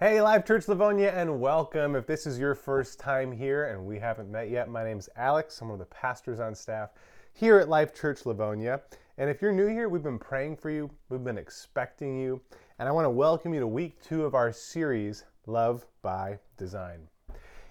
Hey, 0.00 0.22
Life 0.22 0.44
Church 0.44 0.68
Livonia, 0.68 1.10
and 1.10 1.40
welcome. 1.40 1.96
If 1.96 2.06
this 2.06 2.24
is 2.24 2.38
your 2.38 2.54
first 2.54 3.00
time 3.00 3.32
here 3.32 3.64
and 3.64 3.84
we 3.84 3.98
haven't 3.98 4.30
met 4.30 4.48
yet, 4.48 4.68
my 4.68 4.84
name's 4.84 5.08
Alex. 5.16 5.60
I'm 5.60 5.70
one 5.70 5.74
of 5.74 5.80
the 5.80 5.92
pastors 5.92 6.38
on 6.38 6.54
staff 6.54 6.90
here 7.32 7.58
at 7.58 7.68
Life 7.68 7.92
Church 7.92 8.24
Livonia. 8.24 8.80
And 9.16 9.28
if 9.28 9.42
you're 9.42 9.50
new 9.50 9.66
here, 9.66 9.88
we've 9.88 10.04
been 10.04 10.16
praying 10.16 10.58
for 10.58 10.70
you, 10.70 10.88
we've 11.08 11.24
been 11.24 11.36
expecting 11.36 12.16
you, 12.16 12.40
and 12.78 12.88
I 12.88 12.92
want 12.92 13.06
to 13.06 13.10
welcome 13.10 13.52
you 13.52 13.58
to 13.58 13.66
week 13.66 14.00
two 14.00 14.24
of 14.24 14.36
our 14.36 14.52
series, 14.52 15.24
Love 15.46 15.84
by 16.00 16.38
Design. 16.56 17.08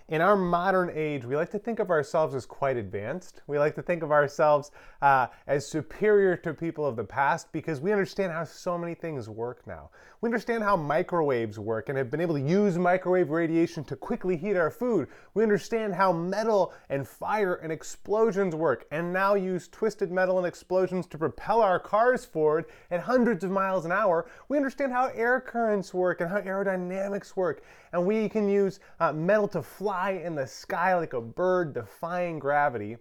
In 0.10 0.22
our 0.22 0.38
modern 0.38 0.90
age, 0.94 1.26
we 1.26 1.36
like 1.36 1.52
to 1.52 1.60
think 1.60 1.80
of 1.80 1.90
ourselves 1.90 2.34
as 2.34 2.46
quite 2.46 2.78
advanced. 2.78 3.42
We 3.46 3.60
like 3.60 3.76
to 3.76 3.82
think 3.82 4.04
of 4.04 4.12
ourselves 4.14 4.72
uh, 5.02 5.28
as 5.48 5.68
superior 5.68 6.38
to 6.38 6.54
people 6.54 6.86
of 6.86 6.96
the 6.96 7.04
past 7.04 7.52
because 7.52 7.82
we 7.82 7.92
understand 7.92 8.32
how 8.32 8.46
so 8.46 8.78
many 8.78 8.94
things 8.94 9.28
work 9.28 9.68
now. 9.68 9.90
We 10.22 10.28
understand 10.28 10.64
how 10.64 10.78
microwaves 10.78 11.60
work 11.60 11.90
and 11.90 11.98
have 11.98 12.10
been 12.10 12.22
able 12.22 12.36
to 12.36 12.42
use 12.42 12.78
microwave 12.78 13.32
radiation 13.32 13.84
to 13.84 13.98
quickly 13.98 14.38
heat 14.38 14.56
our 14.56 14.72
food. 14.72 15.10
We 15.34 15.44
understand 15.44 15.94
how 15.94 16.14
metal 16.14 16.74
and 16.88 17.06
fire 17.06 17.56
and 17.56 17.70
explosions 17.70 18.56
work 18.56 18.86
and 18.92 19.12
now 19.12 19.36
use 19.36 19.68
twisted 19.68 20.10
metal 20.10 20.38
and 20.38 20.48
explosions 20.48 21.06
to 21.08 21.18
propel 21.18 21.62
our 21.62 21.80
cars 21.80 22.24
forward 22.24 22.66
at 22.92 23.02
hundreds 23.02 23.44
of 23.44 23.52
miles 23.52 23.84
an 23.84 23.92
hour. 23.92 24.30
We 24.48 24.56
understand 24.56 24.94
how 24.94 25.08
air 25.08 25.42
currents 25.42 25.94
work 25.94 26.22
and 26.22 26.30
how 26.30 26.40
aerodynamics 26.40 27.36
work. 27.36 27.62
And 27.92 28.06
we 28.06 28.30
can 28.30 28.48
use 28.48 28.80
uh, 29.00 29.12
metal 29.12 29.48
to 29.50 29.62
fly 29.62 29.97
fly 29.98 30.12
in 30.12 30.36
the 30.36 30.46
sky 30.46 30.96
like 30.96 31.14
a 31.14 31.22
bird 31.22 31.74
defying 31.74 32.38
gravity. 32.38 32.98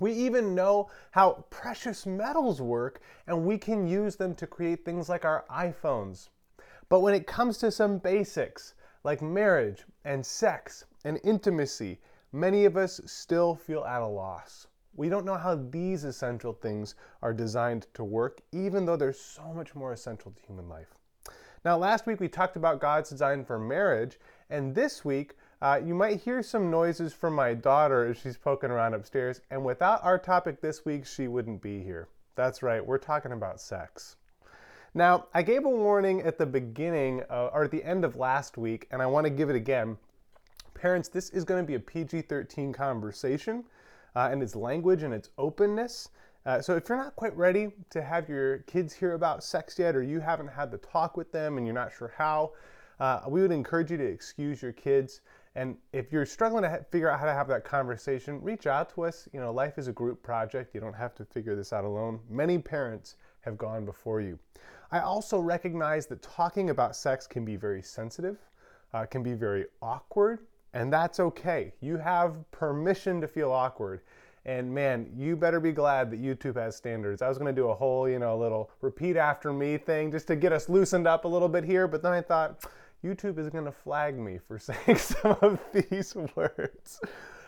We 0.00 0.10
even 0.12 0.54
know 0.54 0.88
how 1.10 1.44
precious 1.50 2.06
metals 2.06 2.62
work, 2.62 3.02
and 3.26 3.44
we 3.44 3.58
can 3.58 3.86
use 3.86 4.16
them 4.16 4.34
to 4.36 4.46
create 4.46 4.86
things 4.86 5.10
like 5.10 5.26
our 5.26 5.44
iPhones. 5.50 6.30
But 6.88 7.00
when 7.00 7.12
it 7.12 7.26
comes 7.26 7.58
to 7.58 7.70
some 7.70 7.98
basics, 7.98 8.72
like 9.04 9.20
marriage 9.20 9.84
and 10.06 10.24
sex 10.24 10.86
and 11.04 11.20
intimacy, 11.24 12.00
many 12.32 12.64
of 12.64 12.78
us 12.78 13.02
still 13.04 13.54
feel 13.54 13.84
at 13.84 14.00
a 14.00 14.06
loss. 14.06 14.66
We 14.96 15.10
don't 15.10 15.26
know 15.26 15.36
how 15.36 15.56
these 15.56 16.04
essential 16.04 16.54
things 16.54 16.94
are 17.20 17.34
designed 17.34 17.86
to 17.92 18.02
work, 18.02 18.40
even 18.50 18.86
though 18.86 18.96
they're 18.96 19.12
so 19.12 19.52
much 19.52 19.74
more 19.74 19.92
essential 19.92 20.30
to 20.30 20.46
human 20.46 20.70
life. 20.70 20.94
Now, 21.66 21.76
last 21.76 22.06
week 22.06 22.20
we 22.20 22.28
talked 22.28 22.56
about 22.56 22.80
God's 22.80 23.10
design 23.10 23.44
for 23.44 23.58
marriage, 23.58 24.18
and 24.48 24.74
this 24.74 25.04
week 25.04 25.34
uh, 25.62 25.80
you 25.84 25.94
might 25.94 26.20
hear 26.20 26.42
some 26.42 26.70
noises 26.70 27.12
from 27.12 27.34
my 27.34 27.54
daughter 27.54 28.06
as 28.06 28.16
she's 28.18 28.36
poking 28.36 28.70
around 28.70 28.94
upstairs, 28.94 29.40
and 29.50 29.64
without 29.64 30.04
our 30.04 30.18
topic 30.18 30.60
this 30.60 30.84
week, 30.84 31.06
she 31.06 31.28
wouldn't 31.28 31.62
be 31.62 31.82
here. 31.82 32.08
That's 32.34 32.62
right, 32.62 32.84
we're 32.84 32.98
talking 32.98 33.32
about 33.32 33.60
sex. 33.60 34.16
Now, 34.94 35.26
I 35.34 35.42
gave 35.42 35.64
a 35.64 35.68
warning 35.68 36.22
at 36.22 36.38
the 36.38 36.46
beginning 36.46 37.22
uh, 37.28 37.50
or 37.52 37.64
at 37.64 37.70
the 37.70 37.82
end 37.82 38.04
of 38.04 38.14
last 38.16 38.56
week, 38.56 38.86
and 38.90 39.02
I 39.02 39.06
want 39.06 39.24
to 39.24 39.30
give 39.30 39.50
it 39.50 39.56
again. 39.56 39.96
Parents, 40.74 41.08
this 41.08 41.30
is 41.30 41.44
going 41.44 41.62
to 41.62 41.66
be 41.66 41.74
a 41.74 41.80
PG 41.80 42.22
13 42.22 42.72
conversation, 42.72 43.64
uh, 44.14 44.28
and 44.30 44.42
its 44.42 44.54
language 44.54 45.02
and 45.02 45.12
its 45.12 45.30
openness. 45.36 46.10
Uh, 46.46 46.60
so, 46.60 46.76
if 46.76 46.88
you're 46.88 46.98
not 46.98 47.16
quite 47.16 47.36
ready 47.36 47.72
to 47.90 48.02
have 48.02 48.28
your 48.28 48.58
kids 48.58 48.92
hear 48.92 49.14
about 49.14 49.42
sex 49.42 49.78
yet, 49.78 49.96
or 49.96 50.02
you 50.02 50.20
haven't 50.20 50.48
had 50.48 50.70
the 50.70 50.78
talk 50.78 51.16
with 51.16 51.32
them 51.32 51.58
and 51.58 51.66
you're 51.66 51.74
not 51.74 51.90
sure 51.92 52.12
how, 52.16 52.52
uh, 53.00 53.20
we 53.26 53.40
would 53.40 53.50
encourage 53.52 53.90
you 53.90 53.96
to 53.96 54.04
excuse 54.04 54.62
your 54.62 54.72
kids. 54.72 55.22
And 55.56 55.76
if 55.92 56.12
you're 56.12 56.26
struggling 56.26 56.62
to 56.64 56.68
ha- 56.68 56.78
figure 56.90 57.08
out 57.08 57.20
how 57.20 57.26
to 57.26 57.32
have 57.32 57.46
that 57.48 57.64
conversation, 57.64 58.42
reach 58.42 58.66
out 58.66 58.92
to 58.94 59.04
us. 59.04 59.28
You 59.32 59.40
know, 59.40 59.52
life 59.52 59.78
is 59.78 59.86
a 59.86 59.92
group 59.92 60.22
project. 60.22 60.74
You 60.74 60.80
don't 60.80 60.94
have 60.94 61.14
to 61.16 61.24
figure 61.24 61.54
this 61.54 61.72
out 61.72 61.84
alone. 61.84 62.20
Many 62.28 62.58
parents 62.58 63.16
have 63.42 63.56
gone 63.56 63.84
before 63.84 64.20
you. 64.20 64.38
I 64.90 65.00
also 65.00 65.38
recognize 65.38 66.06
that 66.06 66.22
talking 66.22 66.70
about 66.70 66.96
sex 66.96 67.26
can 67.26 67.44
be 67.44 67.56
very 67.56 67.82
sensitive, 67.82 68.38
uh, 68.92 69.06
can 69.06 69.22
be 69.22 69.34
very 69.34 69.66
awkward, 69.82 70.40
and 70.72 70.92
that's 70.92 71.20
okay. 71.20 71.72
You 71.80 71.96
have 71.98 72.50
permission 72.50 73.20
to 73.20 73.28
feel 73.28 73.52
awkward. 73.52 74.00
And 74.46 74.72
man, 74.72 75.10
you 75.16 75.36
better 75.36 75.58
be 75.58 75.72
glad 75.72 76.10
that 76.10 76.22
YouTube 76.22 76.56
has 76.56 76.76
standards. 76.76 77.22
I 77.22 77.28
was 77.28 77.38
to 77.38 77.52
do 77.52 77.68
a 77.68 77.74
whole, 77.74 78.08
you 78.08 78.18
know, 78.18 78.36
little 78.36 78.70
repeat 78.82 79.16
after 79.16 79.52
me 79.52 79.78
thing 79.78 80.10
just 80.10 80.26
to 80.26 80.36
get 80.36 80.52
us 80.52 80.68
loosened 80.68 81.06
up 81.06 81.24
a 81.24 81.28
little 81.28 81.48
bit 81.48 81.64
here, 81.64 81.88
but 81.88 82.02
then 82.02 82.12
I 82.12 82.20
thought, 82.20 82.66
YouTube 83.04 83.38
is 83.38 83.50
going 83.50 83.66
to 83.66 83.72
flag 83.72 84.18
me 84.18 84.38
for 84.38 84.58
saying 84.58 84.96
some 84.96 85.36
of 85.42 85.60
these 85.72 86.16
words. 86.34 87.00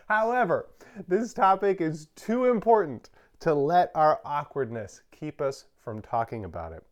However, 0.07 0.69
this 1.09 1.33
topic 1.33 1.81
is 1.81 2.09
too 2.15 2.45
important 2.45 3.09
to 3.41 3.55
let 3.55 3.91
our 3.95 4.21
awkwardness 4.25 5.01
keep 5.11 5.41
us 5.41 5.65
from 5.83 6.03
talking 6.03 6.45
about 6.45 6.73
it. 6.73 6.85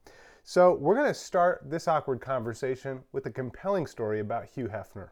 So, 0.46 0.74
we're 0.74 0.94
going 0.94 1.08
to 1.08 1.14
start 1.14 1.62
this 1.64 1.88
awkward 1.88 2.20
conversation 2.20 3.02
with 3.12 3.24
a 3.26 3.30
compelling 3.30 3.86
story 3.86 4.20
about 4.20 4.46
Hugh 4.46 4.68
Hefner. 4.68 5.08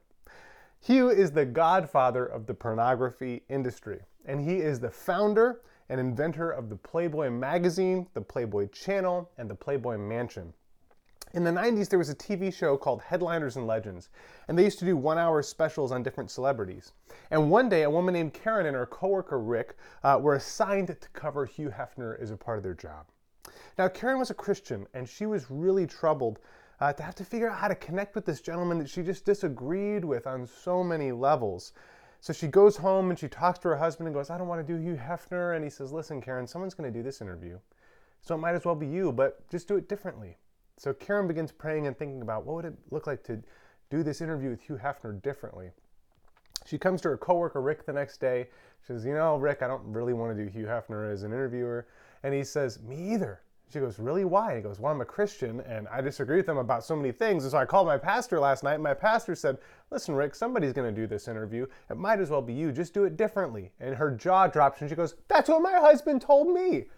Hugh 0.81 1.11
is 1.11 1.31
the 1.31 1.47
godfather 1.47 2.27
of 2.27 2.47
the 2.47 2.55
pornography 2.55 3.43
industry, 3.49 4.01
and 4.27 4.41
he 4.41 4.57
is 4.57 4.81
the 4.81 4.91
founder 4.91 5.61
and 5.89 6.01
inventor 6.01 6.51
of 6.51 6.69
the 6.69 6.77
Playboy 6.77 7.31
magazine, 7.31 8.07
the 8.15 8.21
Playboy 8.21 8.69
channel, 8.69 9.31
and 9.39 9.49
the 9.49 9.55
Playboy 9.55 9.97
mansion. 9.97 10.53
In 11.35 11.45
the 11.45 11.51
90s, 11.51 11.89
there 11.89 11.99
was 11.99 12.11
a 12.11 12.15
TV 12.15 12.53
show 12.53 12.77
called 12.77 13.01
Headliners 13.01 13.57
and 13.57 13.67
Legends, 13.67 14.11
and 14.49 14.59
they 14.59 14.65
used 14.65 14.79
to 14.81 14.85
do 14.85 14.99
one 14.99 15.17
hour 15.17 15.43
specials 15.43 15.91
on 15.91 16.03
different 16.03 16.31
celebrities. 16.31 16.93
And 17.31 17.51
one 17.51 17.71
day, 17.71 17.85
a 17.85 17.91
woman 17.91 18.13
named 18.13 18.35
Karen 18.35 18.67
and 18.67 18.77
her 18.77 18.85
coworker 18.85 19.39
Rick 19.39 19.77
uh, 20.05 20.19
were 20.21 20.35
assigned 20.35 20.89
to 20.89 20.97
cover 21.15 21.47
Hugh 21.47 21.71
Hefner 21.71 22.21
as 22.21 22.31
a 22.31 22.37
part 22.37 22.59
of 22.59 22.63
their 22.63 22.75
job. 22.75 23.07
Now, 23.79 23.89
Karen 23.89 24.19
was 24.19 24.31
a 24.31 24.35
Christian, 24.35 24.87
and 24.93 25.09
she 25.09 25.25
was 25.25 25.51
really 25.51 25.87
troubled 25.87 26.39
uh, 26.81 26.93
to 26.93 27.03
have 27.03 27.15
to 27.15 27.25
figure 27.25 27.49
out 27.49 27.59
how 27.59 27.69
to 27.69 27.77
connect 27.77 28.15
with 28.15 28.27
this 28.27 28.43
gentleman 28.43 28.77
that 28.79 28.91
she 28.91 29.03
just 29.03 29.25
disagreed 29.25 30.05
with 30.05 30.27
on 30.27 30.47
so 30.47 30.85
many 30.85 31.13
levels. 31.13 31.73
So 32.21 32.35
she 32.35 32.47
goes 32.47 32.77
home 32.77 33.09
and 33.09 33.19
she 33.19 33.29
talks 33.29 33.59
to 33.61 33.69
her 33.69 33.77
husband 33.77 34.07
and 34.07 34.15
goes, 34.15 34.29
I 34.29 34.37
don't 34.37 34.49
want 34.49 34.67
to 34.67 34.73
do 34.73 34.79
Hugh 34.79 34.97
Hefner. 34.97 35.57
And 35.57 35.65
he 35.65 35.71
says, 35.71 35.93
Listen, 35.93 36.21
Karen, 36.21 36.47
someone's 36.47 36.75
going 36.75 36.93
to 36.93 36.97
do 36.97 37.03
this 37.03 37.23
interview. 37.23 37.59
So 38.21 38.35
it 38.35 38.39
might 38.39 38.55
as 38.55 38.65
well 38.65 38.75
be 38.75 38.87
you, 38.87 39.13
but 39.13 39.49
just 39.49 39.67
do 39.67 39.77
it 39.77 39.89
differently. 39.89 40.37
So 40.79 40.93
Karen 40.93 41.29
begins 41.29 41.53
praying 41.53 41.87
and 41.87 41.97
thinking 41.97 42.23
about 42.23 42.45
what 42.45 42.57
would 42.57 42.65
it 42.65 42.75
look 42.91 43.07
like 43.07 43.23
to 43.25 43.43
do 43.91 44.03
this 44.03 44.21
interview 44.21 44.51
with 44.51 44.63
Hugh 44.63 44.81
Hefner 44.83 45.21
differently. 45.23 45.71
She 46.65 46.79
comes 46.79 47.01
to 47.03 47.09
her 47.11 47.17
coworker 47.17 47.61
Rick 47.61 47.87
the 47.87 47.93
next 47.93 48.19
day. 48.19 48.49
She 48.81 48.87
says, 48.87 49.05
"You 49.05 49.15
know, 49.15 49.37
Rick, 49.37 49.63
I 49.63 49.69
don't 49.69 49.93
really 49.93 50.13
want 50.13 50.37
to 50.37 50.45
do 50.45 50.49
Hugh 50.49 50.67
Hefner 50.67 51.13
as 51.13 51.23
an 51.23 51.33
interviewer." 51.33 51.87
And 52.23 52.33
he 52.33 52.43
says, 52.45 52.81
"Me 52.83 52.97
either." 52.97 53.43
She 53.69 53.81
goes, 53.81 53.99
"Really? 53.99 54.25
Why?" 54.25 54.57
He 54.57 54.63
goes, 54.63 54.79
"Well, 54.81 54.93
I'm 54.93 55.01
a 55.01 55.05
Christian 55.05 55.61
and 55.63 55.89
I 55.89 56.01
disagree 56.01 56.37
with 56.37 56.47
them 56.47 56.59
about 56.59 56.85
so 56.85 56.95
many 56.95 57.11
things." 57.11 57.45
And 57.45 57.53
so 57.53 57.59
I 57.59 57.65
called 57.65 57.87
my 57.87 57.99
pastor 57.99 58.39
last 58.39 58.63
night. 58.63 58.75
And 58.75 58.83
my 58.83 58.95
pastor 58.95 59.35
said, 59.35 59.59
"Listen, 59.91 60.15
Rick, 60.15 60.35
somebody's 60.35 60.73
going 60.73 60.93
to 60.93 61.01
do 61.01 61.07
this 61.07 61.29
interview. 61.29 61.67
It 61.91 61.97
might 61.97 62.21
as 62.21 62.31
well 62.31 62.43
be 62.43 62.53
you. 62.53 62.73
Just 62.73 62.95
do 62.95 63.05
it 63.05 63.17
differently." 63.17 63.73
And 63.81 63.95
her 63.97 64.11
jaw 64.11 64.47
drops 64.47 64.81
and 64.81 64.91
she 64.91 64.97
goes, 64.97 65.17
"That's 65.29 65.49
what 65.49 65.63
my 65.63 65.75
husband 65.79 66.23
told 66.23 66.49
me." 66.49 66.89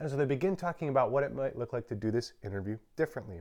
And 0.00 0.08
so 0.10 0.16
they 0.16 0.24
begin 0.24 0.56
talking 0.56 0.88
about 0.88 1.10
what 1.10 1.24
it 1.24 1.34
might 1.34 1.58
look 1.58 1.72
like 1.72 1.88
to 1.88 1.94
do 1.94 2.10
this 2.10 2.32
interview 2.44 2.78
differently. 2.96 3.40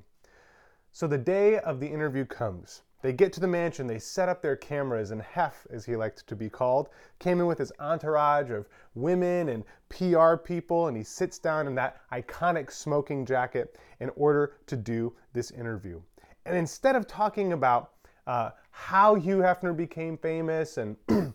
So 0.91 1.05
the 1.07 1.17
day 1.17 1.59
of 1.59 1.79
the 1.79 1.87
interview 1.87 2.25
comes. 2.25 2.81
They 3.03 3.13
get 3.13 3.31
to 3.33 3.39
the 3.39 3.47
mansion, 3.47 3.85
they 3.85 3.99
set 3.99 4.27
up 4.27 4.41
their 4.41 4.55
cameras, 4.55 5.11
and 5.11 5.21
Hef, 5.21 5.67
as 5.69 5.85
he 5.85 5.95
liked 5.95 6.25
to 6.25 6.35
be 6.35 6.49
called, 6.49 6.89
came 7.19 7.39
in 7.39 7.45
with 7.45 7.59
his 7.59 7.71
entourage 7.79 8.49
of 8.49 8.67
women 8.95 9.49
and 9.49 9.63
PR 9.89 10.35
people, 10.35 10.87
and 10.87 10.97
he 10.97 11.03
sits 11.03 11.37
down 11.37 11.67
in 11.67 11.75
that 11.75 12.01
iconic 12.11 12.71
smoking 12.71 13.23
jacket 13.23 13.77
in 13.99 14.09
order 14.15 14.55
to 14.65 14.75
do 14.75 15.13
this 15.33 15.51
interview. 15.51 16.01
And 16.47 16.57
instead 16.57 16.95
of 16.95 17.05
talking 17.05 17.53
about 17.53 17.91
uh, 18.25 18.49
how 18.71 19.13
Hugh 19.13 19.37
Hefner 19.37 19.77
became 19.77 20.17
famous 20.17 20.77
and 20.77 20.97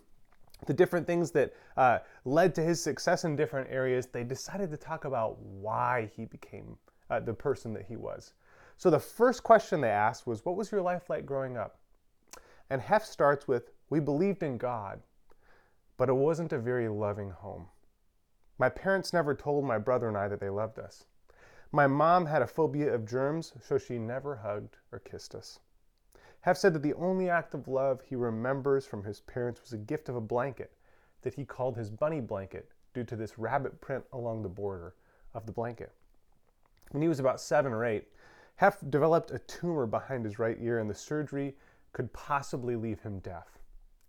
the 0.65 0.73
different 0.73 1.07
things 1.07 1.31
that 1.31 1.53
uh, 1.77 1.99
led 2.25 2.53
to 2.55 2.61
his 2.61 2.81
success 2.81 3.23
in 3.23 3.35
different 3.35 3.69
areas, 3.69 4.07
they 4.07 4.23
decided 4.23 4.69
to 4.71 4.77
talk 4.77 5.05
about 5.05 5.39
why 5.39 6.09
he 6.15 6.25
became 6.25 6.77
uh, 7.09 7.19
the 7.19 7.33
person 7.33 7.73
that 7.73 7.85
he 7.85 7.95
was. 7.95 8.33
So 8.77 8.89
the 8.89 8.99
first 8.99 9.43
question 9.43 9.81
they 9.81 9.89
asked 9.89 10.27
was, 10.27 10.45
What 10.45 10.55
was 10.55 10.71
your 10.71 10.81
life 10.81 11.09
like 11.09 11.25
growing 11.25 11.57
up? 11.57 11.79
And 12.69 12.81
Hef 12.81 13.05
starts 13.05 13.47
with, 13.47 13.71
We 13.89 13.99
believed 13.99 14.43
in 14.43 14.57
God, 14.57 15.01
but 15.97 16.09
it 16.09 16.13
wasn't 16.13 16.53
a 16.53 16.59
very 16.59 16.87
loving 16.87 17.29
home. 17.29 17.67
My 18.57 18.69
parents 18.69 19.13
never 19.13 19.35
told 19.35 19.65
my 19.65 19.77
brother 19.77 20.07
and 20.07 20.17
I 20.17 20.27
that 20.27 20.39
they 20.39 20.49
loved 20.49 20.79
us. 20.79 21.05
My 21.71 21.87
mom 21.87 22.27
had 22.27 22.41
a 22.41 22.47
phobia 22.47 22.93
of 22.93 23.05
germs, 23.05 23.53
so 23.61 23.77
she 23.77 23.97
never 23.97 24.35
hugged 24.35 24.77
or 24.91 24.99
kissed 24.99 25.33
us. 25.33 25.59
Hef 26.43 26.57
said 26.57 26.73
that 26.73 26.83
the 26.83 26.93
only 26.95 27.29
act 27.29 27.53
of 27.53 27.69
love 27.69 28.01
he 28.01 28.17
remembers 28.17 28.85
from 28.85 29.05
his 29.05 29.21
parents 29.21 29.61
was 29.61 29.71
a 29.71 29.77
gift 29.77 30.09
of 30.09 30.17
a 30.17 30.21
blanket 30.21 30.73
that 31.21 31.35
he 31.35 31.45
called 31.45 31.77
his 31.77 31.89
bunny 31.89 32.19
blanket 32.19 32.69
due 32.93 33.05
to 33.05 33.15
this 33.15 33.39
rabbit 33.39 33.79
print 33.79 34.03
along 34.11 34.41
the 34.41 34.49
border 34.49 34.93
of 35.33 35.45
the 35.45 35.53
blanket. 35.53 35.93
When 36.91 37.01
he 37.01 37.07
was 37.07 37.21
about 37.21 37.39
seven 37.39 37.71
or 37.71 37.85
eight, 37.85 38.09
Hef 38.57 38.77
developed 38.89 39.31
a 39.31 39.39
tumor 39.39 39.85
behind 39.85 40.25
his 40.25 40.37
right 40.37 40.57
ear, 40.59 40.79
and 40.79 40.89
the 40.89 40.95
surgery 40.95 41.55
could 41.93 42.11
possibly 42.11 42.75
leave 42.75 42.99
him 42.99 43.19
deaf. 43.19 43.57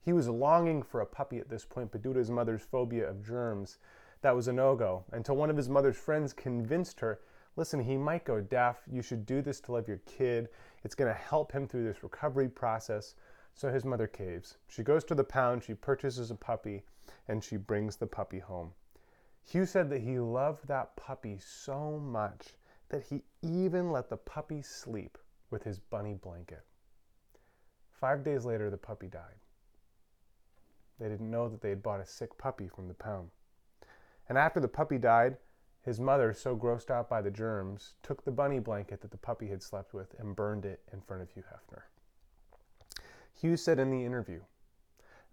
He 0.03 0.13
was 0.13 0.29
longing 0.29 0.83
for 0.83 1.01
a 1.01 1.07
puppy 1.07 1.39
at 1.39 1.49
this 1.49 1.65
point, 1.65 1.93
but 1.93 2.03
due 2.03 2.13
to 2.13 2.19
his 2.19 2.33
mother's 2.33 2.63
phobia 2.63 3.09
of 3.09 3.25
germs, 3.25 3.79
that 4.23 4.35
was 4.35 4.49
a 4.49 4.53
no 4.53 4.75
go 4.75 5.05
until 5.13 5.37
one 5.37 5.51
of 5.51 5.57
his 5.57 5.69
mother's 5.69 5.97
friends 5.97 6.33
convinced 6.33 6.99
her 6.99 7.21
listen, 7.57 7.81
he 7.81 7.97
might 7.97 8.25
go 8.25 8.41
deaf. 8.41 8.79
You 8.91 9.03
should 9.03 9.27
do 9.27 9.43
this 9.43 9.61
to 9.61 9.73
love 9.73 9.89
your 9.89 10.01
kid. 10.07 10.49
It's 10.83 10.95
going 10.95 11.13
to 11.13 11.19
help 11.19 11.53
him 11.53 11.67
through 11.67 11.85
this 11.85 12.03
recovery 12.03 12.49
process. 12.49 13.15
So 13.55 13.71
his 13.71 13.85
mother 13.85 14.07
caves. 14.07 14.59
She 14.69 14.83
goes 14.83 15.05
to 15.05 15.15
the 15.15 15.25
pound, 15.25 15.63
she 15.63 15.75
purchases 15.75 16.31
a 16.31 16.35
puppy, 16.35 16.83
and 17.29 17.43
she 17.43 17.57
brings 17.57 17.97
the 17.97 18.07
puppy 18.07 18.41
home. 18.41 18.73
Hugh 19.45 19.67
said 19.67 19.91
that 19.91 20.01
he 20.01 20.19
loved 20.19 20.67
that 20.67 20.97
puppy 20.97 21.39
so 21.39 21.99
much 21.99 22.55
that 22.89 23.05
he 23.05 23.23
even 23.43 23.93
let 23.93 24.09
the 24.09 24.17
puppy 24.17 24.63
sleep 24.63 25.19
with 25.51 25.63
his 25.63 25.79
bunny 25.79 26.15
blanket. 26.15 26.65
Five 27.93 28.25
days 28.25 28.45
later, 28.45 28.71
the 28.71 28.77
puppy 28.77 29.07
died. 29.07 29.39
They 30.99 31.09
didn't 31.09 31.31
know 31.31 31.49
that 31.49 31.61
they 31.61 31.71
had 31.71 31.83
bought 31.83 32.01
a 32.01 32.07
sick 32.07 32.37
puppy 32.39 32.69
from 32.69 32.89
the 32.89 32.95
pound. 32.95 33.31
And 34.29 34.39
after 34.39 34.61
the 34.61 34.69
puppy 34.69 34.99
died, 34.99 35.37
his 35.85 36.01
mother, 36.01 36.33
so 36.33 36.57
grossed 36.57 36.91
out 36.91 37.11
by 37.11 37.21
the 37.21 37.31
germs, 37.31 37.95
took 38.03 38.25
the 38.25 38.31
bunny 38.31 38.59
blanket 38.59 39.03
that 39.03 39.11
the 39.11 39.19
puppy 39.19 39.49
had 39.49 39.63
slept 39.63 39.93
with 39.93 40.15
and 40.19 40.35
burned 40.35 40.65
it 40.65 40.81
in 40.93 41.01
front 41.03 41.23
of 41.23 41.31
Hugh 41.31 41.45
Hefner. 41.53 41.83
Hugh 43.35 43.57
said 43.59 43.79
in 43.79 43.91
the 43.91 44.05
interview, 44.05 44.41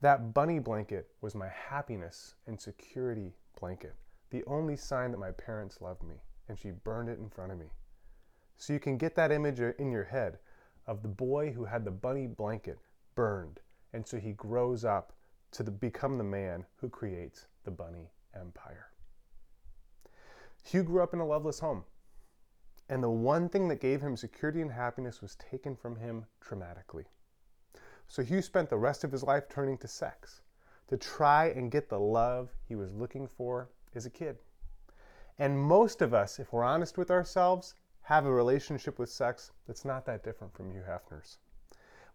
That 0.01 0.33
bunny 0.33 0.59
blanket 0.59 1.07
was 1.21 1.35
my 1.35 1.47
happiness 1.47 2.35
and 2.47 2.59
security 2.59 3.33
blanket, 3.59 3.95
the 4.29 4.43
only 4.45 4.75
sign 4.75 5.11
that 5.11 5.19
my 5.19 5.31
parents 5.31 5.79
loved 5.79 6.03
me, 6.03 6.15
and 6.49 6.59
she 6.59 6.71
burned 6.71 7.07
it 7.07 7.19
in 7.19 7.29
front 7.29 7.53
of 7.53 7.57
me. 7.57 7.67
So 8.57 8.73
you 8.73 8.79
can 8.79 8.97
get 8.97 9.15
that 9.15 9.31
image 9.31 9.59
in 9.59 9.91
your 9.91 10.03
head 10.03 10.39
of 10.85 11.01
the 11.01 11.07
boy 11.07 11.51
who 11.53 11.63
had 11.63 11.85
the 11.85 11.91
bunny 11.91 12.27
blanket 12.27 12.77
burned, 13.15 13.61
and 13.93 14.05
so 14.05 14.19
he 14.19 14.33
grows 14.33 14.83
up 14.83 15.13
to 15.51 15.63
the, 15.63 15.71
become 15.71 16.17
the 16.17 16.23
man 16.23 16.65
who 16.75 16.89
creates 16.89 17.47
the 17.63 17.71
bunny 17.71 18.11
empire. 18.35 18.90
Hugh 20.63 20.83
grew 20.83 21.01
up 21.01 21.13
in 21.13 21.19
a 21.19 21.25
loveless 21.25 21.59
home, 21.59 21.83
and 22.89 23.03
the 23.03 23.09
one 23.09 23.49
thing 23.49 23.67
that 23.67 23.79
gave 23.79 24.01
him 24.01 24.15
security 24.15 24.61
and 24.61 24.71
happiness 24.71 25.21
was 25.21 25.35
taken 25.35 25.75
from 25.75 25.95
him 25.95 26.25
traumatically. 26.43 27.05
So 28.07 28.21
Hugh 28.21 28.41
spent 28.41 28.69
the 28.69 28.77
rest 28.77 29.03
of 29.03 29.11
his 29.11 29.23
life 29.23 29.47
turning 29.49 29.77
to 29.79 29.87
sex 29.87 30.41
to 30.87 30.97
try 30.97 31.47
and 31.47 31.71
get 31.71 31.87
the 31.87 31.99
love 31.99 32.49
he 32.67 32.75
was 32.75 32.91
looking 32.93 33.27
for 33.27 33.69
as 33.95 34.05
a 34.05 34.09
kid. 34.09 34.37
And 35.39 35.57
most 35.57 36.01
of 36.01 36.13
us, 36.13 36.37
if 36.37 36.51
we're 36.51 36.63
honest 36.63 36.97
with 36.97 37.09
ourselves, 37.09 37.73
have 38.01 38.25
a 38.25 38.31
relationship 38.31 38.99
with 38.99 39.09
sex 39.09 39.51
that's 39.65 39.85
not 39.85 40.05
that 40.05 40.23
different 40.23 40.53
from 40.53 40.71
Hugh 40.71 40.83
Hefner's. 40.87 41.37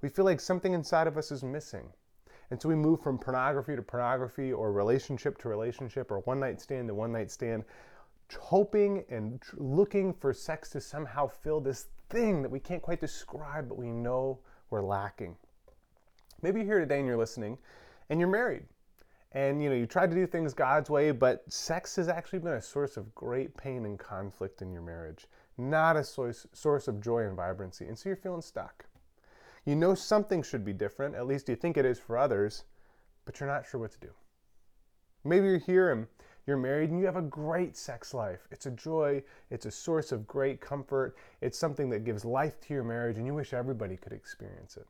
We 0.02 0.10
feel 0.10 0.26
like 0.26 0.40
something 0.40 0.74
inside 0.74 1.06
of 1.06 1.16
us 1.16 1.32
is 1.32 1.42
missing. 1.42 1.92
And 2.50 2.60
so 2.60 2.68
we 2.68 2.74
move 2.74 3.00
from 3.00 3.18
pornography 3.18 3.74
to 3.74 3.82
pornography 3.82 4.52
or 4.52 4.72
relationship 4.72 5.38
to 5.38 5.48
relationship 5.48 6.10
or 6.10 6.20
one 6.20 6.38
night 6.38 6.60
stand 6.60 6.88
to 6.88 6.94
one 6.94 7.12
night 7.12 7.30
stand, 7.30 7.64
hoping 8.34 9.04
and 9.08 9.40
looking 9.54 10.12
for 10.12 10.32
sex 10.32 10.70
to 10.70 10.80
somehow 10.80 11.26
fill 11.26 11.60
this 11.60 11.86
thing 12.08 12.42
that 12.42 12.50
we 12.50 12.60
can't 12.60 12.82
quite 12.82 13.00
describe, 13.00 13.68
but 13.68 13.78
we 13.78 13.90
know 13.90 14.38
we're 14.70 14.82
lacking. 14.82 15.36
Maybe 16.42 16.60
you're 16.60 16.66
here 16.66 16.80
today 16.80 16.98
and 16.98 17.06
you're 17.06 17.16
listening 17.16 17.58
and 18.10 18.20
you're 18.20 18.28
married 18.28 18.64
and 19.32 19.62
you 19.62 19.68
know 19.68 19.74
you 19.74 19.86
tried 19.86 20.10
to 20.10 20.16
do 20.16 20.26
things 20.26 20.54
God's 20.54 20.88
way, 20.88 21.10
but 21.10 21.44
sex 21.52 21.96
has 21.96 22.08
actually 22.08 22.38
been 22.38 22.54
a 22.54 22.62
source 22.62 22.96
of 22.96 23.14
great 23.14 23.56
pain 23.56 23.84
and 23.84 23.98
conflict 23.98 24.62
in 24.62 24.72
your 24.72 24.82
marriage, 24.82 25.26
not 25.58 25.96
a 25.96 26.04
source 26.04 26.46
source 26.52 26.88
of 26.88 27.00
joy 27.00 27.26
and 27.26 27.36
vibrancy. 27.36 27.86
And 27.86 27.98
so 27.98 28.08
you're 28.08 28.16
feeling 28.16 28.42
stuck. 28.42 28.86
You 29.64 29.74
know 29.74 29.94
something 29.94 30.42
should 30.42 30.64
be 30.64 30.72
different, 30.72 31.14
at 31.14 31.26
least 31.26 31.48
you 31.48 31.56
think 31.56 31.76
it 31.76 31.84
is 31.84 31.98
for 31.98 32.16
others, 32.16 32.64
but 33.24 33.38
you're 33.38 33.48
not 33.48 33.66
sure 33.66 33.80
what 33.80 33.92
to 33.92 34.00
do. 34.00 34.10
Maybe 35.24 35.46
you're 35.46 35.58
here 35.58 35.90
and 35.90 36.06
you're 36.46 36.56
married 36.56 36.90
and 36.90 36.98
you 36.98 37.06
have 37.06 37.16
a 37.16 37.22
great 37.22 37.76
sex 37.76 38.14
life. 38.14 38.46
It's 38.50 38.66
a 38.66 38.70
joy, 38.70 39.22
it's 39.50 39.66
a 39.66 39.70
source 39.70 40.12
of 40.12 40.26
great 40.26 40.60
comfort, 40.60 41.16
it's 41.40 41.58
something 41.58 41.90
that 41.90 42.04
gives 42.04 42.24
life 42.24 42.60
to 42.62 42.74
your 42.74 42.84
marriage, 42.84 43.16
and 43.18 43.26
you 43.26 43.34
wish 43.34 43.52
everybody 43.52 43.96
could 43.96 44.12
experience 44.12 44.76
it. 44.76 44.86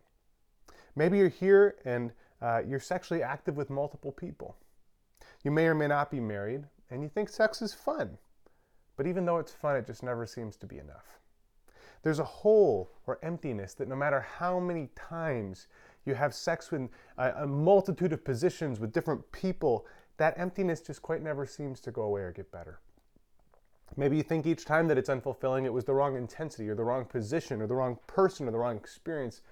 Maybe 0.95 1.19
you're 1.19 1.29
here 1.29 1.77
and 1.85 2.13
uh, 2.43 2.63
you're 2.67 2.81
sexually 2.81 3.23
active 3.23 3.57
with 3.57 3.71
multiple 3.71 4.13
people. 4.13 4.57
You 5.45 5.51
may 5.51 5.67
or 5.67 5.75
may 5.75 5.87
not 5.87 6.11
be 6.11 6.21
married, 6.21 6.65
and 6.91 7.03
you 7.03 7.09
think 7.09 7.29
sex 7.29 7.63
is 7.63 7.73
fun. 7.73 8.19
But 8.97 9.07
even 9.07 9.25
though 9.25 9.39
it's 9.39 9.53
fun, 9.53 9.77
it 9.77 9.87
just 9.87 10.03
never 10.03 10.27
seems 10.27 10.57
to 10.57 10.67
be 10.67 10.79
enough. 10.79 11.21
There's 12.03 12.19
a 12.19 12.25
hole 12.25 12.93
or 13.07 13.19
emptiness 13.23 13.75
that 13.75 13.89
no 13.89 13.97
matter 13.97 14.21
how 14.21 14.61
many 14.61 14.89
times 14.95 15.67
you 16.05 16.15
have 16.15 16.35
sex 16.35 16.71
with 16.71 16.89
a, 17.19 17.43
a 17.43 17.47
multitude 17.47 18.13
of 18.13 18.25
positions 18.25 18.79
with 18.79 18.93
different 18.93 19.31
people, 19.33 19.87
that 20.17 20.39
emptiness 20.39 20.81
just 20.81 21.03
quite 21.03 21.23
never 21.23 21.47
seems 21.47 21.81
to 21.81 21.91
go 21.91 22.03
away 22.03 22.23
or 22.23 22.33
get 22.33 22.51
better. 22.51 22.81
Maybe 23.97 24.17
you 24.17 24.23
think 24.23 24.47
each 24.47 24.65
time 24.65 24.89
that 24.89 24.99
it's 24.99 25.09
unfulfilling, 25.09 25.65
it 25.65 25.73
was 25.73 25.85
the 25.85 25.95
wrong 25.95 26.17
intensity 26.17 26.69
or 26.69 26.75
the 26.75 26.85
wrong 26.85 27.05
position 27.05 27.63
or 27.63 27.67
the 27.67 27.75
wrong 27.75 27.99
person 28.07 28.49
or 28.49 28.51
the 28.51 28.59
wrong 28.59 28.77
experience, 28.77 29.43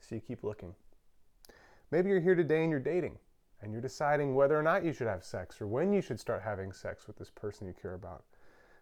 so 0.00 0.14
you 0.14 0.20
keep 0.20 0.42
looking. 0.42 0.74
Maybe 1.90 2.08
you're 2.08 2.20
here 2.20 2.34
today 2.34 2.62
and 2.62 2.70
you're 2.70 2.80
dating 2.80 3.18
and 3.60 3.70
you're 3.72 3.82
deciding 3.82 4.34
whether 4.34 4.58
or 4.58 4.62
not 4.62 4.84
you 4.84 4.92
should 4.92 5.06
have 5.06 5.24
sex 5.24 5.60
or 5.60 5.66
when 5.66 5.92
you 5.92 6.00
should 6.00 6.18
start 6.18 6.42
having 6.42 6.72
sex 6.72 7.06
with 7.06 7.16
this 7.16 7.30
person 7.30 7.66
you 7.66 7.74
care 7.74 7.94
about. 7.94 8.24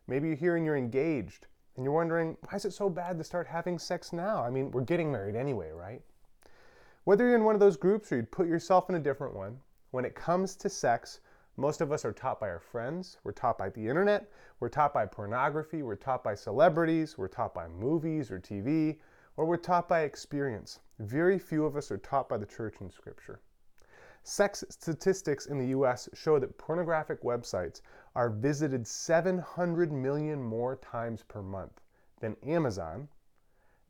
Maybe 0.06 0.28
you're 0.28 0.36
here 0.36 0.56
and 0.56 0.64
you're 0.64 0.76
engaged 0.76 1.46
and 1.76 1.84
you're 1.84 1.92
wondering, 1.92 2.36
why 2.48 2.56
is 2.56 2.64
it 2.64 2.72
so 2.72 2.88
bad 2.88 3.18
to 3.18 3.24
start 3.24 3.46
having 3.46 3.78
sex 3.78 4.12
now? 4.12 4.42
I 4.42 4.50
mean, 4.50 4.70
we're 4.70 4.82
getting 4.82 5.10
married 5.10 5.36
anyway, 5.36 5.70
right? 5.70 6.02
Whether 7.04 7.26
you're 7.26 7.36
in 7.36 7.44
one 7.44 7.54
of 7.54 7.60
those 7.60 7.76
groups 7.76 8.12
or 8.12 8.16
you'd 8.16 8.30
put 8.30 8.46
yourself 8.46 8.88
in 8.88 8.94
a 8.94 9.00
different 9.00 9.34
one, 9.34 9.58
when 9.90 10.04
it 10.04 10.14
comes 10.14 10.54
to 10.56 10.68
sex, 10.68 11.20
most 11.56 11.80
of 11.80 11.92
us 11.92 12.04
are 12.04 12.12
taught 12.12 12.40
by 12.40 12.48
our 12.48 12.60
friends, 12.60 13.18
we're 13.22 13.32
taught 13.32 13.58
by 13.58 13.68
the 13.68 13.86
internet, 13.86 14.30
we're 14.60 14.68
taught 14.68 14.94
by 14.94 15.04
pornography, 15.06 15.82
we're 15.82 15.96
taught 15.96 16.24
by 16.24 16.34
celebrities, 16.34 17.18
we're 17.18 17.28
taught 17.28 17.52
by 17.52 17.68
movies 17.68 18.30
or 18.30 18.38
TV, 18.40 18.98
or 19.36 19.44
we're 19.44 19.56
taught 19.56 19.88
by 19.88 20.00
experience. 20.00 20.80
Very 20.98 21.38
few 21.38 21.64
of 21.64 21.76
us 21.76 21.90
are 21.90 21.98
taught 21.98 22.28
by 22.28 22.38
the 22.38 22.46
church 22.46 22.76
and 22.80 22.92
scripture. 22.92 23.40
Sex 24.22 24.62
statistics 24.68 25.46
in 25.46 25.58
the 25.58 25.68
US 25.68 26.08
show 26.12 26.38
that 26.38 26.58
pornographic 26.58 27.22
websites 27.22 27.80
are 28.14 28.28
visited 28.28 28.86
700 28.86 29.90
million 29.90 30.42
more 30.42 30.76
times 30.76 31.22
per 31.22 31.42
month 31.42 31.80
than 32.20 32.36
Amazon, 32.42 33.08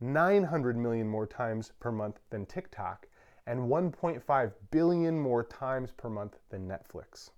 900 0.00 0.76
million 0.76 1.08
more 1.08 1.26
times 1.26 1.72
per 1.80 1.90
month 1.90 2.20
than 2.30 2.46
TikTok, 2.46 3.06
and 3.46 3.68
1.5 3.68 4.52
billion 4.70 5.18
more 5.18 5.42
times 5.42 5.92
per 5.92 6.08
month 6.08 6.38
than 6.48 6.68
Netflix. 6.68 7.30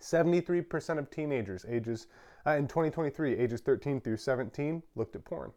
73% 0.00 0.98
of 0.98 1.10
teenagers 1.10 1.64
ages 1.68 2.06
uh, 2.46 2.52
in 2.52 2.66
2023, 2.66 3.36
ages 3.36 3.60
13 3.60 4.00
through 4.00 4.16
17, 4.16 4.82
looked 4.94 5.14
at 5.14 5.24
porn. 5.24 5.52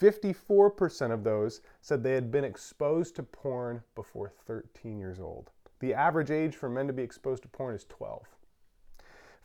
54% 0.00 1.10
of 1.12 1.24
those 1.24 1.60
said 1.80 2.02
they 2.02 2.12
had 2.12 2.30
been 2.30 2.44
exposed 2.44 3.16
to 3.16 3.22
porn 3.22 3.82
before 3.94 4.32
13 4.46 4.98
years 4.98 5.18
old. 5.18 5.50
The 5.80 5.94
average 5.94 6.30
age 6.30 6.56
for 6.56 6.68
men 6.68 6.86
to 6.86 6.92
be 6.92 7.02
exposed 7.02 7.42
to 7.42 7.48
porn 7.48 7.74
is 7.74 7.84
12. 7.84 8.26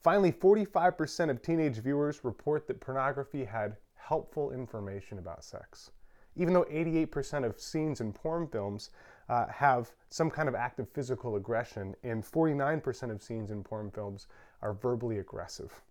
Finally, 0.02 0.34
45% 0.34 1.30
of 1.30 1.42
teenage 1.42 1.78
viewers 1.78 2.26
report 2.26 2.68
that 2.68 2.82
pornography 2.82 3.46
had 3.46 3.78
helpful 3.96 4.52
information 4.52 5.18
about 5.18 5.46
sex. 5.46 5.92
Even 6.36 6.54
though 6.54 6.66
88% 6.66 7.46
of 7.46 7.60
scenes 7.60 8.02
in 8.02 8.12
porn 8.12 8.48
films 8.48 8.90
uh, 9.30 9.48
have 9.48 9.92
some 10.10 10.30
kind 10.30 10.50
of 10.50 10.56
act 10.56 10.80
of 10.80 10.90
physical 10.90 11.36
aggression, 11.36 11.96
and 12.04 12.24
49% 12.24 13.12
of 13.12 13.22
scenes 13.22 13.52
in 13.52 13.64
porn 13.64 13.92
films 13.92 14.28
are 14.62 14.74
verbally 14.74 15.20
aggressive. 15.20 15.82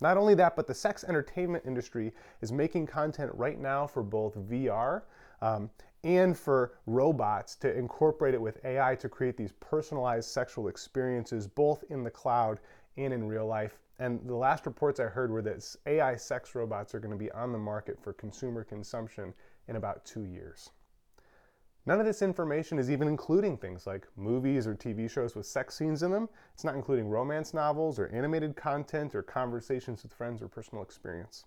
Not 0.00 0.16
only 0.16 0.34
that, 0.36 0.56
but 0.56 0.66
the 0.66 0.74
sex 0.74 1.04
entertainment 1.04 1.64
industry 1.66 2.12
is 2.40 2.52
making 2.52 2.86
content 2.86 3.30
right 3.34 3.58
now 3.58 3.86
for 3.86 4.02
both 4.02 4.34
VR 4.34 5.02
um, 5.42 5.70
and 6.04 6.36
for 6.36 6.78
robots 6.86 7.54
to 7.56 7.76
incorporate 7.76 8.32
it 8.32 8.40
with 8.40 8.64
AI 8.64 8.94
to 8.96 9.08
create 9.08 9.36
these 9.36 9.52
personalized 9.60 10.30
sexual 10.30 10.68
experiences, 10.68 11.46
both 11.46 11.84
in 11.90 12.02
the 12.02 12.10
cloud 12.10 12.60
and 12.96 13.12
in 13.12 13.28
real 13.28 13.46
life. 13.46 13.78
And 13.98 14.26
the 14.26 14.34
last 14.34 14.64
reports 14.64 14.98
I 14.98 15.04
heard 15.04 15.30
were 15.30 15.42
that 15.42 15.76
AI 15.84 16.16
sex 16.16 16.54
robots 16.54 16.94
are 16.94 17.00
going 17.00 17.12
to 17.12 17.18
be 17.18 17.30
on 17.32 17.52
the 17.52 17.58
market 17.58 18.02
for 18.02 18.14
consumer 18.14 18.64
consumption 18.64 19.34
in 19.68 19.76
about 19.76 20.06
two 20.06 20.24
years. 20.24 20.70
None 21.86 21.98
of 21.98 22.04
this 22.04 22.20
information 22.20 22.78
is 22.78 22.90
even 22.90 23.08
including 23.08 23.56
things 23.56 23.86
like 23.86 24.06
movies 24.14 24.66
or 24.66 24.74
TV 24.74 25.10
shows 25.10 25.34
with 25.34 25.46
sex 25.46 25.74
scenes 25.76 26.02
in 26.02 26.10
them. 26.10 26.28
It's 26.52 26.64
not 26.64 26.74
including 26.74 27.08
romance 27.08 27.54
novels 27.54 27.98
or 27.98 28.08
animated 28.08 28.54
content 28.54 29.14
or 29.14 29.22
conversations 29.22 30.02
with 30.02 30.12
friends 30.12 30.42
or 30.42 30.48
personal 30.48 30.84
experience. 30.84 31.44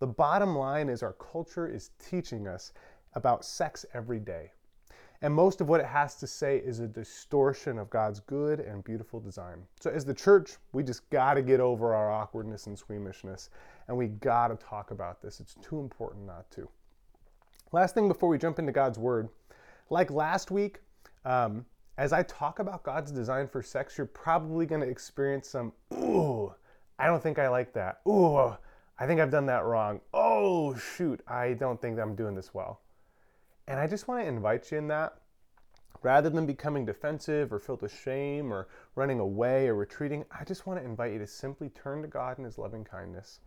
The 0.00 0.06
bottom 0.06 0.56
line 0.56 0.88
is 0.88 1.02
our 1.02 1.12
culture 1.12 1.68
is 1.68 1.90
teaching 1.98 2.48
us 2.48 2.72
about 3.14 3.44
sex 3.44 3.86
every 3.94 4.18
day. 4.18 4.52
And 5.22 5.34
most 5.34 5.60
of 5.60 5.68
what 5.68 5.80
it 5.80 5.86
has 5.86 6.16
to 6.16 6.26
say 6.26 6.58
is 6.58 6.78
a 6.78 6.86
distortion 6.86 7.78
of 7.78 7.90
God's 7.90 8.20
good 8.20 8.60
and 8.60 8.84
beautiful 8.84 9.18
design. 9.18 9.64
So, 9.80 9.90
as 9.90 10.04
the 10.04 10.14
church, 10.14 10.56
we 10.72 10.84
just 10.84 11.08
got 11.10 11.34
to 11.34 11.42
get 11.42 11.58
over 11.58 11.92
our 11.92 12.10
awkwardness 12.10 12.68
and 12.68 12.78
squeamishness, 12.78 13.50
and 13.88 13.96
we 13.96 14.06
got 14.06 14.48
to 14.48 14.56
talk 14.56 14.92
about 14.92 15.20
this. 15.20 15.40
It's 15.40 15.56
too 15.60 15.80
important 15.80 16.24
not 16.24 16.48
to. 16.52 16.68
Last 17.72 17.94
thing 17.94 18.06
before 18.06 18.28
we 18.28 18.38
jump 18.38 18.60
into 18.60 18.70
God's 18.70 18.98
Word 18.98 19.28
like 19.90 20.10
last 20.10 20.50
week, 20.50 20.80
um, 21.24 21.64
as 21.96 22.12
I 22.12 22.22
talk 22.22 22.60
about 22.60 22.84
God's 22.84 23.10
design 23.10 23.48
for 23.48 23.62
sex, 23.62 23.98
you're 23.98 24.06
probably 24.06 24.66
going 24.66 24.80
to 24.80 24.88
experience 24.88 25.48
some, 25.48 25.72
ooh, 25.92 26.54
I 26.98 27.06
don't 27.06 27.22
think 27.22 27.38
I 27.38 27.48
like 27.48 27.72
that. 27.74 28.00
Ooh, 28.06 28.56
I 28.98 29.06
think 29.06 29.20
I've 29.20 29.30
done 29.30 29.46
that 29.46 29.64
wrong. 29.64 30.00
Oh, 30.14 30.74
shoot, 30.76 31.20
I 31.26 31.54
don't 31.54 31.80
think 31.80 31.98
I'm 31.98 32.14
doing 32.14 32.34
this 32.34 32.54
well. 32.54 32.80
And 33.66 33.78
I 33.78 33.86
just 33.86 34.08
want 34.08 34.22
to 34.22 34.28
invite 34.28 34.70
you 34.70 34.78
in 34.78 34.88
that. 34.88 35.14
Rather 36.02 36.30
than 36.30 36.46
becoming 36.46 36.86
defensive 36.86 37.52
or 37.52 37.58
filled 37.58 37.82
with 37.82 37.92
shame 37.92 38.52
or 38.52 38.68
running 38.94 39.18
away 39.18 39.66
or 39.66 39.74
retreating, 39.74 40.24
I 40.30 40.44
just 40.44 40.66
want 40.66 40.78
to 40.78 40.86
invite 40.86 41.12
you 41.12 41.18
to 41.18 41.26
simply 41.26 41.70
turn 41.70 42.02
to 42.02 42.08
God 42.08 42.38
in 42.38 42.44
His 42.44 42.56
loving 42.56 42.84
kindness 42.84 43.40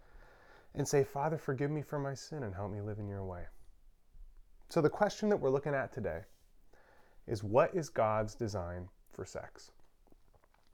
and 0.75 0.85
say, 0.85 1.03
Father, 1.03 1.37
forgive 1.37 1.71
me 1.71 1.81
for 1.81 1.99
my 1.99 2.13
sin 2.13 2.43
and 2.43 2.53
help 2.53 2.71
me 2.71 2.81
live 2.81 2.99
in 2.99 3.07
your 3.07 3.23
way. 3.23 3.43
So, 4.69 4.81
the 4.81 4.89
question 4.89 5.29
that 5.29 5.37
we're 5.37 5.49
looking 5.49 5.73
at 5.73 5.93
today 5.93 6.21
is 7.27 7.43
what 7.43 7.73
is 7.75 7.89
God's 7.89 8.35
design 8.35 8.87
for 9.13 9.25
sex? 9.25 9.71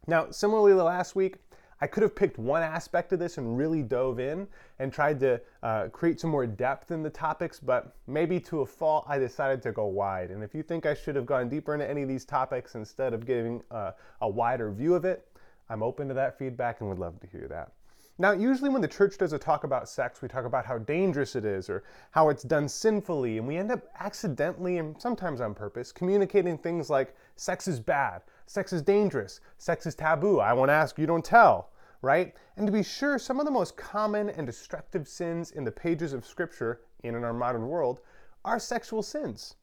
Now, 0.08 0.32
similarly 0.32 0.74
to 0.74 0.84
last 0.84 1.16
week, 1.16 1.36
I 1.80 1.86
could 1.86 2.02
have 2.02 2.16
picked 2.16 2.40
one 2.40 2.64
aspect 2.64 3.14
of 3.14 3.20
this 3.20 3.38
and 3.38 3.58
really 3.58 3.84
dove 3.84 4.20
in 4.20 4.48
and 4.80 4.92
tried 4.92 5.20
to 5.20 5.40
uh, 5.62 5.90
create 5.90 6.20
some 6.20 6.32
more 6.32 6.48
depth 6.48 6.92
in 6.92 7.04
the 7.04 7.10
topics, 7.10 7.60
but 7.60 7.96
maybe 8.08 8.40
to 8.42 8.62
a 8.62 8.66
fault, 8.66 9.06
I 9.08 9.20
decided 9.20 9.62
to 9.64 9.72
go 9.72 9.86
wide. 9.86 10.32
And 10.32 10.44
if 10.44 10.56
you 10.56 10.64
think 10.64 10.86
I 10.88 10.96
should 10.96 11.16
have 11.16 11.28
gone 11.28 11.50
deeper 11.50 11.74
into 11.76 11.88
any 11.88 12.02
of 12.02 12.08
these 12.08 12.26
topics 12.26 12.74
instead 12.74 13.14
of 13.14 13.28
giving 13.28 13.62
uh, 13.70 13.92
a 14.22 14.30
wider 14.30 14.72
view 14.72 14.96
of 14.96 15.06
it, 15.06 15.28
I'm 15.70 15.84
open 15.84 16.08
to 16.08 16.14
that 16.16 16.40
feedback 16.40 16.80
and 16.80 16.90
would 16.90 17.00
love 17.00 17.20
to 17.20 17.28
hear 17.28 17.48
that. 17.50 17.74
Now, 18.20 18.32
usually 18.32 18.72
when 18.72 18.82
the 18.82 18.88
church 18.88 19.20
does 19.20 19.34
a 19.34 19.38
talk 19.38 19.64
about 19.64 19.88
sex, 19.88 20.24
we 20.24 20.28
talk 20.28 20.46
about 20.46 20.66
how 20.66 20.80
dangerous 20.80 21.36
it 21.36 21.46
is 21.46 21.70
or 21.70 21.84
how 22.10 22.30
it's 22.30 22.42
done 22.42 22.68
sinfully, 22.68 23.38
and 23.38 23.48
we 23.48 23.58
end 23.58 23.72
up 23.72 23.84
accidentally 24.00 24.80
and 24.80 25.00
sometimes 25.00 25.40
on 25.40 25.54
purpose 25.54 25.92
communicating 25.92 26.58
things 26.58 26.90
like 26.90 27.16
sex 27.36 27.68
is 27.68 27.80
bad, 27.80 28.24
sex 28.48 28.74
is 28.74 28.82
dangerous, 28.82 29.40
sex 29.60 29.86
is 29.86 29.94
taboo, 29.94 30.40
I 30.40 30.52
won't 30.54 30.72
ask, 30.72 30.98
you 30.98 31.06
don't 31.06 31.24
tell, 31.24 31.70
right? 32.02 32.36
And 32.56 32.66
to 32.66 32.74
be 32.74 32.82
sure, 32.82 33.20
some 33.20 33.40
of 33.40 33.46
the 33.46 33.52
most 33.52 33.78
common 33.78 34.32
and 34.32 34.48
destructive 34.48 35.08
sins 35.08 35.52
in 35.52 35.64
the 35.64 35.72
pages 35.72 36.12
of 36.12 36.26
Scripture 36.26 36.82
and 37.04 37.16
in 37.16 37.24
our 37.24 37.34
modern 37.34 37.68
world 37.68 38.00
are 38.44 38.58
sexual 38.58 39.04
sins. 39.04 39.58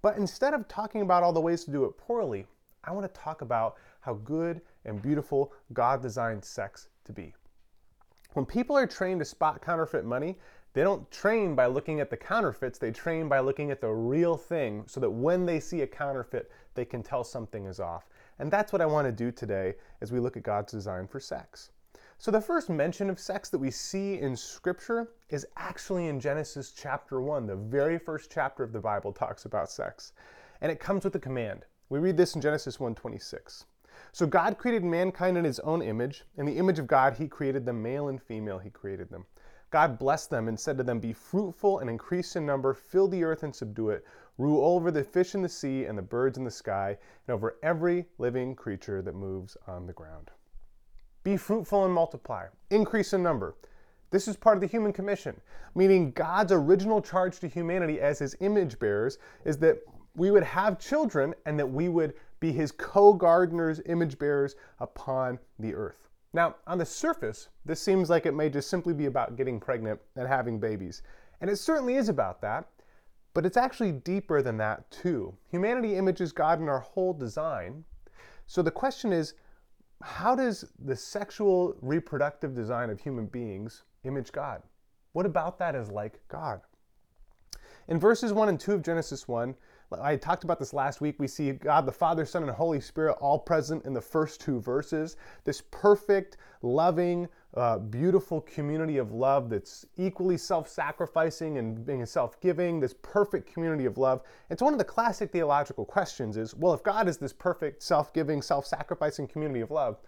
But 0.00 0.16
instead 0.16 0.54
of 0.54 0.66
talking 0.66 1.02
about 1.02 1.22
all 1.22 1.34
the 1.34 1.42
ways 1.42 1.62
to 1.64 1.70
do 1.70 1.84
it 1.84 1.98
poorly, 1.98 2.46
I 2.84 2.92
want 2.92 3.12
to 3.12 3.20
talk 3.20 3.42
about 3.42 3.76
how 4.00 4.14
good 4.14 4.62
and 4.86 5.02
beautiful 5.02 5.52
God 5.74 6.00
designed 6.00 6.42
sex 6.42 6.88
to 7.04 7.12
be. 7.12 7.34
When 8.34 8.46
people 8.46 8.76
are 8.76 8.86
trained 8.86 9.20
to 9.20 9.26
spot 9.26 9.60
counterfeit 9.60 10.06
money, 10.06 10.38
they 10.72 10.82
don't 10.82 11.10
train 11.10 11.54
by 11.54 11.66
looking 11.66 12.00
at 12.00 12.08
the 12.08 12.16
counterfeits, 12.16 12.78
they 12.78 12.90
train 12.90 13.28
by 13.28 13.40
looking 13.40 13.70
at 13.70 13.82
the 13.82 13.90
real 13.90 14.38
thing 14.38 14.84
so 14.86 15.00
that 15.00 15.10
when 15.10 15.44
they 15.44 15.60
see 15.60 15.82
a 15.82 15.86
counterfeit, 15.86 16.50
they 16.74 16.86
can 16.86 17.02
tell 17.02 17.24
something 17.24 17.66
is 17.66 17.78
off. 17.78 18.08
And 18.38 18.50
that's 18.50 18.72
what 18.72 18.80
I 18.80 18.86
want 18.86 19.06
to 19.06 19.12
do 19.12 19.30
today 19.30 19.74
as 20.00 20.12
we 20.12 20.18
look 20.18 20.38
at 20.38 20.44
God's 20.44 20.72
design 20.72 21.06
for 21.06 21.20
sex. 21.20 21.70
So, 22.16 22.30
the 22.30 22.40
first 22.40 22.70
mention 22.70 23.10
of 23.10 23.18
sex 23.18 23.50
that 23.50 23.58
we 23.58 23.70
see 23.70 24.20
in 24.20 24.36
Scripture 24.36 25.10
is 25.28 25.46
actually 25.56 26.06
in 26.06 26.20
Genesis 26.20 26.70
chapter 26.70 27.20
1. 27.20 27.46
The 27.46 27.56
very 27.56 27.98
first 27.98 28.30
chapter 28.32 28.62
of 28.62 28.72
the 28.72 28.80
Bible 28.80 29.12
talks 29.12 29.44
about 29.44 29.70
sex. 29.70 30.12
And 30.60 30.72
it 30.72 30.80
comes 30.80 31.04
with 31.04 31.16
a 31.16 31.18
command. 31.18 31.66
We 31.88 31.98
read 31.98 32.16
this 32.16 32.34
in 32.34 32.40
Genesis 32.40 32.78
1:26. 32.78 33.64
So 34.14 34.26
God 34.26 34.58
created 34.58 34.84
mankind 34.84 35.38
in 35.38 35.44
his 35.44 35.58
own 35.60 35.80
image. 35.80 36.24
In 36.36 36.44
the 36.44 36.58
image 36.58 36.78
of 36.78 36.86
God, 36.86 37.14
he 37.14 37.26
created 37.26 37.64
them, 37.64 37.82
male 37.82 38.08
and 38.08 38.22
female, 38.22 38.58
he 38.58 38.68
created 38.68 39.08
them. 39.10 39.24
God 39.70 39.98
blessed 39.98 40.28
them 40.28 40.48
and 40.48 40.60
said 40.60 40.76
to 40.76 40.82
them, 40.82 41.00
Be 41.00 41.14
fruitful 41.14 41.78
and 41.78 41.88
increase 41.88 42.36
in 42.36 42.44
number, 42.44 42.74
fill 42.74 43.08
the 43.08 43.24
earth 43.24 43.42
and 43.42 43.54
subdue 43.54 43.88
it, 43.88 44.04
rule 44.36 44.62
over 44.62 44.90
the 44.90 45.02
fish 45.02 45.34
in 45.34 45.40
the 45.40 45.48
sea 45.48 45.86
and 45.86 45.96
the 45.96 46.02
birds 46.02 46.36
in 46.36 46.44
the 46.44 46.50
sky, 46.50 46.98
and 47.26 47.34
over 47.34 47.56
every 47.62 48.04
living 48.18 48.54
creature 48.54 49.00
that 49.00 49.14
moves 49.14 49.56
on 49.66 49.86
the 49.86 49.94
ground. 49.94 50.30
Be 51.24 51.38
fruitful 51.38 51.86
and 51.86 51.94
multiply, 51.94 52.48
increase 52.68 53.14
in 53.14 53.22
number. 53.22 53.54
This 54.10 54.28
is 54.28 54.36
part 54.36 54.58
of 54.58 54.60
the 54.60 54.66
human 54.66 54.92
commission, 54.92 55.40
meaning 55.74 56.10
God's 56.10 56.52
original 56.52 57.00
charge 57.00 57.40
to 57.40 57.48
humanity 57.48 57.98
as 57.98 58.18
his 58.18 58.36
image 58.40 58.78
bearers 58.78 59.16
is 59.46 59.56
that 59.58 59.78
we 60.14 60.30
would 60.30 60.42
have 60.42 60.78
children 60.78 61.34
and 61.46 61.58
that 61.58 61.66
we 61.66 61.88
would 61.88 62.12
be 62.42 62.52
his 62.52 62.72
co 62.72 63.14
gardeners, 63.14 63.80
image 63.86 64.18
bearers 64.18 64.56
upon 64.80 65.38
the 65.60 65.72
earth. 65.74 66.08
Now, 66.34 66.56
on 66.66 66.76
the 66.76 66.84
surface, 66.84 67.48
this 67.64 67.80
seems 67.80 68.10
like 68.10 68.26
it 68.26 68.34
may 68.34 68.50
just 68.50 68.68
simply 68.68 68.92
be 68.92 69.06
about 69.06 69.36
getting 69.36 69.60
pregnant 69.60 70.00
and 70.16 70.26
having 70.26 70.58
babies. 70.58 71.02
And 71.40 71.48
it 71.48 71.56
certainly 71.56 71.94
is 71.94 72.08
about 72.08 72.40
that, 72.42 72.68
but 73.32 73.46
it's 73.46 73.56
actually 73.56 73.92
deeper 73.92 74.42
than 74.42 74.56
that, 74.56 74.90
too. 74.90 75.32
Humanity 75.50 75.94
images 75.94 76.32
God 76.32 76.60
in 76.60 76.68
our 76.68 76.80
whole 76.80 77.12
design. 77.12 77.84
So 78.46 78.60
the 78.60 78.70
question 78.70 79.12
is 79.12 79.34
how 80.02 80.34
does 80.34 80.64
the 80.84 80.96
sexual 80.96 81.76
reproductive 81.80 82.54
design 82.54 82.90
of 82.90 82.98
human 82.98 83.26
beings 83.26 83.84
image 84.02 84.32
God? 84.32 84.62
What 85.12 85.26
about 85.26 85.58
that 85.60 85.76
is 85.76 85.90
like 85.90 86.18
God? 86.26 86.60
In 87.86 88.00
verses 88.00 88.32
1 88.32 88.48
and 88.48 88.58
2 88.58 88.72
of 88.72 88.82
Genesis 88.82 89.28
1, 89.28 89.54
I 90.00 90.16
talked 90.16 90.44
about 90.44 90.58
this 90.58 90.72
last 90.72 91.00
week. 91.00 91.16
We 91.18 91.26
see 91.26 91.52
God 91.52 91.86
the 91.86 91.92
Father, 91.92 92.24
Son, 92.24 92.42
and 92.42 92.50
Holy 92.52 92.80
Spirit 92.80 93.16
all 93.20 93.38
present 93.38 93.84
in 93.84 93.92
the 93.92 94.00
first 94.00 94.40
two 94.40 94.60
verses. 94.60 95.16
This 95.44 95.62
perfect, 95.70 96.36
loving, 96.62 97.28
uh, 97.54 97.78
beautiful 97.78 98.40
community 98.42 98.98
of 98.98 99.12
love 99.12 99.50
that's 99.50 99.84
equally 99.96 100.38
self 100.38 100.68
sacrificing 100.68 101.58
and 101.58 101.84
being 101.84 102.04
self 102.06 102.40
giving, 102.40 102.80
this 102.80 102.94
perfect 103.02 103.52
community 103.52 103.84
of 103.84 103.98
love. 103.98 104.22
It's 104.50 104.62
one 104.62 104.72
of 104.72 104.78
the 104.78 104.84
classic 104.84 105.30
theological 105.30 105.84
questions 105.84 106.36
is 106.36 106.54
well, 106.54 106.72
if 106.74 106.82
God 106.82 107.08
is 107.08 107.18
this 107.18 107.32
perfect, 107.32 107.82
self 107.82 108.12
giving, 108.12 108.40
self 108.40 108.66
sacrificing 108.66 109.26
community 109.26 109.60
of 109.60 109.70
love, 109.70 109.98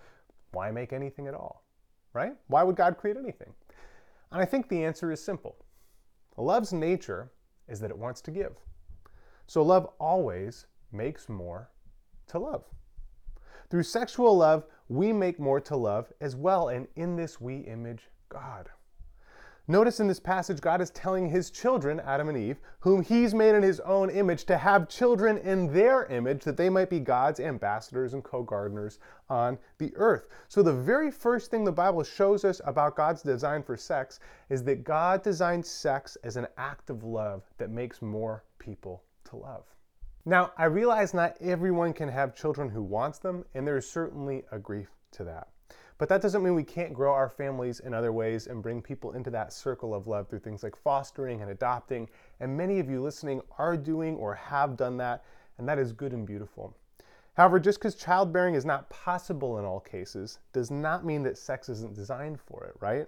why 0.53 0.71
make 0.71 0.93
anything 0.93 1.27
at 1.27 1.35
all? 1.35 1.65
Right? 2.13 2.33
Why 2.47 2.63
would 2.63 2.77
God 2.77 2.97
create 2.97 3.17
anything? 3.17 3.53
And 4.33 4.41
I 4.41 4.45
think 4.45 4.69
the 4.69 4.85
answer 4.85 5.13
is 5.13 5.23
simple. 5.23 5.57
Love's 6.37 6.73
nature 6.73 7.31
is 7.69 7.81
that 7.81 7.91
it 7.91 7.99
wants 7.99 8.21
to 8.23 8.31
give. 8.31 8.57
So 9.47 9.63
love 9.63 9.89
always 9.99 10.67
makes 10.93 11.29
more 11.29 11.71
to 12.29 12.39
love. 12.39 12.65
Through 13.71 13.83
sexual 13.83 14.37
love, 14.37 14.65
we 14.89 15.13
make 15.13 15.41
more 15.41 15.61
to 15.61 15.77
love 15.77 16.13
as 16.21 16.37
well, 16.37 16.69
and 16.69 16.87
in 16.97 17.17
this 17.17 17.41
we 17.41 17.59
image 17.59 18.09
God. 18.29 18.71
Notice 19.67 19.99
in 19.99 20.09
this 20.09 20.21
passage, 20.21 20.61
God 20.61 20.83
is 20.83 20.91
telling 20.91 21.27
his 21.27 21.51
children, 21.51 21.99
Adam 22.01 22.29
and 22.29 22.37
Eve, 22.37 22.61
whom 22.81 23.03
he's 23.03 23.35
made 23.35 23.55
in 23.55 23.63
his 23.63 23.81
own 23.81 24.11
image, 24.11 24.45
to 24.45 24.59
have 24.59 24.91
children 24.91 25.39
in 25.39 25.73
their 25.73 26.05
image 26.07 26.45
that 26.45 26.59
they 26.59 26.69
might 26.69 26.91
be 26.91 27.01
God's 27.01 27.41
ambassadors 27.41 28.13
and 28.13 28.23
co 28.23 28.43
gardeners 28.43 28.99
on 29.31 29.59
the 29.79 29.91
earth. 29.97 30.29
So, 30.49 30.63
the 30.63 30.75
very 30.75 31.11
first 31.11 31.51
thing 31.51 31.65
the 31.65 31.73
Bible 31.73 32.03
shows 32.03 32.45
us 32.45 32.61
about 32.67 32.95
God's 32.95 33.23
design 33.23 33.63
for 33.63 33.75
sex 33.75 34.21
is 34.51 34.63
that 34.65 34.85
God 34.85 35.23
designed 35.23 35.65
sex 35.65 36.19
as 36.23 36.37
an 36.37 36.47
act 36.59 36.91
of 36.91 37.03
love 37.03 37.43
that 37.57 37.71
makes 37.71 38.03
more 38.03 38.45
people 38.59 39.03
to 39.25 39.37
love. 39.37 39.65
Now, 40.25 40.53
I 40.57 40.65
realize 40.65 41.13
not 41.13 41.37
everyone 41.41 41.93
can 41.93 42.09
have 42.09 42.35
children 42.35 42.71
who 42.71 42.83
wants 42.83 43.19
them, 43.19 43.45
and 43.55 43.67
there's 43.67 43.89
certainly 43.89 44.45
a 44.51 44.59
grief 44.59 44.89
to 45.13 45.25
that. 45.25 45.49
But 45.99 46.09
that 46.09 46.23
doesn't 46.23 46.43
mean 46.43 46.55
we 46.55 46.65
can't 46.65 46.93
grow 46.93 47.13
our 47.13 47.29
families 47.29 47.81
in 47.81 47.95
other 47.95 48.13
ways 48.13 48.47
and 48.47 48.63
bring 48.63 48.83
people 48.83 49.13
into 49.13 49.31
that 49.31 49.53
circle 49.53 49.95
of 49.95 50.07
love 50.07 50.29
through 50.29 50.41
things 50.41 50.63
like 50.63 50.77
fostering 50.77 51.41
and 51.41 51.51
adopting. 51.51 52.09
And 52.41 52.57
many 52.57 52.81
of 52.81 52.91
you 52.91 53.01
listening 53.01 53.43
are 53.59 53.77
doing 53.77 54.17
or 54.17 54.35
have 54.35 54.77
done 54.77 54.97
that, 54.97 55.25
and 55.59 55.69
that 55.69 55.79
is 55.79 55.93
good 55.93 56.13
and 56.13 56.27
beautiful. 56.27 56.77
However, 57.35 57.61
just 57.61 57.79
because 57.79 57.95
childbearing 57.95 58.55
is 58.55 58.65
not 58.65 58.89
possible 58.91 59.59
in 59.59 59.65
all 59.65 59.81
cases 59.81 60.39
does 60.53 60.71
not 60.71 61.05
mean 61.05 61.23
that 61.25 61.39
sex 61.39 61.69
isn't 61.69 61.95
designed 61.95 62.41
for 62.41 62.65
it, 62.65 62.75
right? 62.81 63.07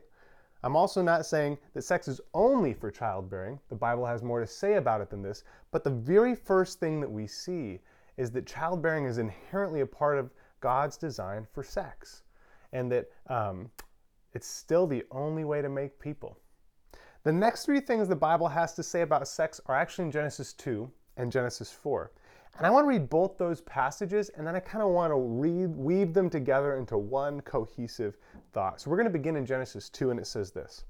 I'm 0.63 0.77
also 0.77 1.03
not 1.03 1.27
saying 1.27 1.59
that 1.75 1.83
sex 1.83 2.09
is 2.09 2.21
only 2.35 2.73
for 2.73 2.91
childbearing. 2.91 3.61
The 3.69 3.75
Bible 3.75 4.07
has 4.07 4.23
more 4.23 4.41
to 4.41 4.47
say 4.47 4.75
about 4.75 5.01
it 5.01 5.11
than 5.11 5.23
this. 5.23 5.45
But 5.71 5.85
the 5.85 5.91
very 5.91 6.35
first 6.35 6.81
thing 6.81 7.01
that 7.01 7.11
we 7.11 7.27
see 7.27 7.81
is 8.17 8.31
that 8.33 8.47
childbearing 8.47 9.05
is 9.05 9.19
inherently 9.19 9.81
a 9.81 9.87
part 9.87 10.19
of 10.19 10.33
God's 10.61 10.97
design 10.97 11.47
for 11.53 11.63
sex, 11.63 12.23
and 12.73 12.91
that 12.91 13.11
um, 13.29 13.71
it's 14.33 14.47
still 14.47 14.87
the 14.87 15.05
only 15.11 15.45
way 15.45 15.61
to 15.63 15.69
make 15.69 15.99
people. 16.01 16.39
The 17.23 17.33
next 17.33 17.65
three 17.65 17.81
things 17.81 18.09
the 18.09 18.17
Bible 18.17 18.49
has 18.49 18.75
to 18.75 18.83
say 18.83 19.03
about 19.03 19.27
sex 19.29 19.61
are 19.67 19.75
actually 19.75 20.07
in 20.07 20.13
Genesis 20.13 20.53
2 20.55 20.91
and 21.17 21.31
Genesis 21.31 21.73
4. 21.73 22.13
And 22.59 22.67
I 22.67 22.71
want 22.71 22.85
to 22.85 22.89
read 22.89 23.11
both 23.11 23.37
those 23.37 23.61
passages 23.61 24.31
and 24.31 24.47
then 24.47 24.57
I 24.57 24.61
kind 24.61 24.83
of 24.83 24.89
want 24.89 25.13
to 25.13 25.17
weave 25.19 26.15
them 26.15 26.31
together 26.31 26.77
into 26.77 26.97
one 26.97 27.43
cohesive 27.43 28.17
thought. 28.55 28.81
So 28.81 28.91
we're 28.91 28.97
going 28.97 29.09
to 29.09 29.11
begin 29.11 29.37
in 29.37 29.45
Genesis 29.45 29.91
2 29.91 30.11
and 30.11 30.19
it 30.19 30.27
says 30.27 30.53
this 30.53 30.85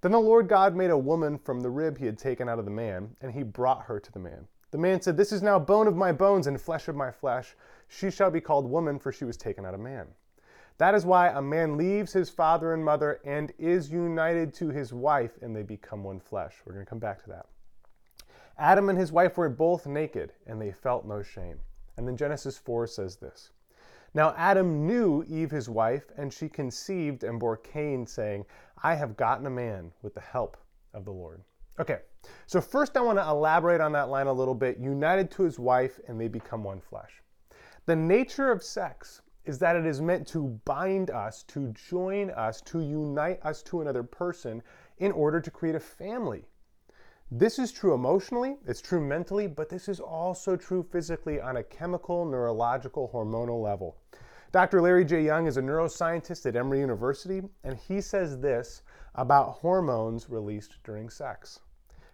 Then 0.00 0.10
the 0.10 0.18
Lord 0.18 0.48
God 0.48 0.74
made 0.74 0.90
a 0.90 0.98
woman 0.98 1.38
from 1.38 1.60
the 1.60 1.70
rib 1.70 1.96
he 1.96 2.06
had 2.06 2.18
taken 2.18 2.48
out 2.48 2.58
of 2.58 2.64
the 2.64 2.72
man, 2.72 3.14
and 3.20 3.30
he 3.30 3.44
brought 3.44 3.84
her 3.84 4.00
to 4.00 4.12
the 4.12 4.18
man. 4.18 4.48
The 4.72 4.78
man 4.78 5.00
said, 5.00 5.16
This 5.16 5.30
is 5.30 5.42
now 5.42 5.60
bone 5.60 5.86
of 5.86 5.96
my 5.96 6.10
bones 6.10 6.48
and 6.48 6.60
flesh 6.60 6.88
of 6.88 6.96
my 6.96 7.12
flesh. 7.12 7.54
She 7.86 8.10
shall 8.10 8.32
be 8.32 8.40
called 8.40 8.68
woman, 8.68 8.98
for 8.98 9.12
she 9.12 9.24
was 9.24 9.36
taken 9.36 9.64
out 9.64 9.74
of 9.74 9.80
man. 9.80 10.08
That 10.78 10.96
is 10.96 11.06
why 11.06 11.28
a 11.28 11.40
man 11.40 11.76
leaves 11.76 12.12
his 12.12 12.30
father 12.30 12.74
and 12.74 12.84
mother 12.84 13.20
and 13.24 13.52
is 13.58 13.90
united 13.90 14.52
to 14.54 14.70
his 14.70 14.92
wife, 14.92 15.38
and 15.40 15.54
they 15.54 15.62
become 15.62 16.02
one 16.02 16.18
flesh. 16.18 16.54
We're 16.64 16.74
going 16.74 16.84
to 16.84 16.90
come 16.90 16.98
back 16.98 17.22
to 17.22 17.30
that. 17.30 17.46
Adam 18.58 18.88
and 18.88 18.98
his 18.98 19.12
wife 19.12 19.36
were 19.36 19.50
both 19.50 19.86
naked, 19.86 20.32
and 20.46 20.60
they 20.60 20.72
felt 20.72 21.04
no 21.04 21.22
shame. 21.22 21.58
And 21.96 22.08
then 22.08 22.16
Genesis 22.16 22.56
4 22.56 22.86
says 22.86 23.16
this 23.16 23.50
Now 24.14 24.34
Adam 24.36 24.86
knew 24.86 25.24
Eve 25.28 25.50
his 25.50 25.68
wife, 25.68 26.10
and 26.16 26.32
she 26.32 26.48
conceived 26.48 27.22
and 27.22 27.38
bore 27.38 27.58
Cain, 27.58 28.06
saying, 28.06 28.46
I 28.82 28.94
have 28.94 29.16
gotten 29.16 29.46
a 29.46 29.50
man 29.50 29.92
with 30.02 30.14
the 30.14 30.20
help 30.20 30.56
of 30.94 31.04
the 31.04 31.12
Lord. 31.12 31.42
Okay, 31.78 31.98
so 32.46 32.60
first 32.60 32.96
I 32.96 33.02
want 33.02 33.18
to 33.18 33.28
elaborate 33.28 33.82
on 33.82 33.92
that 33.92 34.08
line 34.08 34.26
a 34.26 34.32
little 34.32 34.54
bit. 34.54 34.78
United 34.78 35.30
to 35.32 35.42
his 35.42 35.58
wife, 35.58 36.00
and 36.08 36.18
they 36.18 36.28
become 36.28 36.64
one 36.64 36.80
flesh. 36.80 37.22
The 37.84 37.96
nature 37.96 38.50
of 38.50 38.62
sex 38.62 39.20
is 39.44 39.58
that 39.58 39.76
it 39.76 39.84
is 39.84 40.00
meant 40.00 40.26
to 40.28 40.58
bind 40.64 41.10
us, 41.10 41.42
to 41.44 41.72
join 41.72 42.30
us, 42.30 42.60
to 42.62 42.80
unite 42.80 43.38
us 43.44 43.62
to 43.64 43.82
another 43.82 44.02
person 44.02 44.62
in 44.98 45.12
order 45.12 45.40
to 45.40 45.50
create 45.50 45.76
a 45.76 45.80
family. 45.80 46.46
This 47.32 47.58
is 47.58 47.72
true 47.72 47.92
emotionally, 47.92 48.56
it's 48.68 48.80
true 48.80 49.00
mentally, 49.00 49.48
but 49.48 49.68
this 49.68 49.88
is 49.88 49.98
also 49.98 50.54
true 50.54 50.84
physically 50.84 51.40
on 51.40 51.56
a 51.56 51.64
chemical, 51.64 52.24
neurological, 52.24 53.10
hormonal 53.12 53.60
level. 53.60 53.96
Dr. 54.52 54.80
Larry 54.80 55.04
J. 55.04 55.24
Young 55.24 55.48
is 55.48 55.56
a 55.56 55.60
neuroscientist 55.60 56.46
at 56.46 56.54
Emory 56.54 56.78
University, 56.78 57.42
and 57.64 57.76
he 57.76 58.00
says 58.00 58.38
this 58.38 58.82
about 59.16 59.54
hormones 59.54 60.30
released 60.30 60.76
during 60.84 61.10
sex. 61.10 61.58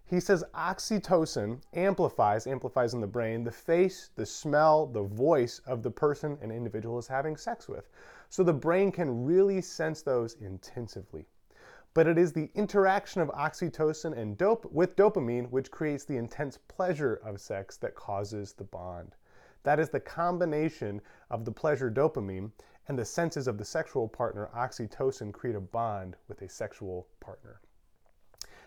He 0.07 0.19
says 0.19 0.45
oxytocin 0.55 1.61
amplifies, 1.75 2.47
amplifies 2.47 2.95
in 2.95 3.03
the 3.03 3.07
brain, 3.07 3.45
the 3.45 3.51
face, 3.51 4.09
the 4.17 4.25
smell, 4.25 4.87
the 4.87 5.03
voice 5.03 5.61
of 5.67 5.83
the 5.83 5.91
person 5.91 6.39
an 6.41 6.51
individual 6.51 6.99
is 6.99 7.07
having 7.07 7.37
sex 7.37 7.69
with. 7.69 7.91
So 8.31 8.43
the 8.43 8.55
brain 8.55 8.91
can 8.91 9.27
really 9.27 9.61
sense 9.61 10.01
those 10.01 10.37
intensively. 10.41 11.27
But 11.95 12.07
it 12.07 12.17
is 12.17 12.33
the 12.33 12.51
interaction 12.55 13.21
of 13.21 13.29
oxytocin 13.31 14.17
and 14.17 14.39
dope 14.39 14.65
with 14.73 14.97
dopamine 14.97 15.51
which 15.51 15.71
creates 15.71 16.05
the 16.05 16.17
intense 16.17 16.57
pleasure 16.57 17.17
of 17.17 17.41
sex 17.41 17.77
that 17.79 17.95
causes 17.95 18.55
the 18.55 18.65
bond. 18.65 19.15
That 19.63 19.79
is 19.79 19.91
the 19.91 20.01
combination 20.01 21.03
of 21.31 21.45
the 21.45 21.53
pleasure 21.53 21.91
dopamine 21.91 22.53
and 22.89 22.99
the 22.99 23.05
senses 23.05 23.47
of 23.47 23.59
the 23.59 23.65
sexual 23.65 24.09
partner, 24.09 24.49
oxytocin, 24.55 25.33
create 25.33 25.55
a 25.55 25.61
bond 25.61 26.17
with 26.29 26.41
a 26.43 26.49
sexual 26.49 27.09
partner. 27.21 27.61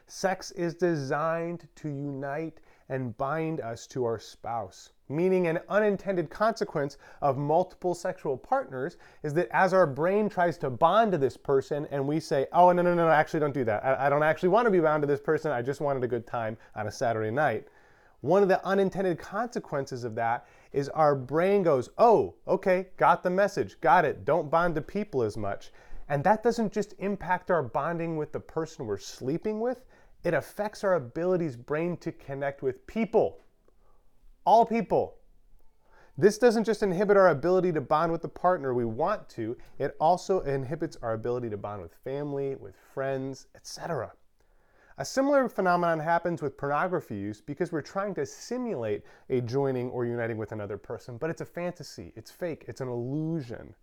Sex 0.07 0.51
is 0.51 0.75
designed 0.75 1.67
to 1.75 1.89
unite 1.89 2.61
and 2.89 3.17
bind 3.17 3.59
us 3.59 3.87
to 3.87 4.05
our 4.05 4.19
spouse. 4.19 4.91
Meaning, 5.07 5.47
an 5.47 5.59
unintended 5.69 6.31
consequence 6.31 6.97
of 7.21 7.37
multiple 7.37 7.93
sexual 7.93 8.35
partners 8.37 8.97
is 9.21 9.33
that 9.35 9.49
as 9.51 9.71
our 9.71 9.85
brain 9.85 10.29
tries 10.29 10.57
to 10.59 10.69
bond 10.71 11.11
to 11.11 11.17
this 11.19 11.37
person 11.37 11.87
and 11.91 12.07
we 12.07 12.19
say, 12.19 12.47
oh, 12.51 12.71
no, 12.71 12.81
no, 12.81 12.95
no, 12.95 13.07
actually 13.09 13.39
don't 13.39 13.53
do 13.53 13.63
that. 13.65 13.85
I, 13.85 14.07
I 14.07 14.09
don't 14.09 14.23
actually 14.23 14.49
want 14.49 14.65
to 14.65 14.71
be 14.71 14.79
bound 14.79 15.03
to 15.03 15.07
this 15.07 15.19
person. 15.19 15.51
I 15.51 15.61
just 15.61 15.79
wanted 15.79 16.03
a 16.03 16.07
good 16.07 16.25
time 16.25 16.57
on 16.75 16.87
a 16.87 16.91
Saturday 16.91 17.29
night. 17.29 17.67
One 18.21 18.41
of 18.41 18.49
the 18.49 18.65
unintended 18.65 19.19
consequences 19.19 20.03
of 20.03 20.15
that 20.15 20.47
is 20.73 20.89
our 20.89 21.13
brain 21.13 21.61
goes, 21.61 21.91
oh, 21.99 22.33
okay, 22.47 22.87
got 22.97 23.21
the 23.21 23.29
message, 23.29 23.79
got 23.81 24.05
it, 24.05 24.25
don't 24.25 24.49
bond 24.49 24.73
to 24.73 24.81
people 24.81 25.21
as 25.21 25.37
much. 25.37 25.71
And 26.09 26.23
that 26.23 26.41
doesn't 26.41 26.73
just 26.73 26.95
impact 26.97 27.51
our 27.51 27.61
bonding 27.61 28.17
with 28.17 28.31
the 28.31 28.39
person 28.39 28.87
we're 28.87 28.97
sleeping 28.97 29.59
with, 29.59 29.85
it 30.23 30.33
affects 30.33 30.83
our 30.83 30.95
abilities 30.95 31.55
brain 31.55 31.97
to 31.97 32.11
connect 32.11 32.63
with 32.63 32.87
people. 32.87 33.41
All 34.45 34.65
people. 34.65 35.15
This 36.17 36.37
doesn't 36.37 36.63
just 36.63 36.83
inhibit 36.83 37.17
our 37.17 37.29
ability 37.29 37.73
to 37.73 37.81
bond 37.81 38.11
with 38.11 38.21
the 38.21 38.29
partner 38.29 38.73
we 38.73 38.85
want 38.85 39.27
to, 39.29 39.57
it 39.79 39.97
also 39.99 40.41
inhibits 40.41 40.97
our 41.01 41.13
ability 41.13 41.49
to 41.49 41.57
bond 41.57 41.81
with 41.81 41.93
family, 41.93 42.55
with 42.55 42.75
friends, 42.93 43.47
etc. 43.55 44.13
A 44.97 45.03
similar 45.03 45.49
phenomenon 45.49 45.99
happens 45.99 46.41
with 46.41 46.57
pornography 46.57 47.15
use 47.15 47.41
because 47.41 47.73
we're 47.73 47.81
trying 47.81 48.13
to 48.15 48.25
simulate 48.25 49.03
a 49.29 49.41
joining 49.41 49.89
or 49.89 50.05
uniting 50.05 50.37
with 50.37 50.53
another 50.53 50.77
person, 50.77 51.17
but 51.17 51.29
it's 51.29 51.41
a 51.41 51.45
fantasy, 51.45 52.13
it's 52.15 52.31
fake, 52.31 52.63
it's 52.67 52.79
an 52.79 52.87
illusion. 52.87 53.75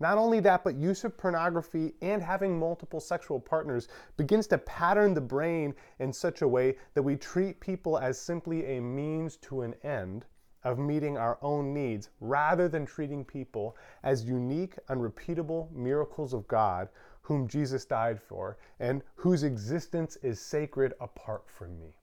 Not 0.00 0.16
only 0.16 0.40
that, 0.40 0.64
but 0.64 0.76
use 0.76 1.04
of 1.04 1.16
pornography 1.16 1.94
and 2.00 2.22
having 2.22 2.58
multiple 2.58 3.00
sexual 3.00 3.38
partners 3.38 3.88
begins 4.16 4.46
to 4.48 4.58
pattern 4.58 5.12
the 5.12 5.20
brain 5.20 5.74
in 5.98 6.12
such 6.12 6.40
a 6.40 6.48
way 6.48 6.76
that 6.94 7.02
we 7.02 7.16
treat 7.16 7.60
people 7.60 7.98
as 7.98 8.18
simply 8.18 8.76
a 8.76 8.80
means 8.80 9.36
to 9.36 9.60
an 9.60 9.74
end 9.84 10.24
of 10.64 10.78
meeting 10.78 11.16
our 11.16 11.38
own 11.42 11.72
needs 11.72 12.08
rather 12.20 12.68
than 12.68 12.86
treating 12.86 13.24
people 13.24 13.76
as 14.02 14.24
unique, 14.24 14.74
unrepeatable 14.88 15.70
miracles 15.72 16.32
of 16.32 16.48
God 16.48 16.88
whom 17.22 17.46
Jesus 17.46 17.84
died 17.84 18.20
for 18.20 18.58
and 18.80 19.02
whose 19.14 19.42
existence 19.42 20.16
is 20.22 20.40
sacred 20.40 20.94
apart 21.00 21.44
from 21.46 21.78
me. 21.78 21.94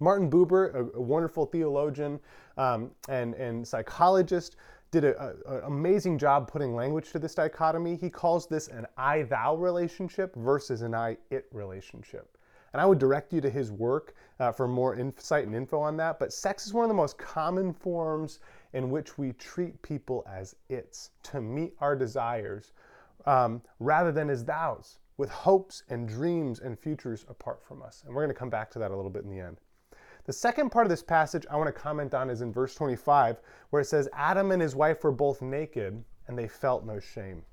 Martin 0.00 0.28
Buber, 0.28 0.90
a, 0.94 1.00
wonderful 1.00 1.46
theologian 1.46 2.18
um, 2.56 2.90
and, 3.08 3.34
and 3.34 3.66
psychologist, 3.66 4.56
did 4.90 5.04
an 5.04 5.36
amazing 5.64 6.18
job 6.18 6.50
putting 6.50 6.74
language 6.74 7.10
to 7.12 7.18
this 7.18 7.34
dichotomy. 7.34 7.96
He 7.96 8.10
calls 8.10 8.46
this 8.46 8.68
an 8.68 8.86
I 8.96 9.22
thou 9.22 9.56
relationship 9.56 10.34
versus 10.36 10.82
an 10.82 10.94
I 10.94 11.16
it 11.30 11.46
relationship. 11.52 12.36
And 12.72 12.80
I 12.80 12.86
would 12.86 12.98
direct 12.98 13.32
you 13.32 13.40
to 13.40 13.50
his 13.50 13.70
work 13.70 14.14
uh, 14.40 14.50
for 14.50 14.66
more 14.66 14.96
insight 14.96 15.46
and 15.46 15.54
info 15.54 15.78
on 15.78 15.96
that. 15.98 16.18
But 16.18 16.32
sex 16.32 16.66
is 16.66 16.74
one 16.74 16.84
of 16.84 16.88
the 16.88 16.94
most 16.94 17.18
common 17.18 17.72
forms 17.72 18.40
in 18.72 18.90
which 18.90 19.16
we 19.16 19.32
treat 19.34 19.80
people 19.82 20.24
as 20.28 20.56
its 20.68 21.10
to 21.24 21.40
meet 21.40 21.74
our 21.80 21.94
desires 21.94 22.72
um, 23.26 23.62
rather 23.78 24.10
than 24.10 24.28
as 24.28 24.42
thous, 24.42 24.98
with 25.16 25.30
hopes 25.30 25.84
and 25.88 26.08
dreams 26.08 26.58
and 26.60 26.76
futures 26.76 27.24
apart 27.28 27.62
from 27.62 27.80
us. 27.80 28.02
And 28.04 28.14
we're 28.14 28.22
going 28.22 28.34
to 28.34 28.38
come 28.38 28.50
back 28.50 28.70
to 28.72 28.80
that 28.80 28.90
a 28.90 28.96
little 28.96 29.10
bit 29.10 29.22
in 29.22 29.30
the 29.30 29.38
end. 29.38 29.60
The 30.24 30.32
second 30.32 30.70
part 30.70 30.86
of 30.86 30.90
this 30.90 31.02
passage 31.02 31.44
I 31.50 31.56
want 31.56 31.66
to 31.66 31.72
comment 31.72 32.14
on 32.14 32.30
is 32.30 32.40
in 32.40 32.50
verse 32.50 32.74
25, 32.74 33.42
where 33.68 33.82
it 33.82 33.86
says, 33.86 34.08
Adam 34.14 34.52
and 34.52 34.62
his 34.62 34.74
wife 34.74 35.04
were 35.04 35.12
both 35.12 35.42
naked, 35.42 36.02
and 36.26 36.38
they 36.38 36.48
felt 36.48 36.86
no 36.86 36.98
shame. 36.98 37.44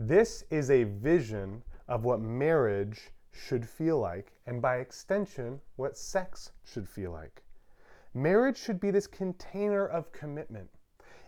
This 0.00 0.44
is 0.50 0.70
a 0.70 0.84
vision 0.84 1.62
of 1.86 2.04
what 2.04 2.20
marriage 2.20 3.10
should 3.32 3.68
feel 3.68 3.98
like, 3.98 4.32
and 4.46 4.62
by 4.62 4.76
extension, 4.76 5.60
what 5.76 5.98
sex 5.98 6.52
should 6.64 6.88
feel 6.88 7.12
like. 7.12 7.42
Marriage 8.14 8.56
should 8.56 8.80
be 8.80 8.90
this 8.90 9.06
container 9.06 9.86
of 9.86 10.10
commitment 10.10 10.70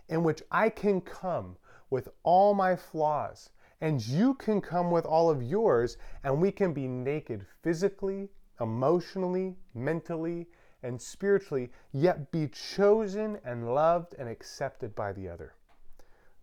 in 0.09 0.23
which 0.23 0.41
I 0.49 0.69
can 0.69 1.01
come 1.01 1.57
with 1.91 2.09
all 2.23 2.55
my 2.55 2.75
flaws, 2.75 3.51
and 3.81 4.05
you 4.05 4.33
can 4.33 4.59
come 4.61 4.89
with 4.89 5.05
all 5.05 5.29
of 5.29 5.43
yours, 5.43 5.97
and 6.23 6.41
we 6.41 6.51
can 6.51 6.73
be 6.73 6.87
naked 6.87 7.45
physically, 7.61 8.29
emotionally, 8.59 9.55
mentally, 9.73 10.47
and 10.83 11.01
spiritually, 11.01 11.71
yet 11.91 12.31
be 12.31 12.47
chosen 12.47 13.39
and 13.43 13.73
loved 13.73 14.15
and 14.19 14.29
accepted 14.29 14.95
by 14.95 15.11
the 15.11 15.27
other. 15.27 15.53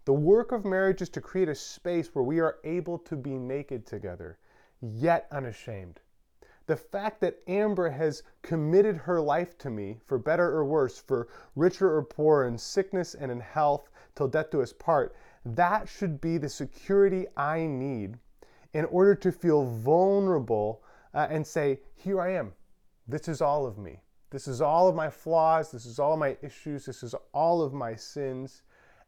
The 0.05 0.13
work 0.13 0.53
of 0.53 0.65
marriage 0.65 1.01
is 1.01 1.09
to 1.11 1.21
create 1.21 1.49
a 1.49 1.55
space 1.55 2.15
where 2.15 2.25
we 2.25 2.41
are 2.41 2.59
able 2.63 2.99
to 2.99 3.17
be 3.17 3.39
naked 3.39 3.87
together, 3.87 4.39
yet 4.81 5.27
unashamed. 5.31 6.01
The 6.67 6.77
fact 6.77 7.21
that 7.21 7.41
Amber 7.47 7.91
has 7.91 8.23
committed 8.43 8.97
her 8.97 9.21
life 9.21 9.59
to 9.59 9.71
me, 9.71 10.01
for 10.05 10.19
better 10.19 10.51
or 10.51 10.65
worse, 10.65 10.99
for 10.99 11.29
richer 11.57 11.95
or 11.95 12.03
poorer, 12.03 12.47
in 12.47 12.59
sickness 12.59 13.15
and 13.15 13.31
in 13.33 13.41
health, 13.41 13.91
till 14.15 14.29
death 14.29 14.51
do 14.51 14.63
us 14.63 14.73
part, 14.73 15.15
that 15.45 15.89
should 15.89 16.21
be 16.21 16.39
the 16.39 16.49
security 16.49 17.27
I 17.37 17.67
need 17.67 18.19
in 18.73 18.85
order 18.87 19.15
to 19.15 19.33
feel 19.33 19.65
vulnerable 19.65 20.84
uh, 21.15 21.27
and 21.31 21.47
say, 21.47 21.81
Here 21.95 22.21
I 22.21 22.33
am. 22.35 22.53
This 23.07 23.29
is 23.29 23.41
all 23.41 23.67
of 23.67 23.79
me. 23.79 24.01
This 24.31 24.49
is 24.49 24.61
all 24.61 24.89
of 24.89 24.95
my 24.95 25.11
flaws. 25.11 25.71
This 25.71 25.87
is 25.87 25.99
all 25.99 26.17
my 26.17 26.37
issues. 26.43 26.87
This 26.87 27.03
is 27.03 27.15
all 27.33 27.63
of 27.63 27.73
my 27.73 27.95
sins. 27.95 28.63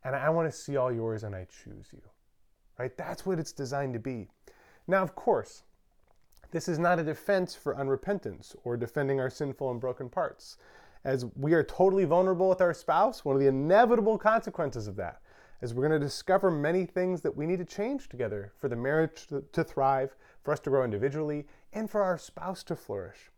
And 0.04 0.14
I 0.14 0.30
want 0.30 0.50
to 0.50 0.56
see 0.56 0.76
all 0.76 0.92
yours 0.92 1.24
and 1.24 1.34
I 1.34 1.46
choose 1.46 1.88
you. 1.92 2.02
Right? 2.78 2.96
That's 2.96 3.26
what 3.26 3.38
it's 3.38 3.52
designed 3.52 3.94
to 3.94 3.98
be. 3.98 4.28
Now, 4.86 5.02
of 5.02 5.14
course, 5.16 5.64
this 6.52 6.68
is 6.68 6.78
not 6.78 6.98
a 6.98 7.02
defense 7.02 7.56
for 7.56 7.74
unrepentance 7.74 8.54
or 8.62 8.76
defending 8.76 9.18
our 9.18 9.30
sinful 9.30 9.70
and 9.70 9.80
broken 9.80 10.08
parts. 10.08 10.58
As 11.04 11.24
we 11.36 11.54
are 11.54 11.64
totally 11.64 12.04
vulnerable 12.04 12.48
with 12.48 12.60
our 12.60 12.74
spouse, 12.74 13.24
one 13.24 13.34
of 13.34 13.40
the 13.40 13.48
inevitable 13.48 14.18
consequences 14.18 14.86
of 14.86 14.96
that 14.96 15.20
is 15.62 15.74
we're 15.74 15.88
going 15.88 15.98
to 16.00 16.06
discover 16.06 16.50
many 16.50 16.84
things 16.84 17.20
that 17.22 17.36
we 17.36 17.46
need 17.46 17.58
to 17.58 17.64
change 17.64 18.08
together 18.08 18.52
for 18.58 18.68
the 18.68 18.76
marriage 18.76 19.26
to, 19.28 19.42
to 19.52 19.64
thrive, 19.64 20.14
for 20.42 20.52
us 20.52 20.60
to 20.60 20.70
grow 20.70 20.84
individually, 20.84 21.46
and 21.72 21.90
for 21.90 22.02
our 22.02 22.18
spouse 22.18 22.62
to 22.64 22.76
flourish. 22.76 23.30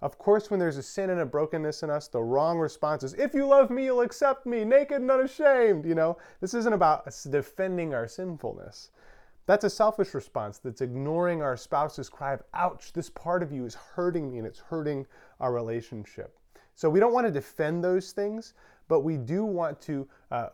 Of 0.00 0.16
course, 0.16 0.50
when 0.50 0.60
there's 0.60 0.76
a 0.76 0.82
sin 0.82 1.10
and 1.10 1.20
a 1.20 1.26
brokenness 1.26 1.82
in 1.82 1.90
us, 1.90 2.06
the 2.06 2.22
wrong 2.22 2.58
response 2.58 3.02
is, 3.02 3.14
if 3.14 3.34
you 3.34 3.46
love 3.46 3.68
me, 3.68 3.86
you'll 3.86 4.02
accept 4.02 4.46
me, 4.46 4.64
naked 4.64 5.00
and 5.00 5.10
unashamed. 5.10 5.84
You 5.84 5.96
know, 5.96 6.18
this 6.40 6.54
isn't 6.54 6.72
about 6.72 7.12
defending 7.30 7.94
our 7.94 8.06
sinfulness. 8.06 8.92
That's 9.46 9.64
a 9.64 9.70
selfish 9.70 10.14
response 10.14 10.58
that's 10.58 10.82
ignoring 10.82 11.42
our 11.42 11.56
spouse's 11.56 12.08
cry 12.08 12.34
of, 12.34 12.42
ouch, 12.54 12.92
this 12.92 13.10
part 13.10 13.42
of 13.42 13.50
you 13.50 13.64
is 13.64 13.74
hurting 13.74 14.30
me 14.30 14.38
and 14.38 14.46
it's 14.46 14.60
hurting 14.60 15.06
our 15.40 15.52
relationship. 15.52 16.38
So 16.74 16.88
we 16.88 17.00
don't 17.00 17.14
want 17.14 17.26
to 17.26 17.32
defend 17.32 17.82
those 17.82 18.12
things, 18.12 18.54
but 18.86 19.00
we 19.00 19.16
do 19.16 19.44
want 19.44 19.80
to 19.80 20.06
uh, 20.30 20.48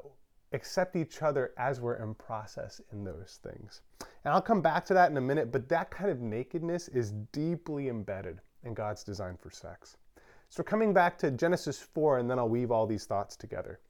accept 0.53 0.97
each 0.97 1.21
other 1.21 1.53
as 1.59 1.81
we're 1.81 1.97
in 1.97 2.15
process 2.15 2.81
in 2.93 3.05
those 3.05 3.41
things. 3.43 3.83
And 4.25 4.33
I'll 4.33 4.41
come 4.41 4.63
back 4.63 4.85
to 4.87 4.95
that 4.95 5.11
in 5.11 5.17
a 5.17 5.21
minute, 5.21 5.53
but 5.53 5.69
that 5.69 5.91
kind 5.91 6.11
of 6.11 6.21
nakedness 6.21 6.89
is 6.89 7.13
deeply 7.33 7.89
embedded 7.89 8.41
in 8.65 8.73
God's 8.73 9.05
design 9.05 9.37
for 9.37 9.51
sex. 9.51 9.97
So, 10.49 10.63
coming 10.63 10.95
back 10.95 11.19
to 11.19 11.31
Genesis 11.31 11.81
4, 11.81 12.19
and 12.19 12.31
then 12.31 12.39
I'll 12.39 12.49
weave 12.49 12.71
all 12.71 12.87
these 12.87 13.07
thoughts 13.07 13.37
together. 13.37 13.81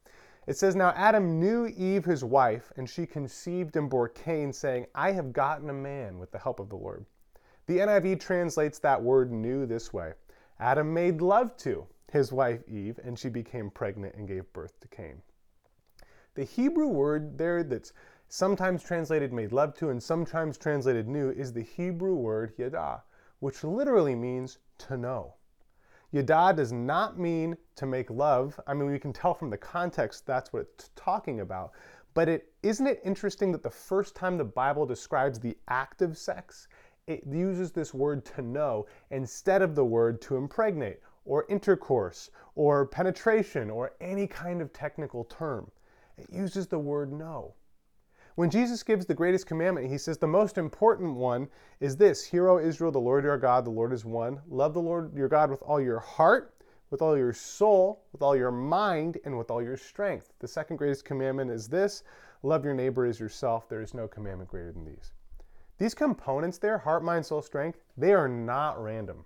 It 0.47 0.57
says, 0.57 0.75
Now 0.75 0.93
Adam 0.95 1.39
knew 1.39 1.67
Eve, 1.67 2.05
his 2.05 2.23
wife, 2.23 2.71
and 2.75 2.89
she 2.89 3.05
conceived 3.05 3.75
and 3.77 3.89
bore 3.89 4.09
Cain, 4.09 4.51
saying, 4.51 4.87
I 4.93 5.11
have 5.11 5.33
gotten 5.33 5.69
a 5.69 5.73
man 5.73 6.19
with 6.19 6.31
the 6.31 6.39
help 6.39 6.59
of 6.59 6.69
the 6.69 6.75
Lord. 6.75 7.05
The 7.67 7.79
NIV 7.79 8.19
translates 8.19 8.77
that 8.79 9.01
word 9.01 9.31
knew 9.31 9.65
this 9.65 9.91
way 9.91 10.13
Adam 10.59 10.93
made 10.93 11.21
love 11.21 11.55
to 11.57 11.87
his 12.11 12.31
wife 12.31 12.61
Eve, 12.67 12.99
and 13.03 13.17
she 13.17 13.29
became 13.29 13.71
pregnant 13.71 14.15
and 14.15 14.27
gave 14.27 14.51
birth 14.53 14.79
to 14.81 14.87
Cain. 14.87 15.21
The 16.35 16.43
Hebrew 16.43 16.87
word 16.87 17.37
there 17.37 17.63
that's 17.63 17.93
sometimes 18.27 18.83
translated 18.83 19.31
made 19.31 19.51
love 19.51 19.73
to 19.75 19.89
and 19.89 20.01
sometimes 20.01 20.57
translated 20.57 21.07
knew, 21.07 21.29
is 21.29 21.53
the 21.53 21.63
Hebrew 21.63 22.15
word 22.15 22.53
yada, 22.57 23.03
which 23.39 23.63
literally 23.63 24.15
means 24.15 24.57
to 24.79 24.97
know. 24.97 25.35
Yada 26.11 26.53
does 26.55 26.71
not 26.71 27.19
mean 27.19 27.57
to 27.75 27.85
make 27.85 28.09
love. 28.09 28.59
I 28.67 28.73
mean, 28.73 28.89
we 28.89 28.99
can 28.99 29.11
tell 29.11 29.33
from 29.33 29.49
the 29.49 29.57
context 29.57 30.25
that's 30.25 30.53
what 30.53 30.67
it's 30.73 30.89
talking 30.95 31.41
about. 31.41 31.73
But 32.13 32.29
it 32.29 32.53
isn't 32.63 32.87
it 32.87 33.01
interesting 33.03 33.51
that 33.51 33.63
the 33.63 33.69
first 33.69 34.15
time 34.15 34.37
the 34.37 34.45
Bible 34.45 34.85
describes 34.85 35.39
the 35.39 35.57
act 35.67 36.01
of 36.01 36.17
sex, 36.17 36.69
it 37.07 37.25
uses 37.27 37.71
this 37.71 37.93
word 37.93 38.23
to 38.25 38.41
know 38.41 38.87
instead 39.11 39.61
of 39.61 39.75
the 39.75 39.83
word 39.83 40.21
to 40.21 40.37
impregnate 40.37 41.01
or 41.25 41.45
intercourse 41.49 42.31
or 42.55 42.85
penetration 42.85 43.69
or 43.69 43.91
any 43.99 44.25
kind 44.25 44.61
of 44.61 44.71
technical 44.71 45.25
term. 45.25 45.69
It 46.17 46.29
uses 46.31 46.67
the 46.67 46.79
word 46.79 47.11
know. 47.11 47.53
When 48.35 48.49
Jesus 48.49 48.83
gives 48.83 49.05
the 49.05 49.13
greatest 49.13 49.47
commandment, 49.47 49.89
he 49.89 49.97
says 49.97 50.17
the 50.17 50.27
most 50.27 50.57
important 50.57 51.15
one 51.15 51.47
is 51.79 51.95
this 51.95 52.25
Hear, 52.25 52.49
O 52.49 52.57
Israel, 52.57 52.91
the 52.91 52.99
Lord 52.99 53.23
your 53.23 53.37
God, 53.37 53.63
the 53.63 53.69
Lord 53.69 53.93
is 53.93 54.03
one. 54.03 54.41
Love 54.49 54.73
the 54.73 54.81
Lord 54.81 55.15
your 55.15 55.29
God 55.29 55.49
with 55.49 55.61
all 55.61 55.79
your 55.79 55.99
heart, 55.99 56.53
with 56.89 57.01
all 57.01 57.17
your 57.17 57.31
soul, 57.31 58.03
with 58.11 58.21
all 58.21 58.35
your 58.35 58.51
mind, 58.51 59.19
and 59.23 59.37
with 59.37 59.49
all 59.49 59.63
your 59.63 59.77
strength. 59.77 60.33
The 60.39 60.49
second 60.49 60.75
greatest 60.75 61.05
commandment 61.05 61.49
is 61.49 61.69
this 61.69 62.03
love 62.43 62.65
your 62.65 62.73
neighbor 62.73 63.05
as 63.05 63.21
yourself. 63.21 63.69
There 63.69 63.81
is 63.81 63.93
no 63.93 64.05
commandment 64.05 64.49
greater 64.49 64.73
than 64.73 64.83
these. 64.83 65.13
These 65.77 65.93
components 65.93 66.57
there, 66.57 66.77
heart, 66.77 67.05
mind, 67.05 67.25
soul, 67.25 67.41
strength, 67.41 67.79
they 67.97 68.11
are 68.11 68.27
not 68.27 68.83
random. 68.83 69.23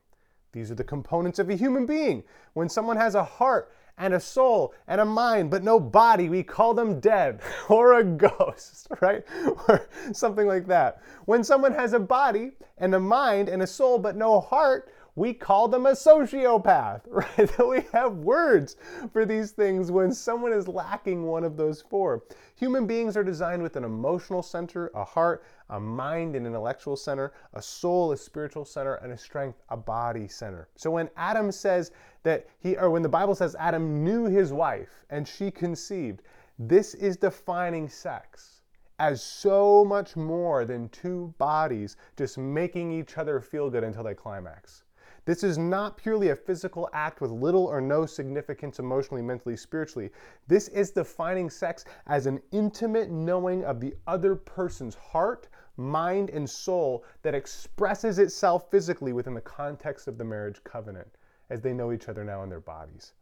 These 0.51 0.69
are 0.69 0.75
the 0.75 0.83
components 0.83 1.39
of 1.39 1.49
a 1.49 1.55
human 1.55 1.87
being. 1.87 2.23
When 2.53 2.69
someone 2.69 2.97
has 2.97 3.15
a 3.15 3.23
heart 3.23 3.71
and 3.99 4.13
a 4.13 4.19
soul 4.19 4.73
and 4.87 4.99
a 5.01 5.05
mind, 5.05 5.51
but 5.51 5.63
no 5.63 5.79
body, 5.79 6.29
we 6.29 6.41
call 6.41 6.73
them 6.73 6.99
dead 6.99 7.41
or 7.69 7.99
a 7.99 8.03
ghost, 8.03 8.87
right? 9.01 9.23
Or 9.67 9.87
something 10.13 10.47
like 10.47 10.65
that. 10.67 11.01
When 11.25 11.43
someone 11.43 11.73
has 11.73 11.93
a 11.93 11.99
body 11.99 12.53
and 12.77 12.95
a 12.95 12.99
mind 12.99 13.49
and 13.49 13.61
a 13.61 13.67
soul, 13.67 13.99
but 13.99 14.15
no 14.15 14.39
heart, 14.39 14.91
we 15.15 15.33
call 15.33 15.67
them 15.67 15.85
a 15.85 15.91
sociopath, 15.91 17.01
right? 17.07 17.67
we 17.67 17.81
have 17.91 18.13
words 18.17 18.77
for 19.11 19.25
these 19.25 19.51
things 19.51 19.91
when 19.91 20.13
someone 20.13 20.53
is 20.53 20.67
lacking 20.67 21.23
one 21.23 21.43
of 21.43 21.57
those 21.57 21.81
four. 21.81 22.23
Human 22.55 22.87
beings 22.87 23.17
are 23.17 23.23
designed 23.23 23.61
with 23.61 23.75
an 23.75 23.83
emotional 23.83 24.41
center, 24.41 24.91
a 24.95 25.03
heart, 25.03 25.43
a 25.69 25.79
mind, 25.79 26.35
an 26.35 26.45
intellectual 26.45 26.95
center, 26.95 27.33
a 27.53 27.61
soul, 27.61 28.13
a 28.13 28.17
spiritual 28.17 28.63
center, 28.63 28.95
and 28.95 29.11
a 29.11 29.17
strength, 29.17 29.59
a 29.69 29.77
body 29.77 30.27
center. 30.27 30.69
So 30.75 30.91
when 30.91 31.09
Adam 31.17 31.51
says 31.51 31.91
that 32.23 32.47
he, 32.59 32.75
or 32.75 32.89
when 32.89 33.01
the 33.01 33.09
Bible 33.09 33.35
says 33.35 33.55
Adam 33.59 34.03
knew 34.03 34.25
his 34.25 34.51
wife 34.51 35.05
and 35.09 35.27
she 35.27 35.51
conceived, 35.51 36.21
this 36.57 36.93
is 36.93 37.17
defining 37.17 37.87
sex 37.87 38.61
as 38.99 39.23
so 39.23 39.85
much 39.85 40.17
more 40.17 40.65
than 40.65 40.89
two 40.89 41.33
bodies 41.37 41.95
just 42.17 42.37
making 42.37 42.91
each 42.91 43.17
other 43.17 43.39
feel 43.39 43.69
good 43.69 43.83
until 43.83 44.03
they 44.03 44.13
climax. 44.13 44.83
This 45.23 45.43
is 45.43 45.57
not 45.57 45.95
purely 45.95 46.29
a 46.29 46.35
physical 46.35 46.89
act 46.91 47.21
with 47.21 47.31
little 47.31 47.65
or 47.65 47.79
no 47.79 48.05
significance 48.05 48.79
emotionally, 48.79 49.21
mentally, 49.21 49.55
spiritually. 49.55 50.09
This 50.47 50.69
is 50.69 50.91
defining 50.91 51.49
sex 51.49 51.85
as 52.07 52.25
an 52.25 52.41
intimate 52.51 53.11
knowing 53.11 53.63
of 53.63 53.79
the 53.79 53.93
other 54.07 54.35
person's 54.35 54.95
heart, 54.95 55.47
mind, 55.77 56.29
and 56.31 56.49
soul 56.49 57.05
that 57.21 57.35
expresses 57.35 58.19
itself 58.19 58.71
physically 58.71 59.13
within 59.13 59.33
the 59.33 59.41
context 59.41 60.07
of 60.07 60.17
the 60.17 60.23
marriage 60.23 60.63
covenant 60.63 61.18
as 61.49 61.61
they 61.61 61.73
know 61.73 61.91
each 61.91 62.09
other 62.09 62.23
now 62.23 62.43
in 62.43 62.49
their 62.49 62.59
bodies. 62.59 63.13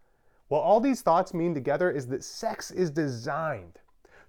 What 0.48 0.62
all 0.62 0.80
these 0.80 1.02
thoughts 1.02 1.34
mean 1.34 1.54
together 1.54 1.92
is 1.92 2.08
that 2.08 2.24
sex 2.24 2.72
is 2.72 2.90
designed 2.90 3.80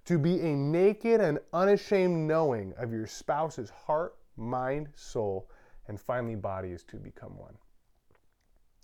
to 0.05 0.17
be 0.17 0.39
a 0.41 0.55
naked 0.55 1.21
and 1.21 1.39
unashamed 1.53 2.27
knowing 2.27 2.73
of 2.77 2.91
your 2.91 3.05
spouse's 3.05 3.69
heart, 3.69 4.15
mind, 4.35 4.89
soul, 4.95 5.49
and 5.87 5.99
finally 5.99 6.35
body 6.35 6.69
is 6.69 6.83
to 6.85 6.97
become 6.97 7.37
one. 7.37 7.57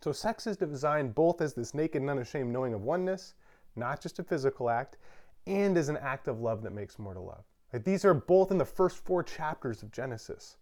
So 0.02 0.12
sex 0.12 0.46
is 0.46 0.58
designed 0.58 1.16
both 1.16 1.42
as 1.42 1.54
this 1.54 1.74
naked 1.74 2.02
and 2.02 2.12
unashamed 2.12 2.54
knowing 2.54 2.74
of 2.74 2.84
oneness, 2.84 3.34
not 3.76 4.02
just 4.02 4.20
a 4.20 4.24
physical 4.24 4.70
act, 4.70 4.98
and 5.48 5.78
as 5.78 5.90
an 5.90 5.98
act 5.98 6.28
of 6.28 6.42
love 6.42 6.62
that 6.62 6.74
makes 6.74 7.00
more 7.00 7.14
to 7.14 7.20
love. 7.20 7.44
These 7.84 8.06
are 8.06 8.14
both 8.14 8.52
in 8.52 8.60
the 8.60 8.66
first 8.66 8.98
four 8.98 9.24
chapters 9.24 9.82
of 9.82 9.92
Genesis. 9.92 10.58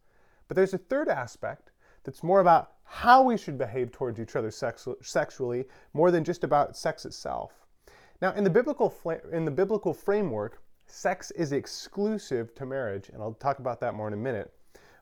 But 0.48 0.56
there's 0.56 0.74
a 0.74 0.78
third 0.78 1.10
aspect 1.10 1.73
that's 2.04 2.24
more 2.24 2.40
about 2.40 2.72
how 2.84 3.24
we 3.24 3.38
should 3.38 3.58
behave 3.58 3.92
towards 3.92 4.20
each 4.20 4.36
other 4.36 4.52
sexually, 4.52 5.66
more 5.94 6.12
than 6.12 6.24
just 6.24 6.44
about 6.44 6.78
sex 6.78 7.06
itself. 7.06 7.54
Now, 8.22 8.34
in 8.34 8.44
the 8.44 8.50
biblical 8.50 8.94
in 9.32 9.46
the 9.46 9.52
biblical 9.52 9.94
framework, 9.94 10.62
sex 10.86 11.32
is 11.32 11.52
exclusive 11.52 12.54
to 12.56 12.66
marriage, 12.66 13.10
and 13.10 13.22
I'll 13.22 13.34
talk 13.34 13.60
about 13.60 13.80
that 13.82 13.96
more 13.96 14.08
in 14.08 14.14
a 14.14 14.18
minute. 14.18 14.54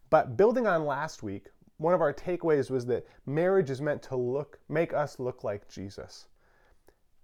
But 0.10 0.38
building 0.38 0.68
on 0.68 0.86
last 0.86 1.22
week, 1.22 1.48
one 1.78 1.94
of 1.94 2.02
our 2.02 2.14
takeaways 2.14 2.70
was 2.70 2.86
that 2.86 3.08
marriage 3.26 3.70
is 3.70 3.82
meant 3.82 4.02
to 4.04 4.16
look 4.16 4.60
make 4.70 4.94
us 4.94 5.20
look 5.20 5.44
like 5.44 5.68
Jesus. 5.68 6.28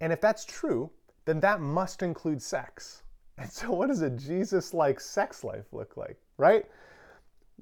And 0.01 0.11
if 0.11 0.21
that's 0.21 0.45
true, 0.45 0.89
then 1.25 1.39
that 1.41 1.61
must 1.61 2.03
include 2.03 2.41
sex. 2.41 3.03
And 3.39 3.51
so 3.51 3.71
what 3.71 3.89
does 3.89 4.01
a 4.01 4.09
Jesus-like 4.09 4.99
sex 4.99 5.43
life 5.43 5.71
look 5.71 5.95
like, 5.95 6.17
right? 6.37 6.65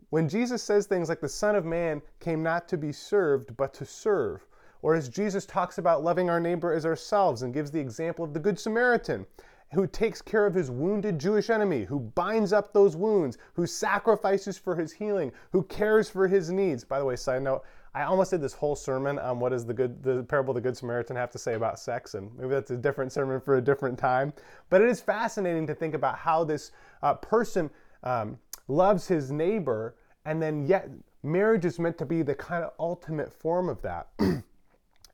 When 0.10 0.30
Jesus 0.30 0.64
says 0.64 0.86
things 0.86 1.10
like 1.10 1.22
the 1.22 1.30
Son 1.30 1.56
of 1.56 1.66
Man 1.66 2.02
came 2.20 2.44
not 2.44 2.68
to 2.70 2.78
be 2.78 2.92
served, 2.92 3.56
but 3.58 3.74
to 3.76 3.86
serve, 3.86 4.46
or 4.82 4.94
as 4.94 5.10
Jesus 5.10 5.46
talks 5.46 5.78
about 5.78 6.04
loving 6.04 6.30
our 6.30 6.40
neighbor 6.40 6.72
as 6.74 6.86
ourselves 6.86 7.42
and 7.42 7.54
gives 7.54 7.72
the 7.72 7.80
example 7.80 8.24
of 8.24 8.34
the 8.34 8.40
Good 8.40 8.60
Samaritan, 8.60 9.26
who 9.74 9.88
takes 9.88 10.22
care 10.22 10.46
of 10.46 10.54
his 10.54 10.70
wounded 10.70 11.20
Jewish 11.20 11.50
enemy, 11.50 11.84
who 11.84 12.00
binds 12.00 12.54
up 12.54 12.72
those 12.72 12.96
wounds, 12.96 13.38
who 13.54 13.66
sacrifices 13.66 14.58
for 14.58 14.76
his 14.76 14.92
healing, 14.92 15.32
who 15.52 15.64
cares 15.64 16.10
for 16.10 16.28
his 16.28 16.52
needs. 16.52 16.84
By 16.84 17.00
the 17.00 17.06
way, 17.06 17.16
side 17.16 17.42
note, 17.42 17.64
I 17.94 18.04
almost 18.04 18.32
did 18.32 18.42
this 18.42 18.54
whole 18.54 18.76
sermon 18.76 19.18
on 19.18 19.40
what 19.40 19.50
does 19.50 19.66
the 19.66 19.74
good 19.74 20.04
the 20.04 20.24
parable 20.24 20.52
of 20.52 20.56
the 20.56 20.62
good 20.62 20.78
Samaritan 20.78 21.16
have 21.16 21.32
to 21.32 21.40
say 21.40 21.54
about 21.54 21.80
sex, 21.80 22.14
and 22.14 22.30
maybe 22.38 22.50
that's 22.50 22.72
a 22.72 22.78
different 22.78 23.12
sermon 23.12 23.40
for 23.40 23.56
a 23.56 23.62
different 23.62 23.98
time. 23.98 24.34
But 24.70 24.82
it 24.82 24.90
is 24.90 25.00
fascinating 25.00 25.66
to 25.68 25.74
think 25.74 25.94
about 25.94 26.18
how 26.18 26.44
this 26.44 26.72
uh, 27.02 27.14
person 27.16 27.70
um, 28.04 28.38
loves 28.68 29.08
his 29.08 29.32
neighbor, 29.32 29.96
and 30.26 30.42
then 30.42 30.66
yet 30.66 30.90
marriage 31.24 31.66
is 31.66 31.80
meant 31.80 31.98
to 31.98 32.06
be 32.06 32.22
the 32.22 32.36
kind 32.36 32.64
of 32.64 32.72
ultimate 32.80 33.32
form 33.32 33.70
of 33.70 33.82
that. 33.82 34.08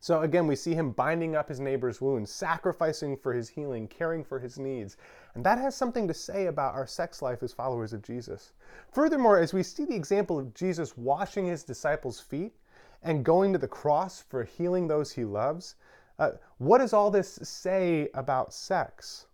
So 0.03 0.21
again, 0.21 0.47
we 0.47 0.55
see 0.55 0.73
him 0.73 0.93
binding 0.93 1.35
up 1.35 1.47
his 1.47 1.59
neighbor's 1.59 2.01
wounds, 2.01 2.31
sacrificing 2.31 3.15
for 3.15 3.33
his 3.33 3.49
healing, 3.49 3.87
caring 3.87 4.23
for 4.23 4.39
his 4.39 4.57
needs. 4.57 4.97
And 5.35 5.43
that 5.45 5.59
has 5.59 5.75
something 5.75 6.07
to 6.07 6.13
say 6.13 6.47
about 6.47 6.73
our 6.73 6.87
sex 6.87 7.21
life 7.21 7.43
as 7.43 7.53
followers 7.53 7.93
of 7.93 8.01
Jesus. 8.01 8.53
Furthermore, 8.91 9.37
as 9.37 9.53
we 9.53 9.61
see 9.61 9.85
the 9.85 9.95
example 9.95 10.39
of 10.39 10.55
Jesus 10.55 10.97
washing 10.97 11.45
his 11.45 11.63
disciples' 11.63 12.19
feet 12.19 12.55
and 13.03 13.23
going 13.23 13.53
to 13.53 13.59
the 13.59 13.67
cross 13.67 14.21
for 14.21 14.43
healing 14.43 14.87
those 14.87 15.11
he 15.11 15.23
loves, 15.23 15.75
uh, 16.17 16.31
what 16.57 16.79
does 16.79 16.93
all 16.93 17.11
this 17.11 17.37
say 17.43 18.09
about 18.15 18.55
sex? 18.55 19.27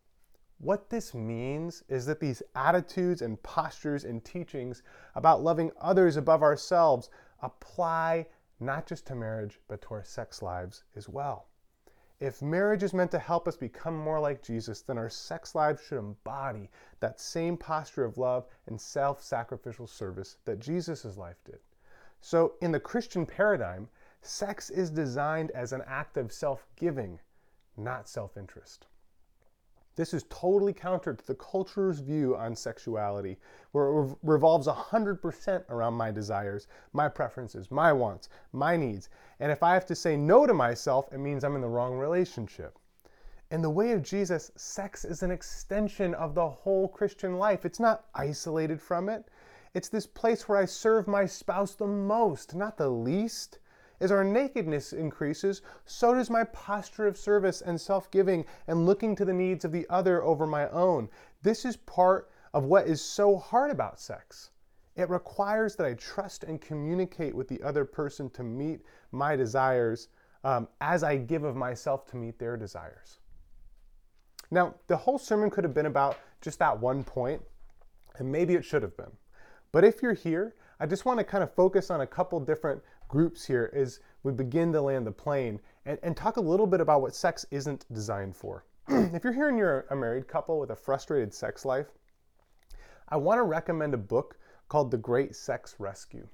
What 0.60 0.89
this 0.89 1.13
means 1.13 1.84
is 1.88 2.08
that 2.08 2.20
these 2.20 2.41
attitudes 2.56 3.22
and 3.22 3.41
postures 3.43 4.06
and 4.06 4.26
teachings 4.26 4.82
about 5.13 5.43
loving 5.43 5.72
others 5.80 6.17
above 6.17 6.41
ourselves 6.41 7.10
apply 7.41 8.26
not 8.60 8.88
just 8.88 9.06
to 9.08 9.15
marriage, 9.15 9.60
but 9.67 9.82
to 9.84 9.93
our 9.93 10.04
sex 10.04 10.41
lives 10.41 10.84
as 10.96 11.08
well. 11.08 11.46
If 12.20 12.41
marriage 12.41 12.82
is 12.82 12.96
meant 12.96 13.12
to 13.12 13.20
help 13.20 13.48
us 13.48 13.56
become 13.56 13.96
more 13.96 14.20
like 14.20 14.41
Jesus, 14.41 14.82
then 14.82 14.98
our 14.98 15.10
sex 15.10 15.54
lives 15.54 15.80
should 15.84 16.00
embody 16.00 16.72
that 17.00 17.20
same 17.20 17.56
posture 17.56 18.04
of 18.04 18.17
love 18.17 18.48
and 18.65 18.82
self 18.82 19.22
sacrificial 19.22 19.86
service 19.86 20.38
that 20.46 20.60
Jesus' 20.60 21.17
life 21.17 21.38
did. 21.46 21.60
So, 22.20 22.56
in 22.62 22.72
the 22.72 22.80
Christian 22.80 23.28
paradigm, 23.28 23.89
sex 24.24 24.72
is 24.72 24.89
designed 24.89 25.52
as 25.52 25.72
an 25.72 25.84
act 25.86 26.17
of 26.17 26.32
self 26.32 26.65
giving, 26.76 27.20
not 27.78 28.10
self 28.10 28.36
interest. 28.36 28.88
This 29.98 30.14
is 30.14 30.26
totally 30.30 30.74
counter 30.74 31.16
to 31.16 31.26
the 31.26 31.34
culture's 31.36 32.00
view 32.00 32.38
on 32.38 32.56
sexuality, 32.56 33.40
where 33.72 34.04
it 34.04 34.18
revolves 34.22 34.68
100% 34.68 35.70
around 35.70 35.96
my 35.96 36.12
desires, 36.12 36.68
my 36.94 37.10
preferences, 37.10 37.72
my 37.72 37.92
wants, 37.92 38.30
my 38.54 38.78
needs. 38.78 39.10
And 39.40 39.52
if 39.52 39.64
I 39.64 39.74
have 39.74 39.88
to 39.88 39.96
say 39.96 40.16
no 40.16 40.46
to 40.46 40.54
myself, 40.54 41.12
it 41.12 41.18
means 41.18 41.44
I'm 41.44 41.56
in 41.56 41.62
the 41.62 41.68
wrong 41.68 41.98
relationship. 41.98 42.78
In 43.50 43.64
the 43.64 43.72
way 43.72 43.92
of 43.92 44.04
Jesus, 44.04 44.52
sex 44.56 45.04
is 45.04 45.24
an 45.24 45.32
extension 45.32 46.14
of 46.14 46.36
the 46.36 46.48
whole 46.48 46.88
Christian 46.88 47.40
life. 47.40 47.66
It's 47.66 47.80
not 47.80 48.06
isolated 48.14 48.80
from 48.80 49.10
it. 49.10 49.26
It's 49.74 49.90
this 49.90 50.06
place 50.06 50.48
where 50.48 50.60
I 50.60 50.66
serve 50.66 51.08
my 51.08 51.26
spouse 51.26 51.74
the 51.74 51.88
most, 51.88 52.54
not 52.54 52.78
the 52.78 52.90
least. 52.90 53.58
As 54.00 54.12
our 54.12 54.24
nakedness 54.24 54.94
increases, 54.94 55.62
so 55.86 56.14
does 56.14 56.30
my 56.30 56.44
posture 56.44 57.08
of 57.08 57.18
service 57.18 57.62
and 57.62 57.80
self 57.80 58.12
giving 58.12 58.46
and 58.68 58.86
looking 58.86 59.16
to 59.16 59.26
the 59.26 59.34
needs 59.34 59.66
of 59.66 59.72
the 59.72 59.88
other 59.90 60.24
over 60.24 60.46
my 60.46 60.70
own. 60.70 61.10
This 61.42 61.66
is 61.66 61.78
part 61.78 62.30
of 62.54 62.66
what 62.66 62.88
is 62.88 63.02
so 63.02 63.38
hard 63.38 63.72
about 63.72 64.00
sex. 64.00 64.52
It 64.96 65.10
requires 65.10 65.76
that 65.76 65.86
I 65.86 65.94
trust 65.94 66.44
and 66.44 66.62
communicate 66.62 67.36
with 67.36 67.48
the 67.48 67.62
other 67.62 67.86
person 67.86 68.30
to 68.32 68.44
meet 68.44 68.82
my 69.12 69.36
desires 69.36 70.10
um, 70.44 70.68
as 70.82 71.04
I 71.04 71.18
give 71.18 71.44
of 71.44 71.56
myself 71.56 72.06
to 72.08 72.18
meet 72.18 72.40
their 72.40 72.58
desires. 72.58 73.20
Now, 74.50 74.76
the 74.88 74.98
whole 74.98 75.18
sermon 75.18 75.50
could 75.50 75.64
have 75.64 75.74
been 75.74 75.88
about 75.88 76.18
just 76.42 76.60
that 76.60 76.80
one 76.80 77.04
point, 77.04 77.42
and 78.18 78.32
maybe 78.32 78.56
it 78.56 78.64
should 78.64 78.82
have 78.82 78.96
been. 78.96 79.12
But 79.72 79.84
if 79.84 80.02
you're 80.02 80.14
here, 80.14 80.56
I 80.80 80.86
just 80.86 81.06
want 81.06 81.20
to 81.20 81.24
kind 81.24 81.44
of 81.44 81.54
focus 81.54 81.92
on 81.92 82.02
a 82.02 82.08
couple 82.08 82.40
different 82.40 82.82
groups 83.08 83.46
here 83.46 83.72
as 83.74 84.00
we 84.24 84.32
begin 84.32 84.72
to 84.74 84.82
land 84.82 85.08
the 85.08 85.12
plane 85.12 85.60
and, 85.86 85.98
and 86.04 86.15
talk 86.15 86.38
a 86.38 86.41
little 86.41 86.67
bit 86.67 86.82
about 86.82 87.02
what 87.02 87.15
sex 87.15 87.46
isn't 87.52 87.86
designed 87.93 88.36
for. 88.36 88.65
if 88.88 89.24
you're 89.24 89.34
here 89.34 89.50
and 89.50 89.58
you're 89.58 89.86
a 89.89 89.96
married 89.96 90.28
couple 90.28 90.60
with 90.60 90.72
a 90.72 90.76
frustrated 90.76 91.34
sex 91.34 91.65
life, 91.65 91.88
I 93.10 93.17
want 93.17 93.39
to 93.39 93.43
recommend 93.43 93.93
a 93.93 93.98
book 93.98 94.38
called 94.67 94.91
The 94.91 94.98
Great 94.98 95.36
Sex 95.36 95.76
Rescue. 95.80 96.28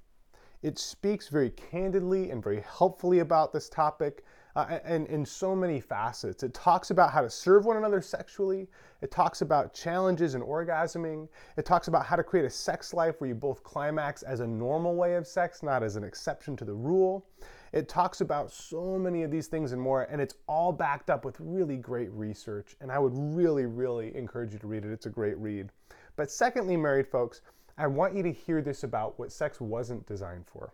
It 0.63 0.79
speaks 0.79 1.27
very 1.27 1.51
candidly 1.51 2.31
and 2.31 2.43
very 2.43 2.61
helpfully 2.61 3.19
about 3.19 3.53
this 3.53 3.69
topic 3.69 4.23
uh, 4.55 4.79
and 4.83 5.07
in 5.07 5.25
so 5.25 5.55
many 5.55 5.79
facets. 5.79 6.43
It 6.43 6.53
talks 6.53 6.91
about 6.91 7.11
how 7.11 7.21
to 7.21 7.29
serve 7.29 7.65
one 7.65 7.77
another 7.77 8.01
sexually. 8.01 8.67
It 9.01 9.11
talks 9.11 9.41
about 9.41 9.73
challenges 9.73 10.35
in 10.35 10.41
orgasming. 10.41 11.27
It 11.57 11.65
talks 11.65 11.87
about 11.87 12.05
how 12.05 12.15
to 12.15 12.23
create 12.23 12.45
a 12.45 12.49
sex 12.49 12.93
life 12.93 13.19
where 13.19 13.27
you 13.27 13.35
both 13.35 13.63
climax 13.63 14.21
as 14.23 14.39
a 14.39 14.47
normal 14.47 14.95
way 14.95 15.15
of 15.15 15.27
sex, 15.27 15.63
not 15.63 15.83
as 15.83 15.95
an 15.95 16.03
exception 16.03 16.55
to 16.57 16.65
the 16.65 16.73
rule. 16.73 17.25
It 17.71 17.89
talks 17.89 18.21
about 18.21 18.51
so 18.51 18.99
many 18.99 19.23
of 19.23 19.31
these 19.31 19.47
things 19.47 19.71
and 19.71 19.81
more, 19.81 20.03
and 20.03 20.21
it's 20.21 20.35
all 20.47 20.71
backed 20.71 21.09
up 21.09 21.25
with 21.25 21.35
really 21.39 21.77
great 21.77 22.11
research. 22.11 22.75
And 22.79 22.91
I 22.91 22.99
would 22.99 23.13
really, 23.15 23.65
really 23.65 24.15
encourage 24.15 24.53
you 24.53 24.59
to 24.59 24.67
read 24.67 24.85
it. 24.85 24.91
It's 24.91 25.07
a 25.07 25.09
great 25.09 25.37
read. 25.39 25.69
But 26.15 26.29
secondly, 26.29 26.77
married 26.77 27.07
folks, 27.07 27.41
I 27.75 27.87
want 27.87 28.15
you 28.15 28.21
to 28.21 28.31
hear 28.31 28.61
this 28.61 28.83
about 28.83 29.17
what 29.17 29.31
sex 29.31 29.59
wasn't 29.59 30.05
designed 30.05 30.45
for. 30.45 30.71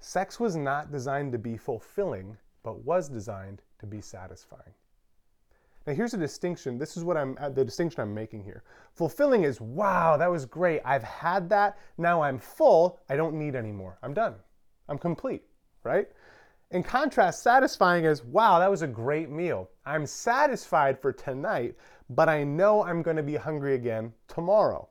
Sex 0.00 0.40
was 0.40 0.56
not 0.56 0.90
designed 0.90 1.30
to 1.30 1.38
be 1.38 1.56
fulfilling, 1.56 2.36
but 2.62 2.84
was 2.84 3.08
designed 3.08 3.62
to 3.78 3.86
be 3.86 4.00
satisfying. 4.00 4.74
Now 5.86 5.94
here's 5.94 6.14
a 6.14 6.18
distinction. 6.18 6.78
This 6.78 6.96
is 6.96 7.02
what 7.02 7.16
I'm 7.16 7.36
uh, 7.40 7.48
the 7.48 7.64
distinction 7.64 8.00
I'm 8.00 8.14
making 8.14 8.44
here. 8.44 8.62
Fulfilling 8.94 9.42
is 9.42 9.60
wow, 9.60 10.16
that 10.16 10.30
was 10.30 10.46
great. 10.46 10.80
I've 10.84 11.02
had 11.02 11.48
that. 11.50 11.76
Now 11.98 12.22
I'm 12.22 12.38
full. 12.38 13.00
I 13.08 13.16
don't 13.16 13.34
need 13.34 13.56
any 13.56 13.72
more. 13.72 13.98
I'm 14.02 14.14
done. 14.14 14.34
I'm 14.88 14.98
complete, 14.98 15.42
right? 15.82 16.08
In 16.70 16.82
contrast, 16.82 17.42
satisfying 17.42 18.04
is 18.04 18.24
wow, 18.24 18.58
that 18.58 18.70
was 18.70 18.82
a 18.82 18.86
great 18.86 19.28
meal. 19.28 19.68
I'm 19.84 20.06
satisfied 20.06 21.00
for 21.00 21.12
tonight, 21.12 21.74
but 22.08 22.28
I 22.28 22.44
know 22.44 22.84
I'm 22.84 23.02
going 23.02 23.16
to 23.16 23.22
be 23.22 23.36
hungry 23.36 23.74
again 23.74 24.12
tomorrow. 24.28 24.88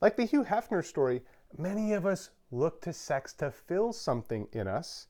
Like 0.00 0.16
the 0.16 0.24
Hugh 0.24 0.44
Hefner 0.44 0.84
story, 0.84 1.22
many 1.56 1.92
of 1.92 2.06
us 2.06 2.30
look 2.50 2.80
to 2.82 2.92
sex 2.92 3.34
to 3.34 3.50
fill 3.50 3.92
something 3.92 4.48
in 4.52 4.66
us. 4.66 5.06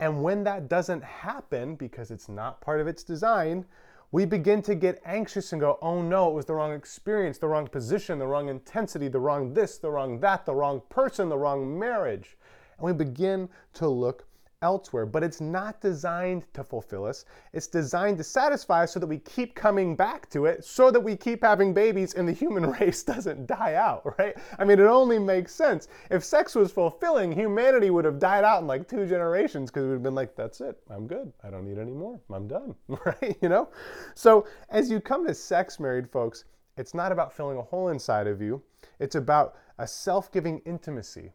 And 0.00 0.22
when 0.22 0.44
that 0.44 0.68
doesn't 0.68 1.02
happen 1.02 1.74
because 1.74 2.10
it's 2.10 2.28
not 2.28 2.60
part 2.60 2.80
of 2.80 2.86
its 2.86 3.02
design, 3.02 3.64
we 4.10 4.24
begin 4.24 4.62
to 4.62 4.74
get 4.74 5.02
anxious 5.04 5.52
and 5.52 5.60
go, 5.60 5.78
oh 5.82 6.00
no, 6.00 6.30
it 6.30 6.34
was 6.34 6.46
the 6.46 6.54
wrong 6.54 6.72
experience, 6.72 7.38
the 7.38 7.48
wrong 7.48 7.66
position, 7.66 8.18
the 8.18 8.26
wrong 8.26 8.48
intensity, 8.48 9.08
the 9.08 9.20
wrong 9.20 9.52
this, 9.52 9.78
the 9.78 9.90
wrong 9.90 10.20
that, 10.20 10.46
the 10.46 10.54
wrong 10.54 10.82
person, 10.88 11.28
the 11.28 11.36
wrong 11.36 11.78
marriage. 11.78 12.38
And 12.78 12.86
we 12.86 12.92
begin 12.92 13.48
to 13.74 13.88
look 13.88 14.27
elsewhere, 14.62 15.06
but 15.06 15.22
it's 15.22 15.40
not 15.40 15.80
designed 15.80 16.44
to 16.52 16.64
fulfill 16.64 17.04
us. 17.04 17.24
It's 17.52 17.66
designed 17.66 18.18
to 18.18 18.24
satisfy 18.24 18.84
us 18.84 18.92
so 18.92 19.00
that 19.00 19.06
we 19.06 19.18
keep 19.18 19.54
coming 19.54 19.94
back 19.94 20.28
to 20.30 20.46
it, 20.46 20.64
so 20.64 20.90
that 20.90 21.00
we 21.00 21.16
keep 21.16 21.42
having 21.42 21.72
babies 21.72 22.14
and 22.14 22.28
the 22.28 22.32
human 22.32 22.70
race 22.80 23.02
doesn't 23.02 23.46
die 23.46 23.74
out, 23.74 24.18
right? 24.18 24.36
I 24.58 24.64
mean, 24.64 24.80
it 24.80 24.86
only 24.86 25.18
makes 25.18 25.54
sense. 25.54 25.88
If 26.10 26.24
sex 26.24 26.54
was 26.54 26.72
fulfilling, 26.72 27.30
humanity 27.30 27.90
would 27.90 28.04
have 28.04 28.18
died 28.18 28.44
out 28.44 28.62
in 28.62 28.66
like 28.66 28.88
two 28.88 29.06
generations 29.06 29.70
because 29.70 29.84
we'd 29.86 29.92
have 29.92 30.02
been 30.02 30.14
like, 30.14 30.34
that's 30.34 30.60
it, 30.60 30.78
I'm 30.90 31.06
good. 31.06 31.32
I 31.44 31.50
don't 31.50 31.64
need 31.64 31.78
any 31.78 31.92
more. 31.92 32.20
I'm 32.30 32.48
done, 32.48 32.74
right? 32.88 33.36
You 33.40 33.48
know? 33.48 33.68
So 34.14 34.46
as 34.70 34.90
you 34.90 35.00
come 35.00 35.26
to 35.26 35.34
sex, 35.34 35.78
married 35.78 36.10
folks, 36.10 36.44
it's 36.76 36.94
not 36.94 37.12
about 37.12 37.32
filling 37.32 37.58
a 37.58 37.62
hole 37.62 37.88
inside 37.88 38.26
of 38.26 38.40
you. 38.40 38.62
It's 38.98 39.14
about 39.14 39.56
a 39.78 39.86
self 39.86 40.30
giving 40.32 40.58
intimacy 40.60 41.32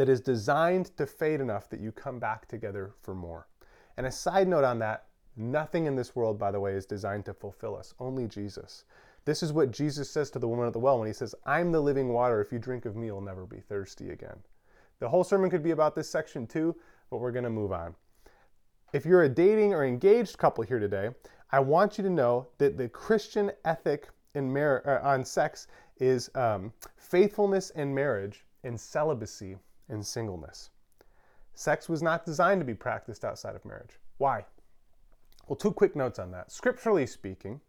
that 0.00 0.08
is 0.08 0.22
designed 0.22 0.96
to 0.96 1.04
fade 1.04 1.42
enough 1.42 1.68
that 1.68 1.78
you 1.78 1.92
come 1.92 2.18
back 2.18 2.48
together 2.48 2.94
for 3.02 3.14
more. 3.14 3.46
And 3.98 4.06
a 4.06 4.10
side 4.10 4.48
note 4.48 4.64
on 4.64 4.78
that 4.78 5.04
nothing 5.36 5.84
in 5.84 5.94
this 5.94 6.16
world, 6.16 6.38
by 6.38 6.50
the 6.50 6.58
way, 6.58 6.72
is 6.72 6.86
designed 6.86 7.26
to 7.26 7.34
fulfill 7.34 7.76
us, 7.76 7.92
only 8.00 8.26
Jesus. 8.26 8.86
This 9.26 9.42
is 9.42 9.52
what 9.52 9.72
Jesus 9.72 10.08
says 10.08 10.30
to 10.30 10.38
the 10.38 10.48
woman 10.48 10.66
at 10.66 10.72
the 10.72 10.78
well 10.78 10.98
when 10.98 11.06
he 11.06 11.12
says, 11.12 11.34
I'm 11.44 11.70
the 11.70 11.82
living 11.82 12.14
water. 12.14 12.40
If 12.40 12.50
you 12.50 12.58
drink 12.58 12.86
of 12.86 12.96
me, 12.96 13.08
you'll 13.08 13.20
never 13.20 13.44
be 13.44 13.60
thirsty 13.60 14.08
again. 14.08 14.38
The 15.00 15.08
whole 15.10 15.22
sermon 15.22 15.50
could 15.50 15.62
be 15.62 15.72
about 15.72 15.94
this 15.94 16.08
section 16.08 16.46
too, 16.46 16.74
but 17.10 17.18
we're 17.18 17.30
going 17.30 17.44
to 17.44 17.50
move 17.50 17.70
on. 17.70 17.94
If 18.94 19.04
you're 19.04 19.24
a 19.24 19.28
dating 19.28 19.74
or 19.74 19.84
engaged 19.84 20.38
couple 20.38 20.64
here 20.64 20.78
today, 20.78 21.10
I 21.50 21.60
want 21.60 21.98
you 21.98 22.04
to 22.04 22.08
know 22.08 22.48
that 22.56 22.78
the 22.78 22.88
Christian 22.88 23.52
ethic 23.66 24.08
in 24.34 24.50
mar- 24.50 24.82
uh, 24.86 25.06
on 25.06 25.26
sex 25.26 25.66
is 25.98 26.30
um, 26.34 26.72
faithfulness 26.96 27.68
in 27.68 27.94
marriage 27.94 28.46
and 28.64 28.80
celibacy 28.80 29.58
in 29.90 30.02
singleness. 30.02 30.70
Sex 31.54 31.88
was 31.88 32.02
not 32.02 32.24
designed 32.24 32.60
to 32.60 32.64
be 32.64 32.74
practiced 32.74 33.24
outside 33.24 33.54
of 33.54 33.64
marriage. 33.64 33.98
Why? 34.18 34.44
Well, 35.46 35.56
two 35.56 35.72
quick 35.72 35.96
notes 35.96 36.18
on 36.18 36.30
that. 36.30 36.50
Scripturally 36.50 37.06
speaking, 37.06 37.60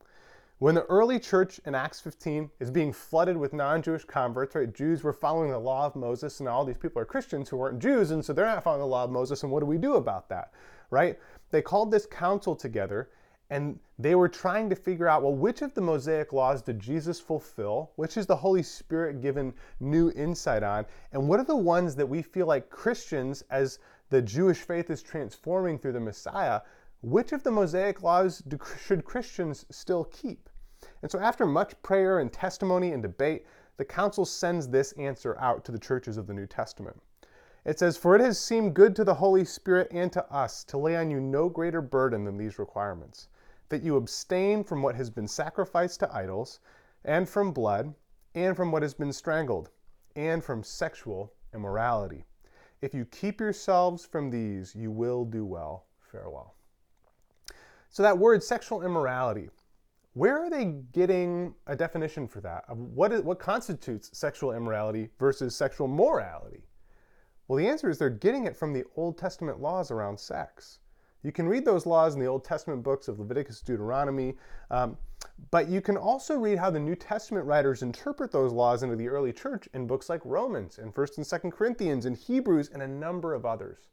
when 0.59 0.75
the 0.75 0.85
early 0.85 1.19
church 1.19 1.59
in 1.65 1.73
Acts 1.73 1.99
15 1.99 2.51
is 2.59 2.69
being 2.69 2.93
flooded 2.93 3.35
with 3.35 3.51
non 3.51 3.81
Jewish 3.81 4.05
converts, 4.05 4.53
right? 4.53 4.71
Jews 4.71 5.03
were 5.03 5.11
following 5.11 5.49
the 5.49 5.57
law 5.57 5.87
of 5.87 5.95
Moses, 5.95 6.39
and 6.39 6.47
all 6.47 6.63
these 6.63 6.77
people 6.77 7.01
are 7.01 7.05
Christians 7.05 7.49
who 7.49 7.57
weren't 7.57 7.79
Jews, 7.79 8.11
and 8.11 8.23
so 8.23 8.31
they're 8.31 8.45
not 8.45 8.63
following 8.63 8.81
the 8.81 8.87
law 8.87 9.03
of 9.03 9.09
Moses, 9.09 9.41
and 9.41 9.51
what 9.51 9.61
do 9.61 9.65
we 9.65 9.79
do 9.79 9.95
about 9.95 10.29
that, 10.29 10.53
right? 10.91 11.17
They 11.49 11.63
called 11.63 11.89
this 11.89 12.05
council 12.05 12.55
together 12.55 13.09
and 13.51 13.77
they 13.99 14.15
were 14.15 14.29
trying 14.29 14.69
to 14.69 14.77
figure 14.77 15.09
out 15.09 15.23
well, 15.23 15.35
which 15.35 15.61
of 15.61 15.73
the 15.73 15.81
Mosaic 15.81 16.31
laws 16.31 16.61
did 16.61 16.79
Jesus 16.79 17.19
fulfill? 17.19 17.91
Which 17.97 18.15
is 18.15 18.25
the 18.25 18.35
Holy 18.37 18.63
Spirit 18.63 19.21
given 19.21 19.53
new 19.81 20.09
insight 20.11 20.63
on? 20.63 20.85
And 21.11 21.27
what 21.27 21.37
are 21.41 21.43
the 21.43 21.57
ones 21.57 21.93
that 21.97 22.07
we 22.07 22.21
feel 22.21 22.45
like 22.47 22.69
Christians, 22.69 23.43
as 23.49 23.79
the 24.09 24.21
Jewish 24.21 24.59
faith 24.59 24.89
is 24.89 25.03
transforming 25.03 25.77
through 25.77 25.91
the 25.91 25.99
Messiah, 25.99 26.61
which 27.01 27.33
of 27.33 27.43
the 27.43 27.51
Mosaic 27.51 28.01
laws 28.01 28.39
do, 28.39 28.57
should 28.85 29.03
Christians 29.03 29.65
still 29.69 30.05
keep? 30.05 30.49
And 31.01 31.11
so, 31.11 31.19
after 31.19 31.45
much 31.45 31.79
prayer 31.83 32.19
and 32.19 32.31
testimony 32.31 32.93
and 32.93 33.03
debate, 33.03 33.45
the 33.75 33.83
council 33.83 34.23
sends 34.23 34.69
this 34.69 34.93
answer 34.93 35.37
out 35.41 35.65
to 35.65 35.73
the 35.73 35.79
churches 35.79 36.15
of 36.15 36.25
the 36.25 36.33
New 36.33 36.47
Testament. 36.47 37.01
It 37.65 37.79
says, 37.79 37.97
For 37.97 38.15
it 38.15 38.21
has 38.21 38.39
seemed 38.39 38.75
good 38.75 38.95
to 38.95 39.03
the 39.03 39.15
Holy 39.15 39.43
Spirit 39.43 39.89
and 39.91 40.09
to 40.13 40.25
us 40.33 40.63
to 40.63 40.77
lay 40.77 40.95
on 40.95 41.11
you 41.11 41.19
no 41.19 41.49
greater 41.49 41.81
burden 41.81 42.23
than 42.23 42.37
these 42.37 42.57
requirements 42.57 43.27
that 43.71 43.81
you 43.81 43.95
abstain 43.95 44.63
from 44.63 44.83
what 44.83 44.95
has 44.95 45.09
been 45.09 45.27
sacrificed 45.27 45.99
to 46.01 46.13
idols, 46.15 46.59
and 47.03 47.27
from 47.27 47.51
blood, 47.51 47.95
and 48.35 48.55
from 48.55 48.71
what 48.71 48.83
has 48.83 48.93
been 48.93 49.11
strangled, 49.11 49.71
and 50.15 50.43
from 50.43 50.63
sexual 50.63 51.33
immorality. 51.53 52.23
If 52.81 52.93
you 52.93 53.05
keep 53.05 53.39
yourselves 53.39 54.05
from 54.05 54.29
these, 54.29 54.75
you 54.75 54.91
will 54.91 55.25
do 55.25 55.45
well. 55.45 55.85
Farewell. 55.99 56.55
So, 57.89 58.03
that 58.03 58.17
word 58.17 58.43
sexual 58.43 58.83
immorality, 58.83 59.49
where 60.13 60.37
are 60.37 60.49
they 60.49 60.65
getting 60.91 61.55
a 61.67 61.75
definition 61.75 62.27
for 62.27 62.41
that? 62.41 62.63
What, 62.75 63.11
is, 63.13 63.21
what 63.21 63.39
constitutes 63.39 64.09
sexual 64.17 64.53
immorality 64.53 65.09
versus 65.19 65.55
sexual 65.55 65.87
morality? 65.87 66.63
Well, 67.47 67.57
the 67.57 67.67
answer 67.67 67.89
is 67.89 67.97
they're 67.97 68.09
getting 68.09 68.45
it 68.45 68.55
from 68.55 68.73
the 68.73 68.83
Old 68.95 69.17
Testament 69.17 69.59
laws 69.59 69.91
around 69.91 70.19
sex. 70.19 70.79
You 71.23 71.31
can 71.31 71.47
read 71.47 71.65
those 71.65 71.85
laws 71.85 72.15
in 72.15 72.19
the 72.19 72.25
Old 72.25 72.43
Testament 72.43 72.81
books 72.81 73.07
of 73.07 73.19
Leviticus, 73.19 73.61
Deuteronomy, 73.61 74.35
um, 74.71 74.97
but 75.51 75.69
you 75.69 75.79
can 75.79 75.97
also 75.97 76.35
read 76.35 76.57
how 76.57 76.71
the 76.71 76.79
New 76.79 76.95
Testament 76.95 77.45
writers 77.45 77.83
interpret 77.83 78.31
those 78.31 78.51
laws 78.51 78.81
into 78.81 78.95
the 78.95 79.07
early 79.07 79.31
church 79.31 79.69
in 79.73 79.85
books 79.85 80.09
like 80.09 80.21
Romans 80.25 80.79
and 80.79 80.93
1st 80.93 81.17
and 81.17 81.25
2nd 81.25 81.51
Corinthians 81.53 82.05
and 82.05 82.17
Hebrews 82.17 82.69
and 82.73 82.81
a 82.81 82.87
number 82.87 83.33
of 83.33 83.45
others. 83.45 83.89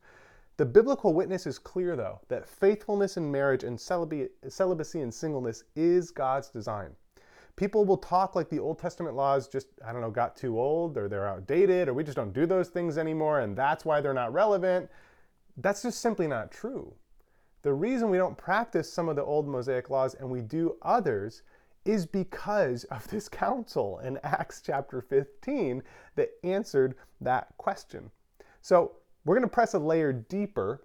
The 0.56 0.66
biblical 0.66 1.14
witness 1.14 1.46
is 1.46 1.58
clear, 1.58 1.94
though, 1.96 2.20
that 2.28 2.48
faithfulness 2.48 3.16
in 3.16 3.30
marriage 3.30 3.62
and 3.62 3.78
celibacy 3.78 5.00
and 5.00 5.14
singleness 5.14 5.64
is 5.76 6.10
God's 6.10 6.48
design. 6.48 6.96
People 7.56 7.84
will 7.84 7.98
talk 7.98 8.34
like 8.34 8.48
the 8.48 8.58
Old 8.58 8.78
Testament 8.78 9.14
laws 9.14 9.48
just, 9.48 9.68
I 9.86 9.92
don't 9.92 10.00
know, 10.00 10.10
got 10.10 10.36
too 10.36 10.58
old 10.58 10.96
or 10.96 11.08
they're 11.08 11.28
outdated 11.28 11.88
or 11.88 11.94
we 11.94 12.04
just 12.04 12.16
don't 12.16 12.32
do 12.32 12.46
those 12.46 12.68
things 12.68 12.98
anymore 12.98 13.40
and 13.40 13.56
that's 13.56 13.84
why 13.84 14.00
they're 14.00 14.14
not 14.14 14.32
relevant. 14.32 14.88
That's 15.56 15.82
just 15.82 16.00
simply 16.00 16.26
not 16.26 16.50
true. 16.50 16.94
The 17.62 17.72
reason 17.72 18.10
we 18.10 18.18
don't 18.18 18.38
practice 18.38 18.92
some 18.92 19.08
of 19.08 19.16
the 19.16 19.24
old 19.24 19.48
Mosaic 19.48 19.90
laws 19.90 20.14
and 20.14 20.30
we 20.30 20.40
do 20.40 20.76
others 20.82 21.42
is 21.84 22.06
because 22.06 22.84
of 22.84 23.08
this 23.08 23.28
council 23.28 23.98
in 24.00 24.18
Acts 24.22 24.62
chapter 24.64 25.00
15 25.00 25.82
that 26.16 26.30
answered 26.44 26.94
that 27.20 27.48
question. 27.56 28.10
So 28.60 28.92
we're 29.24 29.34
going 29.34 29.48
to 29.48 29.52
press 29.54 29.74
a 29.74 29.78
layer 29.78 30.12
deeper 30.12 30.82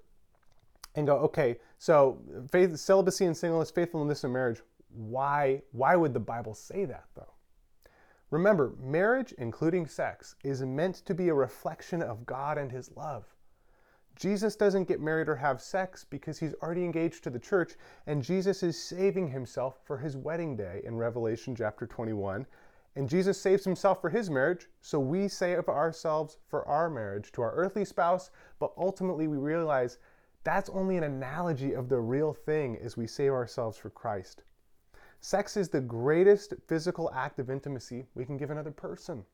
and 0.96 1.08
go, 1.08 1.18
okay, 1.18 1.58
so 1.78 2.20
faith, 2.52 2.78
celibacy 2.78 3.26
and 3.26 3.36
singleness, 3.36 3.72
faithfulness 3.72 4.24
in 4.24 4.32
marriage, 4.32 4.62
why, 4.90 5.62
why 5.72 5.96
would 5.96 6.14
the 6.14 6.20
Bible 6.20 6.54
say 6.54 6.86
that 6.86 7.06
though? 7.16 7.34
Remember, 8.30 8.74
marriage, 8.80 9.32
including 9.38 9.86
sex, 9.86 10.36
is 10.44 10.64
meant 10.64 10.96
to 11.06 11.14
be 11.14 11.30
a 11.30 11.34
reflection 11.34 12.02
of 12.02 12.26
God 12.26 12.58
and 12.58 12.72
His 12.72 12.90
love. 12.96 13.33
Jesus 14.16 14.56
doesn't 14.56 14.88
get 14.88 15.02
married 15.02 15.28
or 15.28 15.36
have 15.36 15.62
sex 15.62 16.06
because 16.08 16.38
he's 16.38 16.54
already 16.62 16.86
engaged 16.86 17.24
to 17.24 17.30
the 17.30 17.40
church, 17.40 17.74
and 18.06 18.22
Jesus 18.22 18.62
is 18.62 18.82
saving 18.82 19.28
himself 19.28 19.80
for 19.84 19.98
his 19.98 20.16
wedding 20.16 20.56
day 20.56 20.82
in 20.86 20.96
Revelation 20.96 21.56
chapter 21.56 21.88
21. 21.88 22.46
And 22.96 23.10
Jesus 23.10 23.42
saves 23.42 23.64
himself 23.64 24.02
for 24.02 24.12
his 24.12 24.30
marriage, 24.30 24.70
so 24.82 25.00
we 25.00 25.28
save 25.28 25.68
ourselves 25.68 26.38
for 26.48 26.68
our 26.68 26.90
marriage 26.90 27.32
to 27.32 27.42
our 27.42 27.54
earthly 27.54 27.86
spouse, 27.86 28.30
but 28.60 28.72
ultimately 28.78 29.28
we 29.28 29.38
realize 29.38 29.98
that's 30.44 30.70
only 30.70 30.98
an 30.98 31.04
analogy 31.04 31.74
of 31.74 31.90
the 31.90 32.00
real 32.00 32.34
thing 32.34 32.78
as 32.78 32.96
we 32.96 33.08
save 33.08 33.32
ourselves 33.32 33.78
for 33.78 33.90
Christ. 33.90 34.44
Sex 35.22 35.58
is 35.58 35.70
the 35.70 35.82
greatest 35.82 36.54
physical 36.68 37.10
act 37.14 37.40
of 37.40 37.50
intimacy 37.50 38.06
we 38.14 38.26
can 38.26 38.38
give 38.38 38.52
another 38.52 38.72
person. 38.72 39.26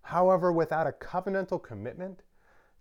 However, 0.00 0.50
without 0.50 0.86
a 0.86 0.92
covenantal 0.92 1.62
commitment 1.62 2.22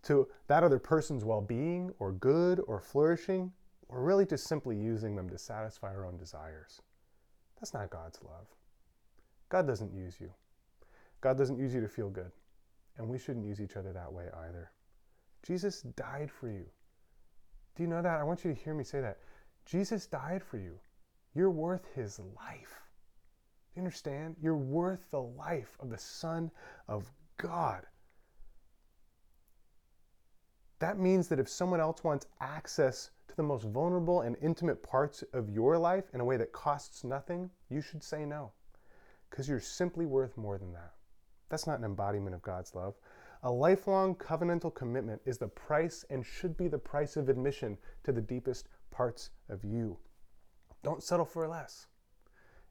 to 0.04 0.28
that 0.48 0.64
other 0.64 0.80
person's 0.80 1.24
well 1.24 1.42
being 1.42 1.94
or 2.00 2.12
good 2.12 2.62
or 2.68 2.80
flourishing, 2.80 3.52
we're 3.88 4.02
really 4.02 4.26
just 4.26 4.48
simply 4.48 4.76
using 4.76 5.16
them 5.16 5.30
to 5.30 5.38
satisfy 5.38 5.90
our 5.90 6.06
own 6.06 6.18
desires. 6.18 6.82
That's 7.60 7.74
not 7.74 7.90
God's 7.90 8.20
love. 8.24 8.48
God 9.50 9.68
doesn't 9.68 9.94
use 9.94 10.18
you. 10.20 10.32
God 11.20 11.38
doesn't 11.38 11.60
use 11.60 11.74
you 11.74 11.82
to 11.82 11.88
feel 11.88 12.10
good. 12.10 12.32
And 12.98 13.08
we 13.08 13.20
shouldn't 13.20 13.46
use 13.46 13.62
each 13.62 13.76
other 13.76 13.94
that 13.94 14.12
way 14.12 14.26
either. 14.48 14.72
Jesus 15.44 15.82
died 15.82 16.32
for 16.32 16.48
you. 16.48 16.66
Do 17.76 17.84
you 17.84 17.90
know 17.90 18.02
that? 18.02 18.20
I 18.20 18.24
want 18.24 18.44
you 18.44 18.54
to 18.54 18.60
hear 18.60 18.74
me 18.74 18.84
say 18.84 19.02
that. 19.02 19.20
Jesus 19.66 20.08
died 20.08 20.44
for 20.44 20.58
you. 20.58 20.80
You're 21.36 21.52
worth 21.52 21.86
his 21.96 22.20
life. 22.20 22.82
Do 23.74 23.80
you 23.80 23.82
understand? 23.82 24.36
You're 24.42 24.58
worth 24.58 25.10
the 25.12 25.22
life 25.22 25.78
of 25.80 25.90
the 25.90 25.98
Son 25.98 26.52
of 26.88 27.12
God. 27.38 27.86
That 30.82 30.98
means 30.98 31.28
that 31.28 31.38
if 31.38 31.48
someone 31.48 31.80
else 31.80 32.04
wants 32.04 32.26
access 32.40 33.12
to 33.28 33.36
the 33.36 33.44
most 33.44 33.66
vulnerable 33.66 34.22
and 34.22 34.36
intimate 34.42 34.82
parts 34.82 35.24
of 35.32 35.48
your 35.48 35.78
life 35.78 36.06
in 36.12 36.20
a 36.20 36.26
way 36.26 36.38
that 36.38 36.54
costs 36.54 37.04
nothing, 37.04 37.52
you 37.70 37.82
should 37.82 38.02
say 38.04 38.26
no. 38.26 38.52
Because 39.30 39.48
you're 39.48 39.60
simply 39.60 40.08
worth 40.08 40.36
more 40.38 40.58
than 40.58 40.74
that. 40.74 40.94
That's 41.50 41.68
not 41.68 41.78
an 41.78 41.86
embodiment 41.86 42.34
of 42.34 42.42
God's 42.42 42.74
love. 42.74 42.96
A 43.44 43.52
lifelong 43.52 44.16
covenantal 44.16 44.74
commitment 44.74 45.22
is 45.24 45.38
the 45.38 45.50
price 45.50 46.04
and 46.10 46.26
should 46.26 46.58
be 46.58 46.68
the 46.68 46.80
price 46.80 47.16
of 47.16 47.30
admission 47.30 47.78
to 48.04 48.12
the 48.12 48.20
deepest 48.20 48.68
parts 48.90 49.30
of 49.50 49.64
you. 49.64 50.00
Don't 50.82 51.04
settle 51.04 51.26
for 51.26 51.48
less. 51.48 51.86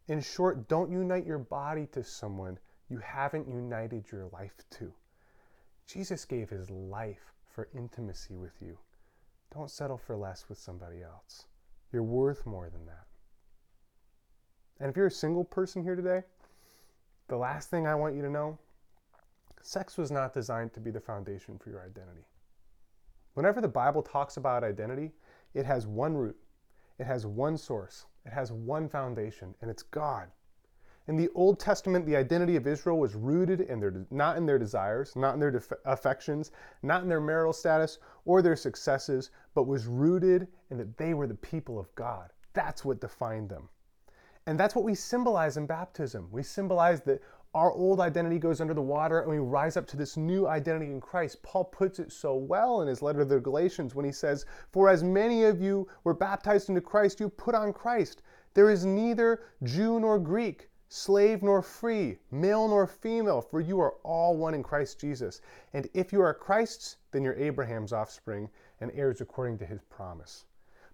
In 0.08 0.20
short, 0.20 0.66
don't 0.66 0.90
unite 0.90 1.26
your 1.26 1.38
body 1.38 1.86
to 1.92 2.02
someone 2.02 2.58
you 2.88 2.98
haven't 2.98 3.46
united 3.46 4.10
your 4.10 4.26
life 4.32 4.64
to. 4.70 4.92
Jesus 5.86 6.24
gave 6.24 6.50
his 6.50 6.68
life 6.70 7.32
for 7.52 7.68
intimacy 7.74 8.36
with 8.36 8.54
you. 8.60 8.78
Don't 9.54 9.70
settle 9.70 9.98
for 9.98 10.16
less 10.16 10.48
with 10.48 10.58
somebody 10.58 11.02
else. 11.02 11.46
You're 11.92 12.02
worth 12.02 12.46
more 12.46 12.70
than 12.70 12.86
that. 12.86 13.06
And 14.78 14.88
if 14.88 14.96
you're 14.96 15.06
a 15.06 15.10
single 15.10 15.44
person 15.44 15.82
here 15.82 15.96
today, 15.96 16.22
the 17.28 17.36
last 17.36 17.70
thing 17.70 17.86
I 17.86 17.94
want 17.94 18.14
you 18.14 18.22
to 18.22 18.30
know 18.30 18.58
Sex 19.62 19.98
was 19.98 20.10
not 20.10 20.32
designed 20.32 20.72
to 20.72 20.80
be 20.80 20.90
the 20.90 21.00
foundation 21.00 21.58
for 21.58 21.70
your 21.70 21.82
identity. 21.82 22.24
Whenever 23.34 23.60
the 23.60 23.68
Bible 23.68 24.02
talks 24.02 24.36
about 24.36 24.64
identity, 24.64 25.12
it 25.54 25.66
has 25.66 25.86
one 25.86 26.16
root, 26.16 26.36
it 26.98 27.04
has 27.04 27.26
one 27.26 27.56
source, 27.56 28.06
it 28.24 28.32
has 28.32 28.52
one 28.52 28.88
foundation, 28.88 29.54
and 29.60 29.70
it's 29.70 29.82
God. 29.82 30.28
In 31.08 31.16
the 31.16 31.30
Old 31.34 31.58
Testament, 31.58 32.06
the 32.06 32.16
identity 32.16 32.56
of 32.56 32.66
Israel 32.66 32.98
was 32.98 33.14
rooted 33.14 33.62
in 33.62 33.80
their 33.80 34.06
not 34.10 34.36
in 34.36 34.46
their 34.46 34.58
desires, 34.58 35.16
not 35.16 35.34
in 35.34 35.40
their 35.40 35.50
def- 35.50 35.72
affections, 35.84 36.50
not 36.82 37.02
in 37.02 37.08
their 37.08 37.20
marital 37.20 37.52
status 37.52 37.98
or 38.24 38.42
their 38.42 38.56
successes, 38.56 39.30
but 39.54 39.66
was 39.66 39.86
rooted 39.86 40.46
in 40.70 40.78
that 40.78 40.96
they 40.96 41.14
were 41.14 41.26
the 41.26 41.34
people 41.34 41.78
of 41.78 41.94
God. 41.94 42.30
That's 42.52 42.84
what 42.84 43.00
defined 43.00 43.48
them. 43.48 43.68
And 44.46 44.58
that's 44.58 44.74
what 44.74 44.84
we 44.84 44.94
symbolize 44.94 45.56
in 45.56 45.66
baptism. 45.66 46.28
We 46.30 46.42
symbolize 46.42 47.00
that 47.02 47.22
our 47.52 47.72
old 47.72 48.00
identity 48.00 48.38
goes 48.38 48.60
under 48.60 48.74
the 48.74 48.80
water 48.80 49.20
and 49.20 49.30
we 49.30 49.38
rise 49.38 49.76
up 49.76 49.86
to 49.88 49.96
this 49.96 50.16
new 50.16 50.46
identity 50.46 50.86
in 50.86 51.00
Christ. 51.00 51.42
Paul 51.42 51.64
puts 51.64 51.98
it 51.98 52.12
so 52.12 52.36
well 52.36 52.82
in 52.82 52.88
his 52.88 53.02
letter 53.02 53.20
to 53.20 53.24
the 53.24 53.40
Galatians 53.40 53.94
when 53.94 54.04
he 54.04 54.12
says, 54.12 54.46
For 54.70 54.88
as 54.88 55.02
many 55.02 55.44
of 55.44 55.60
you 55.60 55.88
were 56.04 56.14
baptized 56.14 56.68
into 56.68 56.80
Christ, 56.80 57.18
you 57.18 57.28
put 57.28 57.56
on 57.56 57.72
Christ. 57.72 58.22
There 58.54 58.70
is 58.70 58.84
neither 58.84 59.42
Jew 59.64 59.98
nor 60.00 60.18
Greek, 60.18 60.69
slave 60.92 61.40
nor 61.40 61.62
free, 61.62 62.18
male 62.32 62.66
nor 62.66 62.84
female, 62.84 63.40
for 63.40 63.60
you 63.60 63.80
are 63.80 63.94
all 64.02 64.36
one 64.36 64.54
in 64.54 64.62
Christ 64.62 65.00
Jesus. 65.00 65.40
And 65.72 65.88
if 65.94 66.12
you 66.12 66.20
are 66.20 66.34
Christ's, 66.34 66.96
then 67.12 67.22
you're 67.22 67.36
Abraham's 67.36 67.92
offspring 67.92 68.50
and 68.80 68.90
heirs 68.92 69.20
according 69.20 69.58
to 69.58 69.66
his 69.66 69.82
promise. 69.82 70.46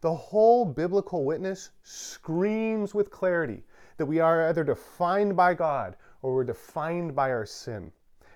The 0.02 0.14
whole 0.14 0.66
biblical 0.66 1.24
witness 1.24 1.70
screams 1.82 2.94
with 2.94 3.10
clarity 3.10 3.64
that 3.96 4.04
we 4.04 4.20
are 4.20 4.48
either 4.48 4.64
defined 4.64 5.34
by 5.34 5.54
God 5.54 5.96
or 6.20 6.34
we're 6.34 6.44
defined 6.44 7.16
by 7.16 7.30
our 7.30 7.46
sin. 7.46 7.90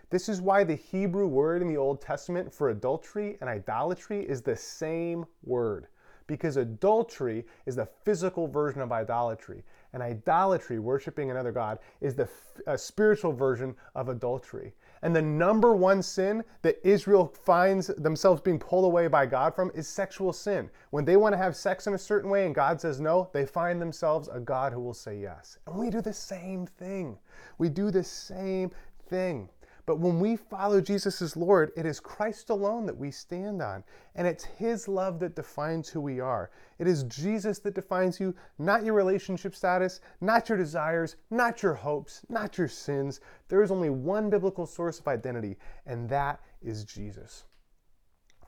This 0.08 0.30
is 0.30 0.40
why 0.40 0.64
the 0.64 0.74
Hebrew 0.74 1.26
word 1.26 1.60
in 1.60 1.68
the 1.68 1.76
Old 1.76 2.00
Testament 2.00 2.52
for 2.52 2.70
adultery 2.70 3.36
and 3.42 3.50
idolatry 3.50 4.26
is 4.26 4.40
the 4.40 4.56
same 4.56 5.26
word. 5.44 5.88
Because 6.26 6.56
adultery 6.56 7.44
is 7.66 7.76
the 7.76 7.88
physical 8.04 8.46
version 8.46 8.80
of 8.80 8.92
idolatry, 8.92 9.62
and 9.92 10.02
idolatry, 10.02 10.78
worshiping 10.78 11.30
another 11.30 11.52
God, 11.52 11.78
is 12.00 12.14
the 12.14 12.28
spiritual 12.76 13.32
version 13.32 13.74
of 13.94 14.08
adultery. 14.08 14.74
And 15.02 15.16
the 15.16 15.22
number 15.22 15.74
one 15.74 16.02
sin 16.02 16.44
that 16.60 16.78
Israel 16.86 17.26
finds 17.26 17.86
themselves 17.86 18.42
being 18.42 18.58
pulled 18.58 18.84
away 18.84 19.06
by 19.06 19.24
God 19.24 19.54
from 19.54 19.70
is 19.74 19.88
sexual 19.88 20.32
sin. 20.32 20.68
When 20.90 21.06
they 21.06 21.16
want 21.16 21.32
to 21.32 21.38
have 21.38 21.56
sex 21.56 21.86
in 21.86 21.94
a 21.94 21.98
certain 21.98 22.28
way 22.28 22.44
and 22.44 22.54
God 22.54 22.80
says 22.80 23.00
no, 23.00 23.30
they 23.32 23.46
find 23.46 23.80
themselves 23.80 24.28
a 24.30 24.40
God 24.40 24.72
who 24.72 24.80
will 24.80 24.94
say 24.94 25.18
yes. 25.18 25.56
And 25.66 25.76
we 25.76 25.88
do 25.88 26.02
the 26.02 26.12
same 26.12 26.66
thing. 26.66 27.18
We 27.56 27.70
do 27.70 27.90
the 27.90 28.04
same 28.04 28.72
thing. 29.08 29.48
But 29.90 29.98
when 29.98 30.20
we 30.20 30.36
follow 30.36 30.80
Jesus 30.80 31.20
as 31.20 31.36
Lord, 31.36 31.72
it 31.76 31.84
is 31.84 31.98
Christ 31.98 32.50
alone 32.50 32.86
that 32.86 32.96
we 32.96 33.10
stand 33.10 33.60
on. 33.60 33.82
And 34.14 34.24
it's 34.24 34.44
His 34.44 34.86
love 34.86 35.18
that 35.18 35.34
defines 35.34 35.88
who 35.88 36.00
we 36.00 36.20
are. 36.20 36.52
It 36.78 36.86
is 36.86 37.02
Jesus 37.02 37.58
that 37.58 37.74
defines 37.74 38.20
you, 38.20 38.32
not 38.56 38.84
your 38.84 38.94
relationship 38.94 39.52
status, 39.52 40.00
not 40.20 40.48
your 40.48 40.56
desires, 40.56 41.16
not 41.28 41.64
your 41.64 41.74
hopes, 41.74 42.20
not 42.28 42.56
your 42.56 42.68
sins. 42.68 43.18
There 43.48 43.64
is 43.64 43.72
only 43.72 43.90
one 43.90 44.30
biblical 44.30 44.64
source 44.64 45.00
of 45.00 45.08
identity, 45.08 45.56
and 45.86 46.08
that 46.08 46.40
is 46.62 46.84
Jesus. 46.84 47.46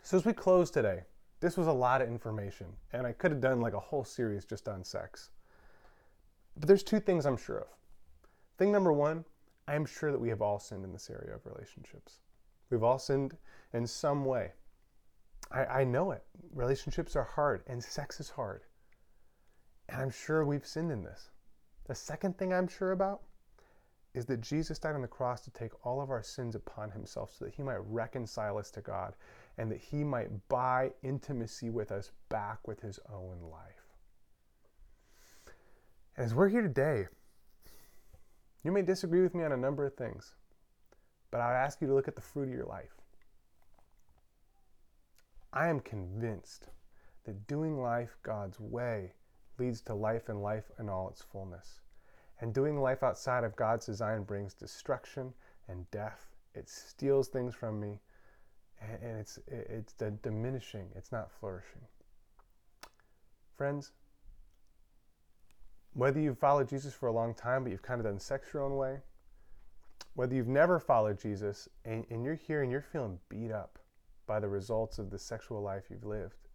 So 0.04 0.16
as 0.16 0.24
we 0.24 0.34
close 0.34 0.70
today, 0.70 1.00
this 1.40 1.56
was 1.56 1.66
a 1.66 1.72
lot 1.72 2.02
of 2.02 2.08
information, 2.08 2.68
and 2.92 3.04
I 3.04 3.10
could 3.10 3.32
have 3.32 3.40
done 3.40 3.60
like 3.60 3.74
a 3.74 3.80
whole 3.80 4.04
series 4.04 4.44
just 4.44 4.68
on 4.68 4.84
sex. 4.84 5.30
But 6.56 6.68
there's 6.68 6.84
two 6.84 7.00
things 7.00 7.26
I'm 7.26 7.36
sure 7.36 7.62
of. 7.62 7.68
Thing 8.58 8.70
number 8.70 8.92
one, 8.92 9.24
I 9.66 9.74
am 9.74 9.84
sure 9.84 10.10
that 10.10 10.20
we 10.20 10.28
have 10.28 10.42
all 10.42 10.58
sinned 10.58 10.84
in 10.84 10.92
this 10.92 11.10
area 11.10 11.34
of 11.34 11.46
relationships. 11.46 12.18
We've 12.70 12.82
all 12.82 12.98
sinned 12.98 13.36
in 13.72 13.86
some 13.86 14.24
way. 14.24 14.52
I, 15.50 15.64
I 15.64 15.84
know 15.84 16.10
it. 16.12 16.24
Relationships 16.54 17.16
are 17.16 17.24
hard, 17.24 17.62
and 17.66 17.82
sex 17.82 18.18
is 18.20 18.30
hard. 18.30 18.62
And 19.88 20.00
I'm 20.00 20.10
sure 20.10 20.44
we've 20.44 20.66
sinned 20.66 20.90
in 20.90 21.02
this. 21.02 21.30
The 21.86 21.94
second 21.94 22.38
thing 22.38 22.52
I'm 22.52 22.68
sure 22.68 22.92
about 22.92 23.22
is 24.14 24.26
that 24.26 24.40
Jesus 24.40 24.78
died 24.78 24.94
on 24.94 25.02
the 25.02 25.08
cross 25.08 25.40
to 25.42 25.50
take 25.50 25.72
all 25.86 26.00
of 26.00 26.10
our 26.10 26.22
sins 26.22 26.54
upon 26.54 26.90
himself 26.90 27.34
so 27.36 27.44
that 27.44 27.54
he 27.54 27.62
might 27.62 27.80
reconcile 27.86 28.58
us 28.58 28.70
to 28.72 28.80
God 28.80 29.14
and 29.58 29.70
that 29.70 29.80
he 29.80 30.04
might 30.04 30.48
buy 30.48 30.92
intimacy 31.02 31.70
with 31.70 31.90
us 31.90 32.10
back 32.28 32.66
with 32.68 32.80
his 32.80 32.98
own 33.10 33.40
life. 33.50 33.96
And 36.16 36.26
as 36.26 36.34
we're 36.34 36.48
here 36.48 36.62
today, 36.62 37.06
you 38.64 38.72
may 38.72 38.82
disagree 38.82 39.22
with 39.22 39.34
me 39.34 39.44
on 39.44 39.52
a 39.52 39.56
number 39.56 39.84
of 39.84 39.94
things, 39.94 40.34
but 41.30 41.40
I 41.40 41.48
would 41.48 41.56
ask 41.56 41.80
you 41.80 41.88
to 41.88 41.94
look 41.94 42.08
at 42.08 42.14
the 42.14 42.22
fruit 42.22 42.48
of 42.48 42.54
your 42.54 42.66
life. 42.66 42.94
I 45.52 45.68
am 45.68 45.80
convinced 45.80 46.68
that 47.24 47.46
doing 47.46 47.80
life 47.80 48.16
God's 48.22 48.58
way 48.58 49.12
leads 49.58 49.80
to 49.82 49.94
life 49.94 50.28
and 50.28 50.42
life 50.42 50.70
in 50.78 50.88
all 50.88 51.08
its 51.08 51.22
fullness. 51.22 51.80
And 52.40 52.54
doing 52.54 52.80
life 52.80 53.02
outside 53.02 53.44
of 53.44 53.54
God's 53.54 53.86
design 53.86 54.24
brings 54.24 54.54
destruction 54.54 55.32
and 55.68 55.88
death. 55.90 56.26
It 56.54 56.68
steals 56.68 57.28
things 57.28 57.54
from 57.54 57.78
me, 57.80 58.00
and 58.80 59.18
it's, 59.18 59.38
it's 59.46 59.94
diminishing, 60.22 60.88
it's 60.96 61.12
not 61.12 61.30
flourishing. 61.38 61.82
Friends, 63.56 63.92
whether 65.94 66.20
you've 66.20 66.38
followed 66.38 66.68
Jesus 66.68 66.94
for 66.94 67.06
a 67.06 67.12
long 67.12 67.34
time, 67.34 67.62
but 67.62 67.70
you've 67.70 67.82
kind 67.82 68.00
of 68.00 68.06
done 68.06 68.18
sex 68.18 68.48
your 68.52 68.62
own 68.62 68.76
way, 68.76 69.00
whether 70.14 70.34
you've 70.34 70.48
never 70.48 70.78
followed 70.78 71.18
Jesus 71.20 71.68
and, 71.84 72.06
and 72.10 72.24
you're 72.24 72.34
here 72.34 72.62
and 72.62 72.70
you're 72.70 72.80
feeling 72.80 73.18
beat 73.28 73.50
up 73.50 73.78
by 74.26 74.40
the 74.40 74.48
results 74.48 74.98
of 74.98 75.10
the 75.10 75.18
sexual 75.18 75.60
life 75.62 75.84
you've 75.90 76.04
lived, 76.04 76.48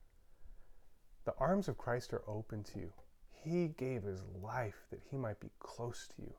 The 1.25 1.35
arms 1.39 1.67
of 1.67 1.77
Christ 1.77 2.13
are 2.13 2.23
open 2.27 2.63
to 2.63 2.79
you. 2.79 2.93
He 3.29 3.67
gave 3.67 4.03
his 4.03 4.23
life 4.41 4.85
that 4.89 5.01
he 5.11 5.17
might 5.17 5.39
be 5.39 5.51
close 5.59 6.07
to 6.15 6.21
you. 6.21 6.33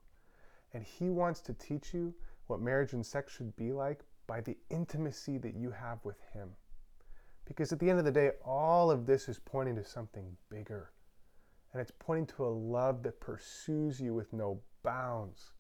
And 0.73 0.83
he 0.83 1.11
wants 1.11 1.41
to 1.43 1.55
teach 1.55 1.95
you 1.95 2.15
what 2.47 2.61
marriage 2.61 2.93
and 2.93 3.05
sex 3.05 3.33
should 3.33 3.55
be 3.57 3.73
like 3.73 4.05
by 4.27 4.41
the 4.41 4.57
intimacy 4.71 5.39
that 5.39 5.55
you 5.55 5.71
have 5.71 6.05
with 6.05 6.21
him. 6.33 6.51
Because 7.45 7.73
at 7.73 7.79
the 7.79 7.89
end 7.89 7.99
of 7.99 8.05
the 8.05 8.13
day, 8.13 8.33
all 8.45 8.91
of 8.91 9.07
this 9.07 9.29
is 9.29 9.39
pointing 9.39 9.77
to 9.77 9.85
something 9.85 10.37
bigger. 10.51 10.91
And 11.73 11.81
it's 11.83 11.93
pointing 11.99 12.27
to 12.37 12.47
a 12.47 12.49
love 12.49 13.03
that 13.03 13.21
pursues 13.21 14.01
you 14.01 14.15
with 14.15 14.33
no 14.33 14.61
bounds. 14.83 15.53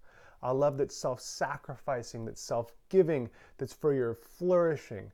A 0.43 0.55
love 0.55 0.79
that's 0.79 0.97
self 0.97 1.21
sacrificing, 1.21 2.25
that's 2.25 2.41
self 2.41 2.73
giving, 2.89 3.29
that's 3.59 3.73
for 3.73 3.93
your 3.93 4.15
flourishing. 4.15 5.11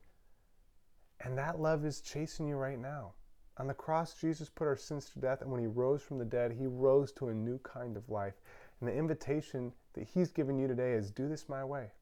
And 1.20 1.36
that 1.38 1.60
love 1.60 1.84
is 1.84 2.00
chasing 2.00 2.46
you 2.46 2.56
right 2.56 2.78
now. 2.78 3.14
On 3.56 3.66
the 3.66 3.74
cross, 3.74 4.14
Jesus 4.14 4.48
put 4.48 4.66
our 4.66 4.76
sins 4.76 5.08
to 5.10 5.20
death, 5.20 5.40
and 5.40 5.50
when 5.50 5.60
he 5.60 5.66
rose 5.66 6.02
from 6.02 6.18
the 6.18 6.24
dead, 6.24 6.52
he 6.52 6.66
rose 6.66 7.12
to 7.12 7.28
a 7.28 7.34
new 7.34 7.58
kind 7.58 7.96
of 7.96 8.08
life. 8.10 8.34
And 8.80 8.88
the 8.88 8.94
invitation 8.94 9.72
that 9.94 10.08
he's 10.08 10.32
given 10.32 10.58
you 10.58 10.66
today 10.66 10.92
is 10.92 11.10
do 11.10 11.28
this 11.28 11.48
my 11.48 11.64
way. 11.64 11.92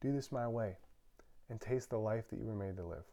Do 0.00 0.12
this 0.12 0.32
my 0.32 0.48
way 0.48 0.76
and 1.48 1.60
taste 1.60 1.90
the 1.90 1.98
life 1.98 2.28
that 2.28 2.40
you 2.40 2.46
were 2.46 2.54
made 2.54 2.76
to 2.76 2.84
live. 2.84 3.04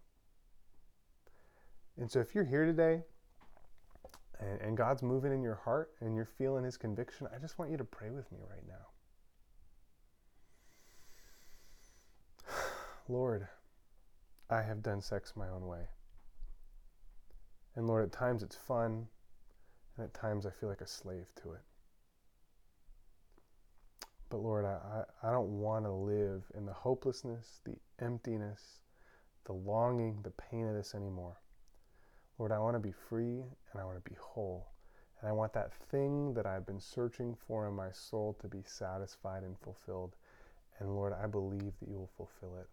And 1.98 2.10
so 2.10 2.20
if 2.20 2.34
you're 2.34 2.44
here 2.44 2.66
today 2.66 3.04
and, 4.42 4.60
and 4.62 4.76
God's 4.78 5.04
moving 5.04 5.32
in 5.32 5.42
your 5.44 5.56
heart 5.56 5.92
and 6.02 6.16
you're 6.16 6.30
feeling 6.38 6.64
his 6.64 6.78
conviction, 6.78 7.28
I 7.34 7.38
just 7.40 7.60
want 7.60 7.72
you 7.72 7.78
to 7.78 7.84
pray 7.84 8.10
with 8.10 8.32
me 8.32 8.40
right 8.50 8.64
now. 8.68 8.88
Lord, 13.08 13.48
I 14.50 14.62
have 14.64 14.82
done 14.82 15.02
sex 15.02 15.34
my 15.36 15.48
own 15.48 15.68
way. 15.68 15.86
And 17.76 17.88
Lord, 17.88 18.04
at 18.04 18.12
times 18.12 18.44
it's 18.44 18.56
fun, 18.56 19.08
and 19.96 20.04
at 20.04 20.14
times 20.14 20.46
I 20.46 20.50
feel 20.50 20.68
like 20.68 20.82
a 20.82 20.88
slave 20.88 21.28
to 21.44 21.54
it. 21.54 21.62
But 24.30 24.40
Lord, 24.40 24.66
I, 24.66 25.06
I, 25.24 25.30
I 25.30 25.32
don't 25.32 25.60
want 25.60 25.86
to 25.86 25.92
live 25.92 26.44
in 26.56 26.66
the 26.66 26.74
hopelessness, 26.74 27.62
the 27.66 27.76
emptiness, 28.04 28.80
the 29.46 29.54
longing, 29.54 30.22
the 30.24 30.32
pain 30.32 30.68
of 30.68 30.74
this 30.74 30.96
anymore. 30.96 31.38
Lord, 32.42 32.52
I 32.52 32.58
want 32.58 32.74
to 32.74 32.80
be 32.80 32.92
free 32.92 33.44
and 33.72 33.80
I 33.80 33.86
want 33.86 34.04
to 34.04 34.10
be 34.10 34.18
whole. 34.20 34.72
And 35.20 35.30
I 35.30 35.32
want 35.32 35.54
that 35.54 35.72
thing 35.92 36.34
that 36.34 36.48
I've 36.48 36.66
been 36.66 36.80
searching 36.80 37.36
for 37.36 37.68
in 37.68 37.76
my 37.76 37.92
soul 37.92 38.36
to 38.42 38.48
be 38.48 38.64
satisfied 38.66 39.44
and 39.44 39.56
fulfilled. 39.60 40.16
And 40.80 40.96
Lord, 40.96 41.14
I 41.14 41.28
believe 41.28 41.74
that 41.80 41.88
you 41.88 42.00
will 42.00 42.10
fulfill 42.18 42.58
it. 42.60 42.66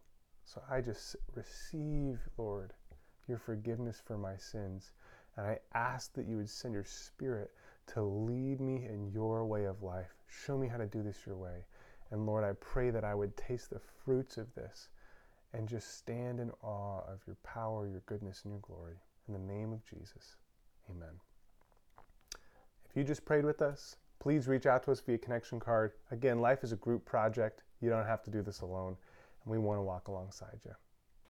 So 0.47 0.63
I 0.71 0.81
just 0.81 1.17
receive, 1.35 2.19
Lord, 2.39 2.73
your 3.29 3.37
forgiveness 3.37 4.01
for 4.03 4.17
my 4.17 4.39
sins. 4.39 4.93
And 5.37 5.47
I 5.47 5.59
ask 5.75 6.15
that 6.15 6.27
you 6.27 6.39
would 6.39 6.49
send 6.49 6.73
your 6.73 6.85
spirit 6.85 7.51
to 7.89 8.03
lead 8.03 8.63
me 8.63 8.87
in 8.87 9.11
your 9.13 9.45
way 9.45 9.67
of 9.67 9.83
life. 9.83 10.15
Show 10.29 10.57
me 10.57 10.69
how 10.69 10.79
to 10.79 10.87
do 10.87 11.03
this 11.03 11.27
your 11.27 11.37
way. 11.37 11.67
And 12.11 12.25
Lord, 12.25 12.43
I 12.43 12.55
pray 12.59 12.89
that 12.89 13.05
I 13.05 13.15
would 13.15 13.37
taste 13.37 13.69
the 13.69 13.83
fruits 14.03 14.39
of 14.39 14.47
this 14.55 14.89
and 15.53 15.69
just 15.69 15.99
stand 15.99 16.41
in 16.41 16.53
awe 16.63 17.03
of 17.07 17.21
your 17.27 17.37
power, 17.45 17.87
your 17.87 18.03
goodness, 18.07 18.41
and 18.45 18.53
your 18.55 18.63
glory. 18.63 18.97
In 19.29 19.35
the 19.35 19.53
name 19.53 19.73
of 19.73 19.85
Jesus, 19.85 20.37
amen. 20.91 21.21
If 22.89 22.97
you 22.97 23.05
just 23.05 23.27
prayed 23.27 23.45
with 23.45 23.61
us, 23.61 23.97
please 24.21 24.49
reach 24.49 24.65
out 24.65 24.83
to 24.85 24.93
us 24.93 25.01
via 25.01 25.19
connection 25.19 25.61
card. 25.61 25.93
Again, 26.11 26.41
life 26.41 26.65
is 26.65 26.73
a 26.73 26.77
group 26.77 27.05
project. 27.05 27.63
You 27.83 27.91
don't 27.91 28.07
have 28.07 28.23
to 28.23 28.31
do 28.31 28.41
this 28.41 28.63
alone, 28.63 28.97
and 29.45 29.53
we 29.53 29.59
want 29.59 29.79
to 29.79 29.83
walk 29.83 30.09
alongside 30.09 30.61
you. 30.65 30.73